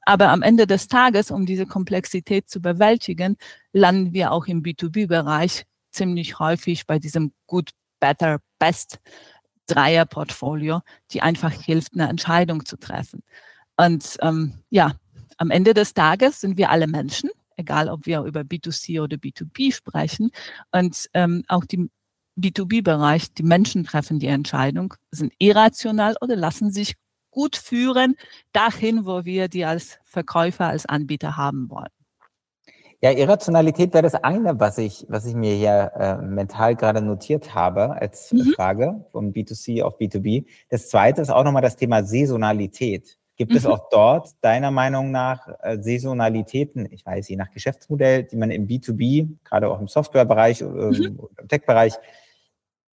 Aber 0.04 0.28
am 0.28 0.42
Ende 0.42 0.66
des 0.66 0.88
Tages, 0.88 1.30
um 1.30 1.46
diese 1.46 1.66
Komplexität 1.66 2.48
zu 2.48 2.60
bewältigen, 2.60 3.36
landen 3.72 4.12
wir 4.12 4.32
auch 4.32 4.46
im 4.46 4.62
B2B-Bereich 4.62 5.64
ziemlich 5.90 6.38
häufig 6.38 6.86
bei 6.86 6.98
diesem 6.98 7.32
Good, 7.46 7.70
Better, 8.00 8.40
Best 8.58 8.98
Dreier-Portfolio, 9.66 10.80
die 11.12 11.22
einfach 11.22 11.52
hilft, 11.52 11.94
eine 11.94 12.08
Entscheidung 12.08 12.64
zu 12.64 12.76
treffen. 12.76 13.22
Und 13.76 14.16
ähm, 14.20 14.54
ja, 14.70 14.92
am 15.38 15.50
Ende 15.50 15.74
des 15.74 15.94
Tages 15.94 16.40
sind 16.40 16.56
wir 16.56 16.70
alle 16.70 16.86
Menschen, 16.86 17.30
egal 17.56 17.88
ob 17.88 18.06
wir 18.06 18.22
über 18.22 18.40
B2C 18.40 19.00
oder 19.00 19.16
B2B 19.16 19.72
sprechen. 19.72 20.30
Und 20.72 21.08
ähm, 21.14 21.44
auch 21.48 21.64
die 21.64 21.90
B2B-Bereich, 22.36 23.34
die 23.34 23.42
Menschen 23.42 23.84
treffen 23.84 24.18
die 24.18 24.26
Entscheidung, 24.26 24.94
sind 25.10 25.32
irrational 25.38 26.16
oder 26.20 26.36
lassen 26.36 26.70
sich 26.70 26.94
gut 27.30 27.56
führen 27.56 28.16
dahin, 28.52 29.06
wo 29.06 29.24
wir 29.24 29.48
die 29.48 29.64
als 29.64 29.98
Verkäufer, 30.04 30.66
als 30.66 30.86
Anbieter 30.86 31.36
haben 31.36 31.70
wollen. 31.70 31.88
Ja, 33.04 33.10
Irrationalität 33.10 33.92
wäre 33.94 34.04
das 34.04 34.14
eine, 34.14 34.60
was 34.60 34.78
ich, 34.78 35.04
was 35.08 35.26
ich 35.26 35.34
mir 35.34 35.56
hier 35.56 35.90
äh, 35.96 36.16
mental 36.18 36.76
gerade 36.76 37.02
notiert 37.02 37.52
habe 37.52 38.00
als 38.00 38.32
mhm. 38.32 38.52
Frage 38.54 39.04
von 39.10 39.32
B2C 39.32 39.82
auf 39.82 39.98
B2B. 39.98 40.46
Das 40.68 40.88
zweite 40.88 41.20
ist 41.20 41.30
auch 41.30 41.42
nochmal 41.42 41.62
das 41.62 41.74
Thema 41.74 42.04
Saisonalität. 42.04 43.18
Gibt 43.34 43.50
mhm. 43.50 43.56
es 43.56 43.66
auch 43.66 43.88
dort 43.90 44.28
deiner 44.40 44.70
Meinung 44.70 45.10
nach 45.10 45.48
äh, 45.62 45.78
Saisonalitäten, 45.80 46.86
ich 46.92 47.04
weiß, 47.04 47.28
je 47.28 47.34
nach 47.34 47.50
Geschäftsmodell, 47.50 48.22
die 48.22 48.36
man 48.36 48.52
im 48.52 48.68
B2B, 48.68 49.36
gerade 49.42 49.68
auch 49.68 49.80
im 49.80 49.88
Softwarebereich 49.88 50.60
äh, 50.60 50.64
mhm. 50.64 51.18
im 51.38 51.48
Tech-Bereich, 51.48 51.94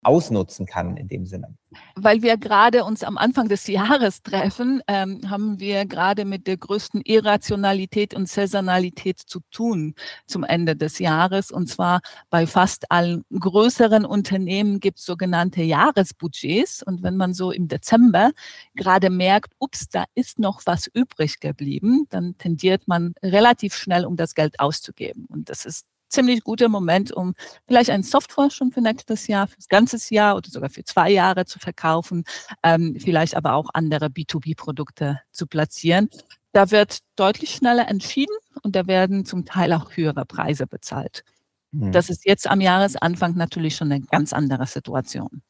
ausnutzen 0.01 0.65
kann 0.65 0.95
in 0.97 1.07
dem 1.07 1.25
Sinne. 1.25 1.55
Weil 1.95 2.21
wir 2.21 2.38
gerade 2.38 2.83
uns 2.83 3.03
am 3.03 3.17
Anfang 3.17 3.47
des 3.47 3.67
Jahres 3.67 4.23
treffen, 4.23 4.81
ähm, 4.88 5.29
haben 5.29 5.59
wir 5.59 5.85
gerade 5.85 6.25
mit 6.25 6.47
der 6.47 6.57
größten 6.57 7.01
Irrationalität 7.03 8.13
und 8.13 8.27
Saisonalität 8.27 9.19
zu 9.19 9.41
tun 9.51 9.93
zum 10.25 10.43
Ende 10.43 10.75
des 10.75 10.99
Jahres. 10.99 11.51
Und 11.51 11.67
zwar 11.67 11.99
bei 12.29 12.47
fast 12.47 12.91
allen 12.91 13.23
größeren 13.38 14.05
Unternehmen 14.05 14.79
gibt 14.79 14.99
es 14.99 15.05
sogenannte 15.05 15.62
Jahresbudgets. 15.62 16.81
Und 16.81 17.03
wenn 17.03 17.17
man 17.17 17.33
so 17.33 17.51
im 17.51 17.67
Dezember 17.67 18.31
gerade 18.75 19.09
merkt, 19.09 19.53
ups, 19.59 19.89
da 19.89 20.05
ist 20.15 20.39
noch 20.39 20.62
was 20.65 20.88
übrig 20.88 21.39
geblieben, 21.39 22.05
dann 22.09 22.38
tendiert 22.38 22.88
man 22.88 23.13
relativ 23.21 23.75
schnell, 23.75 24.05
um 24.05 24.15
das 24.15 24.33
Geld 24.33 24.59
auszugeben. 24.59 25.25
Und 25.29 25.49
das 25.49 25.65
ist 25.65 25.85
ziemlich 26.10 26.43
guter 26.43 26.69
Moment, 26.69 27.12
um 27.12 27.34
vielleicht 27.67 27.89
ein 27.89 28.04
Software 28.04 28.50
schon 28.50 28.72
für 28.72 28.82
nächstes 28.82 29.28
Jahr, 29.28 29.48
für 29.48 29.56
das 29.56 29.67
ganze 29.67 29.98
Jahr 30.13 30.36
oder 30.36 30.50
sogar 30.50 30.69
für 30.69 30.84
zwei 30.84 31.10
Jahre 31.12 31.45
zu 31.45 31.60
verkaufen, 31.60 32.24
ähm, 32.63 32.98
vielleicht 33.00 33.36
aber 33.36 33.54
auch 33.54 33.69
andere 33.74 34.08
B2B-Produkte 34.08 35.22
zu 35.32 35.48
platzieren. 35.48 36.10
Da 36.52 36.72
wird 36.72 37.00
deutlich 37.15 37.52
schneller 37.52 37.88
entschieden 37.88 38.36
und 38.63 38.76
da 38.76 38.88
werden 38.88 39.26
zum 39.26 39.45
Teil 39.45 39.72
auch 39.74 39.95
höhere 39.95 40.26
Preise 40.26 40.67
bezahlt. 40.67 41.24
Hm. 41.72 41.91
Das 41.91 42.10
ist 42.10 42.26
jetzt 42.26 42.50
am 42.50 42.62
Jahresanfang 42.62 43.36
natürlich 43.36 43.76
schon 43.76 43.91
eine 43.91 44.02
ganz 44.02 44.34
andere 44.34 44.65
Situation. 44.65 45.41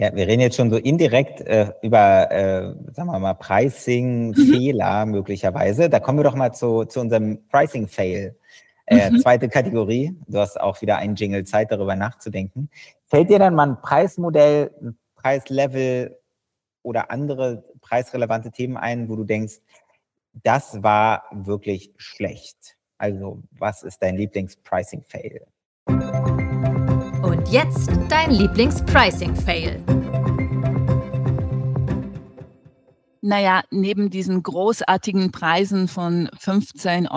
Ja, 0.00 0.14
wir 0.14 0.28
reden 0.28 0.40
jetzt 0.40 0.54
schon 0.54 0.70
so 0.70 0.76
indirekt 0.76 1.40
äh, 1.40 1.72
über, 1.82 2.30
äh, 2.30 2.72
sagen 2.94 3.10
wir 3.10 3.18
mal, 3.18 3.34
Pricing-Fehler 3.34 5.04
mhm. 5.04 5.10
möglicherweise. 5.10 5.90
Da 5.90 5.98
kommen 5.98 6.20
wir 6.20 6.22
doch 6.22 6.36
mal 6.36 6.52
zu, 6.52 6.84
zu 6.84 7.00
unserem 7.00 7.40
Pricing-Fail. 7.48 8.36
Äh, 8.90 9.10
mhm. 9.10 9.20
Zweite 9.20 9.48
Kategorie, 9.50 10.16
du 10.28 10.38
hast 10.38 10.58
auch 10.58 10.80
wieder 10.80 10.96
einen 10.96 11.14
Jingle 11.14 11.44
Zeit, 11.44 11.70
darüber 11.70 11.94
nachzudenken. 11.94 12.70
Fällt 13.06 13.28
dir 13.28 13.38
dann 13.38 13.54
mal 13.54 13.68
ein 13.68 13.82
Preismodell, 13.82 14.70
ein 14.80 14.98
Preislevel 15.14 16.18
oder 16.82 17.10
andere 17.10 17.64
preisrelevante 17.82 18.50
Themen 18.50 18.78
ein, 18.78 19.10
wo 19.10 19.16
du 19.16 19.24
denkst, 19.24 19.56
das 20.42 20.82
war 20.82 21.24
wirklich 21.32 21.92
schlecht? 21.98 22.76
Also, 22.96 23.42
was 23.50 23.82
ist 23.82 24.00
dein 24.02 24.16
Lieblings-Pricing-Fail? 24.16 25.46
Und 25.86 27.48
jetzt 27.50 27.90
dein 28.08 28.30
Lieblings-Pricing-Fail. 28.30 29.84
Naja, 33.28 33.60
neben 33.70 34.08
diesen 34.08 34.42
großartigen 34.42 35.32
Preisen 35.32 35.86
von 35.86 36.28
15,99 36.28 37.10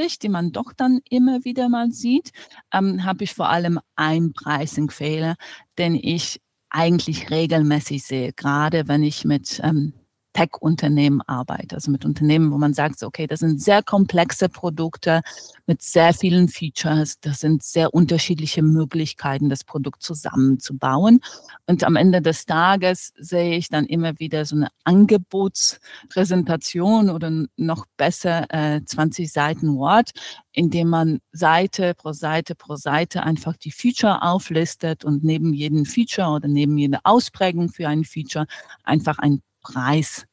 Euro, 0.00 0.16
die 0.22 0.28
man 0.30 0.52
doch 0.52 0.72
dann 0.74 1.00
immer 1.10 1.44
wieder 1.44 1.68
mal 1.68 1.90
sieht, 1.90 2.30
ähm, 2.72 3.04
habe 3.04 3.24
ich 3.24 3.34
vor 3.34 3.50
allem 3.50 3.78
einen 3.94 4.32
Pricing-Fehler, 4.32 5.34
den 5.76 5.94
ich 5.94 6.40
eigentlich 6.70 7.30
regelmäßig 7.30 8.04
sehe, 8.04 8.32
gerade 8.32 8.88
wenn 8.88 9.02
ich 9.02 9.26
mit 9.26 9.60
ähm, 9.62 9.92
Tech-Unternehmen 10.34 11.22
arbeite, 11.22 11.76
also 11.76 11.90
mit 11.90 12.04
Unternehmen, 12.04 12.52
wo 12.52 12.58
man 12.58 12.74
sagt, 12.74 13.02
okay, 13.02 13.26
das 13.26 13.40
sind 13.40 13.62
sehr 13.62 13.82
komplexe 13.82 14.50
Produkte 14.50 15.22
mit 15.66 15.80
sehr 15.80 16.12
vielen 16.12 16.48
Features, 16.48 17.20
das 17.20 17.40
sind 17.40 17.62
sehr 17.62 17.94
unterschiedliche 17.94 18.60
Möglichkeiten, 18.62 19.48
das 19.48 19.64
Produkt 19.64 20.02
zusammenzubauen. 20.02 21.20
Und 21.66 21.84
am 21.84 21.96
Ende 21.96 22.20
des 22.20 22.44
Tages 22.44 23.14
sehe 23.16 23.56
ich 23.56 23.70
dann 23.70 23.86
immer 23.86 24.18
wieder 24.18 24.44
so 24.44 24.56
eine 24.56 24.68
Angebotspräsentation 24.82 27.08
oder 27.08 27.46
noch 27.56 27.86
besser 27.96 28.52
äh, 28.52 28.84
20 28.84 29.32
Seiten 29.32 29.76
Word, 29.76 30.10
in 30.52 30.68
dem 30.70 30.88
man 30.88 31.20
Seite 31.32 31.94
pro 31.94 32.12
Seite 32.12 32.54
pro 32.54 32.76
Seite 32.76 33.22
einfach 33.22 33.56
die 33.56 33.70
Feature 33.70 34.20
auflistet 34.22 35.02
und 35.04 35.24
neben 35.24 35.54
jedem 35.54 35.86
Feature 35.86 36.28
oder 36.30 36.48
neben 36.48 36.76
jeder 36.76 37.00
Ausprägung 37.04 37.70
für 37.70 37.88
ein 37.88 38.04
Feature 38.04 38.46
einfach 38.82 39.18
ein 39.18 39.40
Preis 39.64 40.26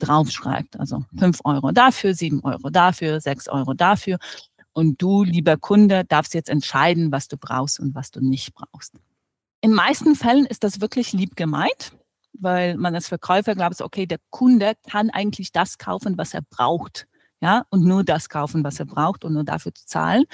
draufschreibt. 0.00 0.80
Also 0.80 1.04
fünf 1.16 1.38
Euro 1.44 1.70
dafür, 1.70 2.14
sieben 2.14 2.42
Euro 2.42 2.70
dafür, 2.70 3.20
sechs 3.20 3.46
Euro 3.48 3.74
dafür. 3.74 4.18
Und 4.72 5.00
du, 5.00 5.22
lieber 5.22 5.56
Kunde, 5.56 6.04
darfst 6.04 6.34
jetzt 6.34 6.48
entscheiden, 6.48 7.12
was 7.12 7.28
du 7.28 7.36
brauchst 7.36 7.78
und 7.78 7.94
was 7.94 8.10
du 8.10 8.20
nicht 8.20 8.54
brauchst. 8.54 8.94
In 9.60 9.72
meisten 9.72 10.16
Fällen 10.16 10.46
ist 10.46 10.64
das 10.64 10.80
wirklich 10.80 11.12
lieb 11.12 11.36
gemeint, 11.36 11.92
weil 12.32 12.76
man 12.76 12.94
als 12.94 13.08
Verkäufer 13.08 13.54
glaubt, 13.54 13.80
okay, 13.80 14.06
der 14.06 14.18
Kunde 14.30 14.72
kann 14.88 15.10
eigentlich 15.10 15.52
das 15.52 15.78
kaufen, 15.78 16.16
was 16.18 16.34
er 16.34 16.42
braucht. 16.42 17.06
Ja, 17.42 17.64
und 17.70 17.84
nur 17.84 18.04
das 18.04 18.28
kaufen, 18.28 18.64
was 18.64 18.78
er 18.80 18.86
braucht 18.86 19.24
und 19.24 19.32
nur 19.32 19.44
dafür 19.44 19.74
zu 19.74 19.86
zahlen. 19.86 20.24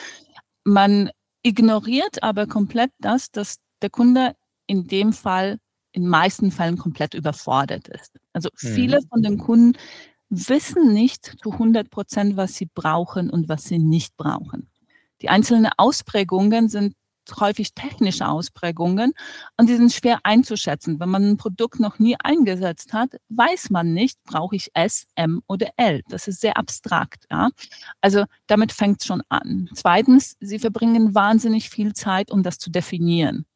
Man 0.64 1.10
ignoriert 1.42 2.22
aber 2.22 2.46
komplett 2.46 2.90
das, 2.98 3.30
dass 3.30 3.58
der 3.80 3.90
Kunde 3.90 4.34
in 4.66 4.88
dem 4.88 5.12
Fall 5.12 5.58
in 5.96 6.06
meisten 6.06 6.50
Fällen 6.50 6.76
komplett 6.76 7.14
überfordert 7.14 7.88
ist. 7.88 8.20
Also 8.34 8.50
viele 8.54 9.00
mhm. 9.00 9.08
von 9.08 9.22
den 9.22 9.38
Kunden 9.38 9.78
wissen 10.28 10.92
nicht 10.92 11.24
zu 11.42 11.52
100 11.52 11.88
Prozent, 11.90 12.36
was 12.36 12.54
sie 12.54 12.66
brauchen 12.66 13.30
und 13.30 13.48
was 13.48 13.64
sie 13.64 13.78
nicht 13.78 14.14
brauchen. 14.16 14.68
Die 15.22 15.30
einzelnen 15.30 15.70
Ausprägungen 15.78 16.68
sind 16.68 16.94
häufig 17.40 17.74
technische 17.74 18.28
Ausprägungen 18.28 19.12
und 19.56 19.68
die 19.68 19.74
sind 19.74 19.90
schwer 19.90 20.20
einzuschätzen. 20.22 21.00
Wenn 21.00 21.08
man 21.08 21.30
ein 21.30 21.36
Produkt 21.38 21.80
noch 21.80 21.98
nie 21.98 22.14
eingesetzt 22.22 22.92
hat, 22.92 23.16
weiß 23.30 23.70
man 23.70 23.94
nicht, 23.94 24.22
brauche 24.24 24.54
ich 24.54 24.70
S, 24.74 25.06
M 25.16 25.42
oder 25.48 25.70
L. 25.76 26.02
Das 26.08 26.28
ist 26.28 26.42
sehr 26.42 26.58
abstrakt. 26.58 27.24
Ja? 27.30 27.48
Also 28.02 28.26
damit 28.46 28.70
fängt 28.70 29.00
es 29.00 29.06
schon 29.06 29.22
an. 29.30 29.70
Zweitens, 29.74 30.36
sie 30.40 30.58
verbringen 30.58 31.14
wahnsinnig 31.14 31.70
viel 31.70 31.94
Zeit, 31.94 32.30
um 32.30 32.42
das 32.42 32.58
zu 32.58 32.70
definieren 32.70 33.46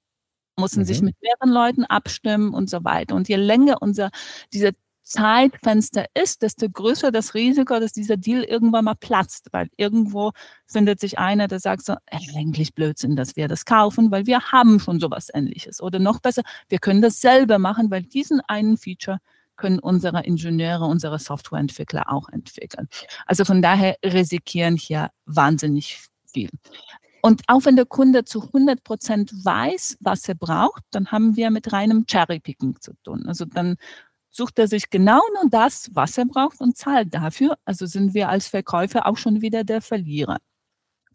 müssen 0.60 0.80
mhm. 0.80 0.84
sich 0.84 1.02
mit 1.02 1.16
mehreren 1.22 1.52
Leuten 1.52 1.84
abstimmen 1.84 2.54
und 2.54 2.70
so 2.70 2.84
weiter. 2.84 3.14
Und 3.14 3.28
je 3.28 3.36
länger 3.36 3.80
unser, 3.80 4.10
diese 4.52 4.72
Zeitfenster 5.10 6.06
ist, 6.14 6.42
desto 6.42 6.68
größer 6.70 7.10
das 7.10 7.34
Risiko, 7.34 7.80
dass 7.80 7.92
dieser 7.92 8.16
Deal 8.16 8.44
irgendwann 8.44 8.84
mal 8.84 8.94
platzt, 8.94 9.48
weil 9.50 9.68
irgendwo 9.76 10.30
findet 10.66 11.00
sich 11.00 11.18
einer, 11.18 11.48
der 11.48 11.58
sagt 11.58 11.84
so, 11.84 11.96
eigentlich 12.10 12.74
Blödsinn, 12.74 13.16
dass 13.16 13.34
wir 13.34 13.48
das 13.48 13.64
kaufen, 13.64 14.12
weil 14.12 14.26
wir 14.26 14.40
haben 14.52 14.78
schon 14.78 15.00
sowas 15.00 15.28
ähnliches. 15.34 15.82
Oder 15.82 15.98
noch 15.98 16.20
besser, 16.20 16.42
wir 16.68 16.78
können 16.78 17.02
das 17.02 17.20
selber 17.20 17.58
machen, 17.58 17.90
weil 17.90 18.02
diesen 18.02 18.40
einen 18.42 18.76
Feature 18.76 19.18
können 19.56 19.80
unsere 19.80 20.24
Ingenieure, 20.24 20.86
unsere 20.86 21.18
Softwareentwickler 21.18 22.10
auch 22.12 22.28
entwickeln. 22.28 22.88
Also 23.26 23.44
von 23.44 23.60
daher 23.62 23.96
risikieren 24.04 24.76
hier 24.76 25.10
wahnsinnig 25.26 26.00
viel. 26.32 26.50
Und 27.22 27.42
auch 27.48 27.64
wenn 27.64 27.76
der 27.76 27.86
Kunde 27.86 28.24
zu 28.24 28.42
100 28.42 28.82
Prozent 28.82 29.32
weiß, 29.44 29.98
was 30.00 30.28
er 30.28 30.34
braucht, 30.34 30.82
dann 30.90 31.12
haben 31.12 31.36
wir 31.36 31.50
mit 31.50 31.72
reinem 31.72 32.06
Cherrypicking 32.06 32.76
zu 32.80 32.92
tun. 33.04 33.24
Also 33.26 33.44
dann 33.44 33.76
sucht 34.30 34.58
er 34.58 34.68
sich 34.68 34.90
genau 34.90 35.20
nur 35.34 35.50
das, 35.50 35.90
was 35.92 36.16
er 36.16 36.24
braucht 36.24 36.60
und 36.60 36.76
zahlt 36.76 37.12
dafür. 37.14 37.56
Also 37.64 37.86
sind 37.86 38.14
wir 38.14 38.28
als 38.28 38.48
Verkäufer 38.48 39.06
auch 39.06 39.16
schon 39.16 39.42
wieder 39.42 39.64
der 39.64 39.82
Verlierer. 39.82 40.38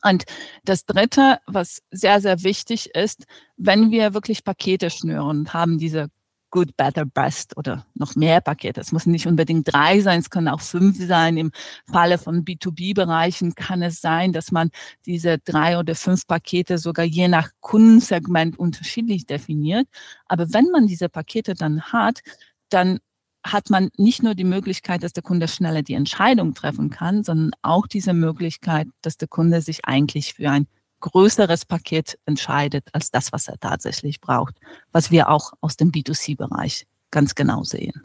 Und 0.03 0.26
das 0.64 0.86
Dritte, 0.86 1.39
was 1.47 1.82
sehr, 1.89 2.22
sehr 2.22 2.43
wichtig 2.43 2.93
ist, 2.93 3.26
wenn 3.58 3.89
wir 3.89 4.14
wirklich 4.14 4.43
Pakete 4.43 4.89
schnüren 4.89 5.39
und 5.39 5.53
haben 5.53 5.80
diese 5.80 6.10
Good, 6.56 6.78
Better, 6.78 7.03
Best 7.03 7.58
oder 7.58 7.86
noch 7.95 8.16
mehr 8.16 8.39
Pakete. 8.39 8.80
Es 8.80 8.93
müssen 8.93 9.12
nicht 9.12 9.28
unbedingt 9.28 9.74
drei 9.74 9.99
sein, 9.99 10.22
es 10.22 10.30
können 10.30 10.47
auch 10.47 10.62
fünf 10.62 10.97
sein. 11.06 11.36
Im 11.36 11.51
Falle 11.86 12.18
von 12.18 12.45
B2B-Bereichen 12.45 13.56
kann 13.56 13.82
es 13.82 13.99
sein, 13.99 14.32
dass 14.32 14.53
man 14.53 14.70
diese 15.06 15.38
drei 15.38 15.78
oder 15.78 15.95
fünf 15.95 16.26
Pakete 16.28 16.78
sogar 16.78 17.03
je 17.03 17.28
nach 17.28 17.49
Kundensegment 17.60 18.58
unterschiedlich 18.58 19.26
definiert. 19.26 19.86
Aber 20.28 20.53
wenn 20.53 20.72
man 20.72 20.88
diese 20.88 21.10
Pakete 21.10 21.56
dann 21.56 21.82
hat, 21.82 22.22
dann 22.70 22.99
hat 23.45 23.70
man 23.70 23.89
nicht 23.97 24.24
nur 24.24 24.34
die 24.34 24.45
Möglichkeit, 24.45 25.03
dass 25.03 25.12
der 25.12 25.24
Kunde 25.24 25.49
schneller 25.49 25.82
die 25.82 25.95
Entscheidung 25.95 26.53
treffen 26.53 26.89
kann, 26.89 27.26
sondern 27.26 27.51
auch 27.64 27.86
diese 27.86 28.14
Möglichkeit, 28.14 28.88
dass 29.01 29.18
der 29.18 29.28
Kunde 29.28 29.60
sich 29.60 29.84
eigentlich 29.84 30.36
für 30.36 30.49
ein 30.49 30.68
größeres 31.06 31.66
Paket 31.66 32.18
entscheidet 32.26 32.89
als 32.91 33.12
das, 33.12 33.32
was 33.32 33.47
er 33.47 33.60
tatsächlich 33.60 34.22
braucht, 34.22 34.56
was 34.91 35.12
wir 35.12 35.30
auch 35.30 35.53
aus 35.62 35.78
dem 35.78 35.91
B2C-Bereich 35.91 36.88
ganz 37.12 37.36
genau 37.36 37.64
sehen. 37.64 38.03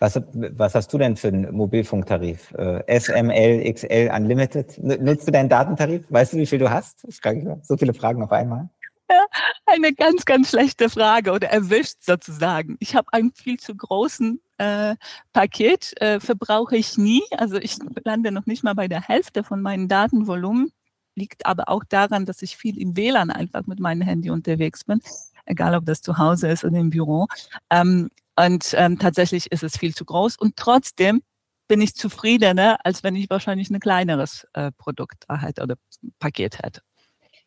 Was, 0.00 0.20
was, 0.32 0.74
hast 0.74 0.92
du 0.92 0.98
denn 0.98 1.16
für 1.16 1.28
einen 1.28 1.54
Mobilfunktarif? 1.54 2.52
Äh, 2.54 2.98
SML, 2.98 3.72
XL, 3.72 4.10
Unlimited? 4.14 4.78
Nutzt 4.82 5.28
du 5.28 5.30
deinen 5.30 5.48
Datentarif? 5.48 6.10
Weißt 6.10 6.32
du, 6.32 6.38
wie 6.38 6.46
viel 6.46 6.58
du 6.58 6.70
hast? 6.70 7.06
Frage 7.22 7.38
ich 7.38 7.44
mal. 7.44 7.60
So 7.62 7.76
viele 7.76 7.94
Fragen 7.94 8.22
auf 8.22 8.32
einmal. 8.32 8.70
Eine 9.66 9.92
ganz, 9.92 10.24
ganz 10.24 10.50
schlechte 10.50 10.88
Frage 10.88 11.32
oder 11.32 11.50
erwischt 11.50 11.98
sozusagen. 12.00 12.76
Ich 12.80 12.96
habe 12.96 13.12
einen 13.12 13.32
viel 13.32 13.58
zu 13.58 13.76
großen 13.76 14.40
äh, 14.58 14.96
Paket, 15.32 16.00
äh, 16.00 16.18
verbrauche 16.18 16.76
ich 16.76 16.96
nie. 16.96 17.22
Also 17.36 17.58
ich 17.58 17.76
lande 18.04 18.32
noch 18.32 18.46
nicht 18.46 18.64
mal 18.64 18.74
bei 18.74 18.88
der 18.88 19.02
Hälfte 19.02 19.44
von 19.44 19.60
meinem 19.60 19.86
Datenvolumen 19.86 20.72
liegt 21.20 21.46
aber 21.46 21.68
auch 21.68 21.84
daran, 21.84 22.26
dass 22.26 22.42
ich 22.42 22.56
viel 22.56 22.78
im 22.78 22.96
WLAN 22.96 23.30
einfach 23.30 23.66
mit 23.66 23.78
meinem 23.78 24.00
Handy 24.00 24.30
unterwegs 24.30 24.84
bin, 24.84 25.00
egal 25.44 25.74
ob 25.74 25.84
das 25.84 26.00
zu 26.00 26.18
Hause 26.18 26.48
ist 26.48 26.64
oder 26.64 26.78
im 26.78 26.90
Büro. 26.90 27.26
Ähm, 27.70 28.10
und 28.36 28.74
ähm, 28.76 28.98
tatsächlich 28.98 29.52
ist 29.52 29.62
es 29.62 29.76
viel 29.76 29.94
zu 29.94 30.04
groß 30.04 30.36
und 30.36 30.56
trotzdem 30.56 31.22
bin 31.68 31.82
ich 31.82 31.94
zufriedener, 31.94 32.78
als 32.84 33.04
wenn 33.04 33.14
ich 33.14 33.28
wahrscheinlich 33.30 33.70
ein 33.70 33.78
kleineres 33.78 34.46
äh, 34.54 34.72
Produkt 34.72 35.26
hätte 35.28 35.62
oder 35.62 35.76
Paket 36.18 36.58
hätte. 36.62 36.80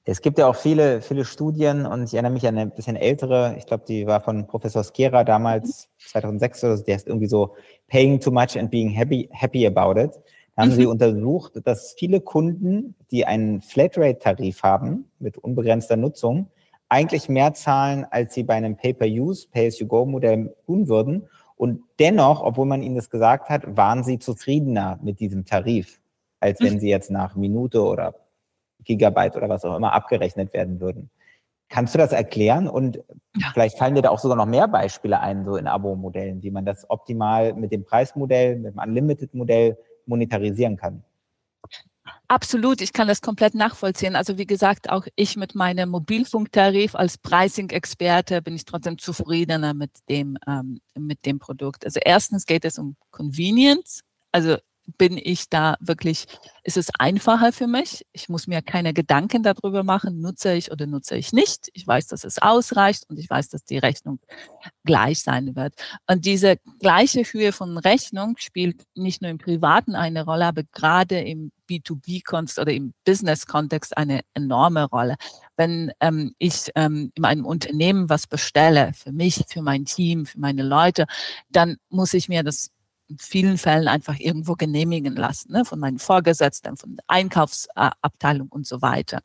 Es 0.05 0.21
gibt 0.21 0.37
ja 0.37 0.47
auch 0.47 0.55
viele, 0.55 1.01
viele 1.01 1.25
Studien 1.25 1.85
und 1.85 2.03
ich 2.03 2.13
erinnere 2.13 2.33
mich 2.33 2.45
an 2.45 2.57
eine 2.57 2.69
bisschen 2.69 2.97
ältere, 2.97 3.55
ich 3.57 3.65
glaube, 3.65 3.85
die 3.87 4.05
war 4.05 4.21
von 4.21 4.47
Professor 4.47 4.83
Skera 4.83 5.23
damals, 5.23 5.89
2006 6.09 6.63
oder 6.63 6.77
so, 6.77 6.83
der 6.83 6.95
ist 6.97 7.07
irgendwie 7.07 7.27
so 7.27 7.55
Paying 7.87 8.19
too 8.19 8.31
much 8.31 8.57
and 8.57 8.69
being 8.69 8.89
happy, 8.89 9.29
happy 9.31 9.65
about 9.65 9.99
it 9.99 10.11
haben 10.55 10.69
mhm. 10.69 10.75
sie 10.75 10.85
untersucht, 10.85 11.53
dass 11.65 11.95
viele 11.97 12.21
Kunden, 12.21 12.95
die 13.11 13.25
einen 13.25 13.61
Flatrate-Tarif 13.61 14.63
haben 14.63 15.11
mit 15.19 15.37
unbegrenzter 15.37 15.97
Nutzung, 15.97 16.47
eigentlich 16.89 17.27
mehr 17.27 17.53
zahlen, 17.53 18.05
als 18.09 18.35
sie 18.35 18.43
bei 18.43 18.53
einem 18.53 18.77
Pay-per-Use, 18.77 19.47
Pay-as-you-go-Modell 19.51 20.55
tun 20.65 20.87
würden. 20.87 21.27
Und 21.55 21.81
dennoch, 21.99 22.43
obwohl 22.43 22.67
man 22.67 22.83
ihnen 22.83 22.95
das 22.95 23.09
gesagt 23.09 23.49
hat, 23.49 23.75
waren 23.75 24.03
sie 24.03 24.19
zufriedener 24.19 24.99
mit 25.01 25.19
diesem 25.19 25.45
Tarif, 25.45 25.99
als 26.39 26.59
wenn 26.59 26.75
mhm. 26.75 26.79
sie 26.79 26.89
jetzt 26.89 27.09
nach 27.09 27.35
Minute 27.35 27.81
oder 27.81 28.13
Gigabyte 28.83 29.35
oder 29.37 29.49
was 29.49 29.65
auch 29.65 29.75
immer 29.75 29.93
abgerechnet 29.93 30.53
werden 30.53 30.79
würden. 30.79 31.09
Kannst 31.69 31.95
du 31.95 31.97
das 31.97 32.11
erklären? 32.11 32.67
Und 32.67 32.97
ja. 33.37 33.47
vielleicht 33.53 33.79
fallen 33.79 33.95
dir 33.95 34.03
da 34.03 34.09
auch 34.09 34.19
sogar 34.19 34.37
noch 34.37 34.45
mehr 34.45 34.67
Beispiele 34.67 35.19
ein, 35.19 35.43
so 35.45 35.55
in 35.55 35.65
Abo-Modellen, 35.65 36.43
wie 36.43 36.51
man 36.51 36.65
das 36.65 36.87
optimal 36.89 37.53
mit 37.53 37.71
dem 37.71 37.85
Preismodell, 37.85 38.57
mit 38.57 38.75
dem 38.75 38.79
Unlimited-Modell 38.79 39.77
monetarisieren 40.05 40.77
kann. 40.77 41.03
Absolut, 42.27 42.81
ich 42.81 42.93
kann 42.93 43.07
das 43.07 43.21
komplett 43.21 43.55
nachvollziehen. 43.55 44.15
Also 44.15 44.37
wie 44.37 44.45
gesagt, 44.45 44.89
auch 44.89 45.05
ich 45.15 45.37
mit 45.37 45.55
meinem 45.55 45.89
Mobilfunktarif 45.89 46.95
als 46.95 47.17
Pricing-Experte 47.17 48.41
bin 48.41 48.55
ich 48.55 48.65
trotzdem 48.65 48.97
zufriedener 48.97 49.73
mit 49.73 49.91
dem, 50.09 50.37
ähm, 50.47 50.81
mit 50.97 51.25
dem 51.25 51.39
Produkt. 51.39 51.85
Also 51.85 51.99
erstens 52.03 52.45
geht 52.45 52.65
es 52.65 52.77
um 52.77 52.95
Convenience. 53.11 54.01
Also 54.31 54.57
bin 54.97 55.17
ich 55.21 55.49
da 55.49 55.75
wirklich, 55.79 56.25
ist 56.63 56.77
es 56.77 56.89
einfacher 56.99 57.51
für 57.51 57.67
mich. 57.67 58.05
Ich 58.11 58.29
muss 58.29 58.47
mir 58.47 58.61
keine 58.61 58.93
Gedanken 58.93 59.43
darüber 59.43 59.83
machen, 59.83 60.21
nutze 60.21 60.53
ich 60.53 60.71
oder 60.71 60.87
nutze 60.87 61.15
ich 61.15 61.33
nicht. 61.33 61.69
Ich 61.73 61.87
weiß, 61.87 62.07
dass 62.07 62.23
es 62.23 62.41
ausreicht 62.41 63.05
und 63.09 63.17
ich 63.17 63.29
weiß, 63.29 63.49
dass 63.49 63.63
die 63.63 63.77
Rechnung 63.77 64.19
gleich 64.83 65.21
sein 65.21 65.55
wird. 65.55 65.73
Und 66.07 66.25
diese 66.25 66.57
gleiche 66.79 67.23
Höhe 67.23 67.51
von 67.51 67.77
Rechnung 67.77 68.35
spielt 68.37 68.83
nicht 68.95 69.21
nur 69.21 69.31
im 69.31 69.37
Privaten 69.37 69.95
eine 69.95 70.25
Rolle, 70.25 70.45
aber 70.45 70.63
gerade 70.71 71.19
im 71.19 71.51
B2B-Kontext 71.69 72.59
oder 72.59 72.73
im 72.73 72.93
Business-Kontext 73.05 73.97
eine 73.97 74.21
enorme 74.33 74.83
Rolle. 74.85 75.15
Wenn 75.55 75.91
ähm, 76.01 76.35
ich 76.37 76.69
ähm, 76.75 77.11
in 77.15 77.25
einem 77.25 77.45
Unternehmen 77.45 78.09
was 78.09 78.27
bestelle, 78.27 78.91
für 78.93 79.11
mich, 79.11 79.43
für 79.47 79.61
mein 79.61 79.85
Team, 79.85 80.25
für 80.25 80.39
meine 80.39 80.63
Leute, 80.63 81.05
dann 81.49 81.77
muss 81.89 82.13
ich 82.13 82.27
mir 82.27 82.43
das 82.43 82.69
in 83.13 83.19
vielen 83.19 83.57
Fällen 83.57 83.87
einfach 83.87 84.19
irgendwo 84.19 84.53
genehmigen 84.53 85.15
lassen, 85.15 85.51
ne, 85.51 85.65
von 85.65 85.79
meinen 85.79 85.99
Vorgesetzten, 85.99 86.77
von 86.77 86.95
der 86.95 87.05
Einkaufsabteilung 87.07 88.49
und 88.49 88.65
so 88.65 88.81
weiter. 88.81 89.21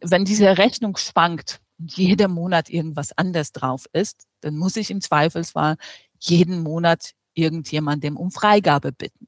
Wenn 0.00 0.24
diese 0.24 0.56
Rechnung 0.56 0.96
schwankt 0.96 1.60
und 1.78 1.96
jeden 1.96 2.30
Monat 2.30 2.70
irgendwas 2.70 3.16
anders 3.16 3.50
drauf 3.52 3.86
ist, 3.92 4.26
dann 4.40 4.56
muss 4.56 4.76
ich 4.76 4.90
im 4.90 5.00
Zweifelsfall 5.00 5.76
jeden 6.20 6.62
Monat 6.62 7.10
irgendjemandem 7.34 8.16
um 8.16 8.30
Freigabe 8.30 8.92
bitten. 8.92 9.26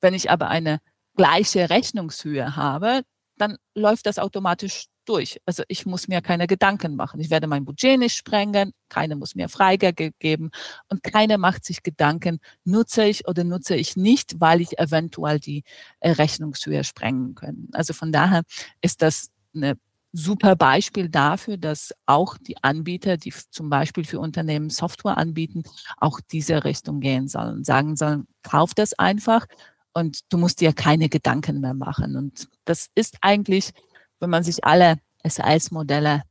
Wenn 0.00 0.12
ich 0.12 0.30
aber 0.30 0.48
eine 0.48 0.80
gleiche 1.16 1.70
Rechnungshöhe 1.70 2.56
habe, 2.56 3.02
dann 3.38 3.56
läuft 3.74 4.06
das 4.06 4.18
automatisch 4.18 4.86
durch. 5.08 5.40
Also 5.46 5.62
ich 5.68 5.86
muss 5.86 6.08
mir 6.08 6.20
keine 6.20 6.46
Gedanken 6.46 6.96
machen. 6.96 7.20
Ich 7.20 7.30
werde 7.30 7.46
mein 7.46 7.64
Budget 7.64 7.98
nicht 7.98 8.16
sprengen, 8.16 8.72
keine 8.88 9.16
muss 9.16 9.34
mir 9.34 9.48
Freigabe 9.48 10.12
geben 10.18 10.50
und 10.88 11.02
keine 11.02 11.38
macht 11.38 11.64
sich 11.64 11.82
Gedanken, 11.82 12.40
nutze 12.64 13.04
ich 13.04 13.26
oder 13.26 13.44
nutze 13.44 13.76
ich 13.76 13.96
nicht, 13.96 14.40
weil 14.40 14.60
ich 14.60 14.78
eventuell 14.78 15.40
die 15.40 15.64
äh, 16.00 16.10
Rechnungshöhe 16.10 16.84
sprengen 16.84 17.34
können. 17.34 17.68
Also 17.72 17.92
von 17.94 18.12
daher 18.12 18.42
ist 18.80 19.02
das 19.02 19.30
eine 19.54 19.78
super 20.12 20.56
Beispiel 20.56 21.08
dafür, 21.08 21.56
dass 21.56 21.92
auch 22.06 22.38
die 22.38 22.56
Anbieter, 22.62 23.16
die 23.16 23.32
zum 23.50 23.68
Beispiel 23.68 24.04
für 24.04 24.18
Unternehmen 24.18 24.70
Software 24.70 25.18
anbieten, 25.18 25.62
auch 25.98 26.20
diese 26.20 26.64
Richtung 26.64 27.00
gehen 27.00 27.28
sollen, 27.28 27.64
sagen 27.64 27.96
sollen, 27.96 28.26
kauf 28.42 28.74
das 28.74 28.94
einfach 28.94 29.46
und 29.92 30.20
du 30.30 30.38
musst 30.38 30.60
dir 30.60 30.72
keine 30.72 31.08
Gedanken 31.08 31.60
mehr 31.60 31.74
machen. 31.74 32.16
Und 32.16 32.48
das 32.64 32.88
ist 32.94 33.16
eigentlich 33.20 33.72
wenn 34.20 34.30
man 34.30 34.42
sich 34.42 34.64
alle 34.64 34.96
SAS-Modelle 35.24 36.22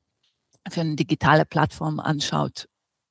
für 0.70 0.82
eine 0.82 0.96
digitale 0.96 1.46
Plattform 1.46 2.00
anschaut, 2.00 2.68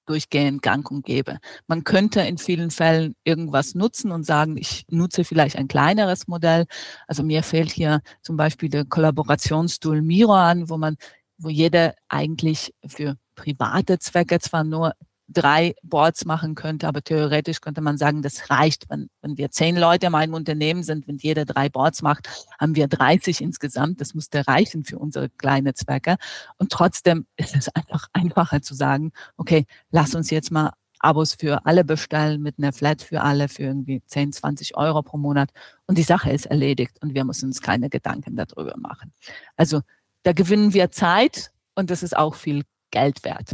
durchgehend 0.07 0.63
gang 0.63 0.91
und 0.91 1.05
gäbe. 1.05 1.39
Man 1.67 1.85
könnte 1.85 2.21
in 2.21 2.39
vielen 2.39 2.71
Fällen 2.71 3.15
irgendwas 3.25 3.75
nutzen 3.75 4.11
und 4.11 4.25
sagen, 4.25 4.57
ich 4.57 4.85
nutze 4.91 5.25
vielleicht 5.25 5.57
ein 5.57 5.69
kleineres 5.69 6.27
Modell. 6.27 6.67
Also 7.07 7.23
mir 7.23 7.43
fehlt 7.43 7.71
hier 7.71 8.01
zum 8.23 8.37
Beispiel 8.37 8.69
der 8.69 8.85
Kollaborationstool 8.85 10.03
Miro 10.03 10.35
an, 10.35 10.69
wo 10.69 10.77
man, 10.77 10.97
wo 11.39 11.49
jeder 11.49 11.95
eigentlich 12.09 12.75
für 12.87 13.17
private 13.35 13.99
Zwecke 13.99 14.39
zwar 14.41 14.65
nur 14.65 14.93
drei 15.35 15.75
Boards 15.83 16.25
machen 16.25 16.55
könnte, 16.55 16.89
aber 16.89 17.03
theoretisch 17.03 17.61
könnte 17.61 17.81
man 17.81 17.99
sagen, 17.99 18.23
das 18.23 18.51
reicht. 18.51 18.89
Wenn, 18.89 19.11
wenn 19.21 19.37
wir 19.37 19.51
zehn 19.51 19.77
Leute 19.77 20.07
in 20.07 20.15
einem 20.15 20.35
Unternehmen 20.35 20.83
sind, 20.83 21.07
wenn 21.07 21.19
jeder 21.19 21.45
drei 21.45 21.69
Boards 21.69 22.01
macht, 22.01 22.29
haben 22.59 22.75
wir 22.75 22.89
30 22.89 23.43
insgesamt. 23.43 24.01
Das 24.01 24.15
müsste 24.15 24.47
reichen 24.47 24.85
für 24.85 24.99
unsere 24.99 25.29
kleine 25.29 25.75
Zwecke. 25.75 26.17
Und 26.57 26.71
trotzdem 26.73 27.27
ist 27.37 27.57
es 27.57 27.69
einfach 27.75 28.09
einfacher 28.13 28.63
zu 28.63 28.75
sagen, 28.75 29.13
okay, 29.37 29.67
lass 29.91 30.15
uns 30.15 30.31
jetzt 30.31 30.51
mal 30.51 30.73
Abos 31.01 31.35
für 31.35 31.67
alle 31.67 31.85
bestellen 31.85 32.41
mit 32.41 32.59
einer 32.59 32.73
Flat 32.73 33.03
für 33.03 33.21
alle 33.21 33.49
für 33.49 33.65
irgendwie 33.65 34.03
10, 34.07 34.33
20 34.33 34.77
Euro 34.77 35.03
pro 35.03 35.19
Monat. 35.19 35.51
Und 35.87 35.99
die 35.99 36.03
Sache 36.03 36.31
ist 36.31 36.47
erledigt 36.47 36.97
und 37.03 37.15
wir 37.15 37.25
müssen 37.25 37.47
uns 37.47 37.61
keine 37.61 37.91
Gedanken 37.91 38.37
darüber 38.37 38.75
machen. 38.79 39.13
Also 39.57 39.83
da 40.23 40.33
gewinnen 40.33 40.73
wir 40.73 40.91
Zeit 40.91 41.51
und 41.75 41.91
das 41.91 42.03
ist 42.03 42.17
auch 42.17 42.35
viel 42.35 42.63
Geld 42.91 43.23
wert 43.25 43.51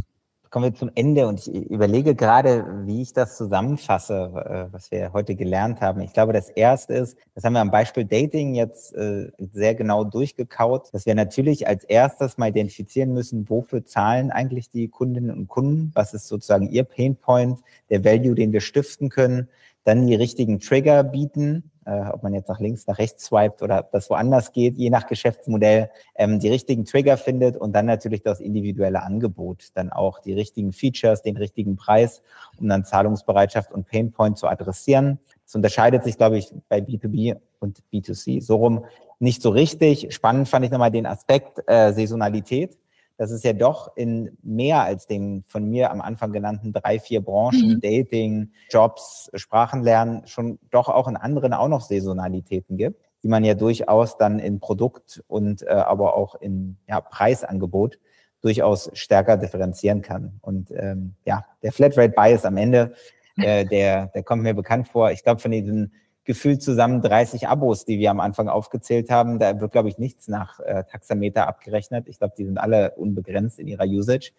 kommen 0.51 0.65
wir 0.65 0.75
zum 0.75 0.91
Ende 0.97 1.29
und 1.29 1.47
ich 1.47 1.71
überlege 1.71 2.17
gerade, 2.17 2.67
wie 2.85 3.03
ich 3.03 3.13
das 3.13 3.37
zusammenfasse, 3.37 4.69
äh, 4.71 4.73
was 4.73 4.91
wir 4.91 5.13
heute 5.13 5.37
gelernt 5.37 5.81
haben. 5.81 6.01
Ich 6.01 6.13
glaube, 6.13 6.33
das 6.33 6.51
erste 6.51 6.95
ist, 6.95 7.17
das 7.35 7.45
haben 7.45 7.53
wir 7.53 7.61
am 7.61 7.71
Beispiel 7.71 8.05
Dating 8.05 8.55
jetzt 8.55 8.93
äh, 8.95 9.31
sehr 9.53 9.77
genau 9.77 10.03
durchgekaut, 10.03 10.93
dass 10.93 11.07
wir 11.07 11.15
natürlich 11.15 11.69
als 11.69 11.85
erstes 11.85 12.37
mal 12.37 12.49
identifizieren 12.49 13.15
müssen, 13.15 13.49
wofür 13.49 13.87
zahlen 13.87 14.33
eigentlich 14.33 14.71
die 14.71 14.89
Kundinnen 14.89 15.31
und 15.31 15.47
Kunden? 15.47 15.93
Was 15.95 16.15
ist 16.15 16.27
sozusagen 16.27 16.69
ihr 16.69 16.83
Painpoint, 16.83 17.61
der 17.89 18.05
Value, 18.05 18.35
den 18.35 18.53
wir 18.53 18.61
stiften 18.61 19.09
können? 19.09 19.49
Dann 19.85 20.07
die 20.07 20.15
richtigen 20.15 20.61
Trigger 20.61 21.03
bieten, 21.03 21.71
äh, 21.87 22.09
ob 22.13 22.23
man 22.23 22.35
jetzt 22.35 22.49
nach 22.49 22.61
links, 22.61 22.87
nach 22.87 22.99
rechts 22.99 23.27
swiped 23.27 23.63
oder 23.63 23.89
das 23.91 24.11
woanders 24.11 24.53
geht, 24.53 24.77
je 24.77 24.91
nach 24.91 25.07
Geschäftsmodell, 25.07 25.91
ähm, 26.15 26.39
die 26.39 26.49
richtigen 26.49 26.85
Trigger 26.85 27.17
findet 27.17 27.57
und 27.57 27.73
dann 27.75 27.87
natürlich 27.87 28.23
das 28.23 28.41
individuelle 28.41 29.03
Angebot, 29.03 29.69
dann 29.75 29.91
auch 29.91 30.21
die 30.21 30.33
richtigen 30.33 30.73
Features, 30.73 31.23
den 31.23 31.37
richtigen 31.37 31.77
Preis, 31.77 32.23
um 32.59 32.69
dann 32.69 32.85
Zahlungsbereitschaft 32.85 33.73
und 33.73 33.87
Painpoint 33.87 34.39
zu 34.39 34.47
adressieren. 34.47 35.19
Das 35.45 35.55
unterscheidet 35.55 36.05
sich, 36.05 36.17
glaube 36.17 36.39
ich, 36.39 36.53
bei 36.69 36.79
B2B 36.79 37.37
und 37.59 37.81
B2C 37.93 38.41
so 38.43 38.57
rum 38.57 38.85
nicht 39.19 39.43
so 39.43 39.51
richtig. 39.51 40.15
Spannend 40.15 40.49
fand 40.49 40.65
ich 40.65 40.71
nochmal 40.71 40.91
den 40.91 41.07
Aspekt 41.07 41.63
äh, 41.67 41.93
Saisonalität 41.93 42.79
dass 43.21 43.31
es 43.33 43.43
ja 43.43 43.53
doch 43.53 43.95
in 43.97 44.39
mehr 44.43 44.81
als 44.83 45.07
den 45.07 45.45
von 45.47 45.69
mir 45.69 45.91
am 45.91 46.01
Anfang 46.01 46.33
genannten 46.33 46.73
drei, 46.73 46.99
vier 46.99 47.21
Branchen, 47.21 47.75
mhm. 47.75 47.81
Dating, 47.83 48.53
Jobs, 48.71 49.31
Sprachenlernen, 49.35 50.27
schon 50.27 50.59
doch 50.71 50.89
auch 50.89 51.07
in 51.07 51.19
anderen 51.19 51.53
auch 51.53 51.69
noch 51.69 51.83
Saisonalitäten 51.83 52.79
gibt, 52.79 53.05
die 53.23 53.29
man 53.29 53.45
ja 53.45 53.53
durchaus 53.53 54.17
dann 54.17 54.39
in 54.39 54.59
Produkt 54.59 55.23
und 55.29 55.61
äh, 55.65 55.69
aber 55.69 56.17
auch 56.17 56.35
in 56.37 56.79
ja, 56.89 57.03
Preisangebot 57.03 57.99
durchaus 58.41 58.91
stärker 58.95 59.37
differenzieren 59.37 60.01
kann. 60.01 60.39
Und 60.41 60.71
ähm, 60.71 61.13
ja, 61.27 61.45
der 61.63 61.73
Flatrate 61.73 62.15
Bias 62.17 62.47
am 62.47 62.57
Ende, 62.57 62.95
äh, 63.37 63.67
der, 63.67 64.07
der 64.07 64.23
kommt 64.23 64.45
mir 64.45 64.55
bekannt 64.55 64.89
vor. 64.89 65.11
Ich 65.11 65.23
glaube, 65.25 65.43
von 65.43 65.51
diesen 65.51 65.93
gefühlt 66.31 66.63
zusammen 66.63 67.03
30 67.03 67.49
Abos, 67.49 67.85
die 67.85 67.99
wir 67.99 68.09
am 68.09 68.21
Anfang 68.21 68.49
aufgezählt 68.49 69.11
haben. 69.11 69.41
Da 69.41 69.61
wird, 69.61 69.73
glaube 69.73 69.89
ich, 69.89 69.99
nichts 69.99 70.29
nach 70.29 70.61
äh, 70.61 70.85
Taxameter 70.85 71.49
abgerechnet. 71.49 72.07
Ich 72.07 72.19
glaube, 72.19 72.35
die 72.39 72.45
sind 72.45 72.57
alle 72.57 72.93
unbegrenzt 72.93 73.59
in 73.59 73.67
ihrer 73.67 73.85
Usage. 73.85 74.31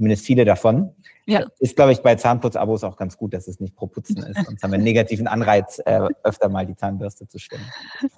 Zumindest 0.00 0.24
viele 0.24 0.46
davon. 0.46 0.94
Ja. 1.26 1.44
Ist, 1.58 1.76
glaube 1.76 1.92
ich, 1.92 2.00
bei 2.00 2.14
Zahnputz-Abos 2.14 2.84
auch 2.84 2.96
ganz 2.96 3.18
gut, 3.18 3.34
dass 3.34 3.48
es 3.48 3.60
nicht 3.60 3.76
pro 3.76 3.86
Putzen 3.86 4.22
ist. 4.22 4.46
Sonst 4.46 4.62
haben 4.62 4.70
wir 4.70 4.76
einen 4.76 4.84
negativen 4.84 5.26
Anreiz, 5.26 5.78
äh, 5.84 6.08
öfter 6.22 6.48
mal 6.48 6.64
die 6.64 6.74
Zahnbürste 6.74 7.28
zu 7.28 7.38
stimmen. 7.38 7.66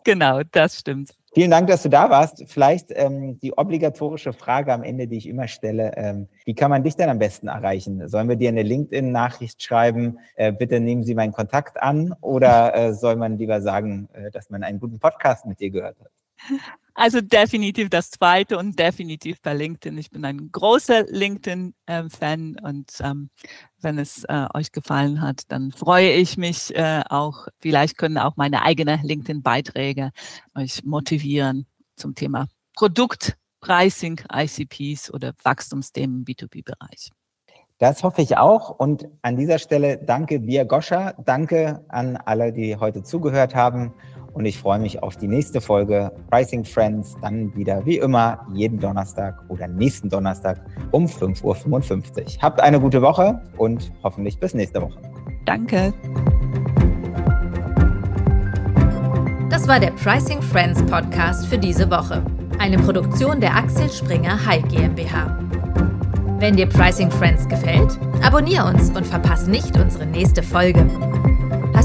Genau, 0.05 0.43
das 0.53 0.79
stimmt. 0.79 1.11
Vielen 1.35 1.51
Dank, 1.51 1.67
dass 1.67 1.83
du 1.83 1.89
da 1.89 2.09
warst. 2.09 2.45
Vielleicht 2.47 2.91
ähm, 2.91 3.41
die 3.41 3.53
obligatorische 3.59 4.33
Frage 4.33 4.73
am 4.73 4.85
Ende, 4.85 5.09
die 5.09 5.17
ich 5.17 5.29
immer 5.29 5.49
stelle. 5.49 5.93
Ähm, 5.97 6.29
wie 6.45 6.55
kann 6.55 6.71
man 6.71 6.85
dich 6.85 6.95
denn 6.95 7.09
am 7.09 7.19
besten 7.19 7.49
erreichen? 7.49 8.07
Sollen 8.07 8.29
wir 8.29 8.37
dir 8.37 8.51
eine 8.51 8.63
LinkedIn-Nachricht 8.63 9.61
schreiben? 9.61 10.21
Äh, 10.37 10.53
bitte 10.53 10.79
nehmen 10.79 11.03
Sie 11.03 11.17
meinen 11.17 11.33
Kontakt 11.33 11.83
an. 11.83 12.15
Oder 12.21 12.77
äh, 12.77 12.95
soll 12.95 13.17
man 13.17 13.39
lieber 13.39 13.61
sagen, 13.61 14.09
äh, 14.13 14.31
dass 14.31 14.51
man 14.51 14.63
einen 14.63 14.79
guten 14.79 15.01
Podcast 15.01 15.47
mit 15.47 15.59
dir 15.59 15.71
gehört 15.71 15.99
hat? 15.99 16.13
Also 16.95 17.23
definitiv 17.23 17.89
das 17.89 18.11
zweite 18.11 18.59
und 18.59 18.79
definitiv 18.79 19.41
bei 19.41 19.55
LinkedIn. 19.55 19.97
Ich 19.97 20.11
bin 20.11 20.25
ein 20.27 20.51
großer 20.53 21.05
LinkedIn-Fan 21.09 22.57
und 22.63 22.93
ähm, 23.01 23.31
wenn 23.81 23.99
es 23.99 24.25
äh, 24.25 24.47
euch 24.53 24.73
gefallen 24.73 25.23
hat, 25.23 25.45
dann 25.49 25.73
freue 25.73 26.13
ich 26.13 26.37
mich 26.37 26.75
äh, 26.77 27.03
auch. 27.09 27.49
Vielleicht 27.61 27.97
können 27.97 28.19
auch 28.19 28.37
meine 28.37 28.63
eigenen 28.63 29.03
LinkedIn-Beiträge 29.03 30.11
euch 30.55 30.85
motivieren 30.85 31.67
zum 31.97 32.15
Thema 32.15 32.47
Produkt, 32.75 33.37
Pricing, 33.61 34.21
ICPs 34.31 35.13
oder 35.13 35.33
Wachstumsthemen 35.43 36.19
im 36.19 36.25
B2B-Bereich. 36.25 37.11
Das 37.79 38.03
hoffe 38.05 38.23
ich 38.23 38.37
auch. 38.37 38.71
Und 38.71 39.09
an 39.23 39.37
dieser 39.37 39.59
Stelle 39.59 39.99
danke 39.99 40.41
dir, 40.41 40.65
Goscha. 40.67 41.15
Danke 41.25 41.85
an 41.89 42.17
alle, 42.17 42.53
die 42.53 42.77
heute 42.77 43.03
zugehört 43.03 43.55
haben 43.55 43.93
und 44.35 44.45
ich 44.45 44.59
freue 44.59 44.79
mich 44.79 45.03
auf 45.03 45.17
die 45.17 45.29
nächste 45.29 45.61
Folge 45.61 46.13
Pricing 46.31 46.65
Friends, 46.65 47.17
dann 47.21 47.55
wieder 47.55 47.85
wie 47.85 47.99
immer 47.99 48.47
jeden 48.53 48.79
Donnerstag 48.79 49.39
oder 49.49 49.69
nächsten 49.69 50.09
Donnerstag 50.09 50.61
um 50.91 51.07
5.55 51.07 51.43
Uhr. 52.37 52.43
Habt 52.43 52.61
eine 52.61 52.81
gute 52.81 53.03
Woche 53.03 53.41
und 53.59 53.93
hoffentlich 54.03 54.39
bis 54.39 54.55
nächste 54.55 54.83
Woche. 54.83 54.99
Danke. 55.45 55.93
Das 59.51 59.69
war 59.69 59.79
der 59.79 59.91
Pricing 59.93 60.41
Friends 60.41 60.83
Podcast 60.85 61.47
für 61.47 61.59
diese 61.59 61.91
Woche. 61.91 62.25
Eine 62.59 62.79
Produktion 62.79 63.41
der 63.41 63.55
Axel 63.55 63.91
Springer 63.91 64.45
High 64.47 64.67
GmbH. 64.69 65.39
Wenn 66.39 66.57
dir 66.57 66.67
Pricing 66.67 67.11
Friends 67.11 67.47
gefällt, 67.47 67.99
abonniere 68.23 68.67
uns 68.67 68.91
und 68.91 69.07
verpasse 69.07 69.51
nicht 69.51 69.79
unsere 69.79 70.07
nächste 70.07 70.43
Folge. 70.43 70.89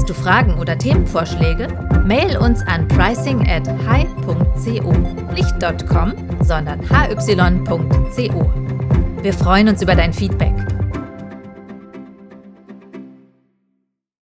Du 0.08 0.14
Fragen 0.14 0.54
oder 0.54 0.78
Themenvorschläge? 0.78 1.68
Mail 2.06 2.38
uns 2.38 2.62
an 2.62 2.88
pricing 2.88 3.46
at 3.46 3.68
hi.co. 3.86 4.92
Nicht 5.34 5.86
.com, 5.86 6.14
sondern 6.42 6.80
hy.co. 6.80 8.50
Wir 9.20 9.32
freuen 9.34 9.68
uns 9.68 9.82
über 9.82 9.94
dein 9.94 10.14
Feedback. 10.14 10.54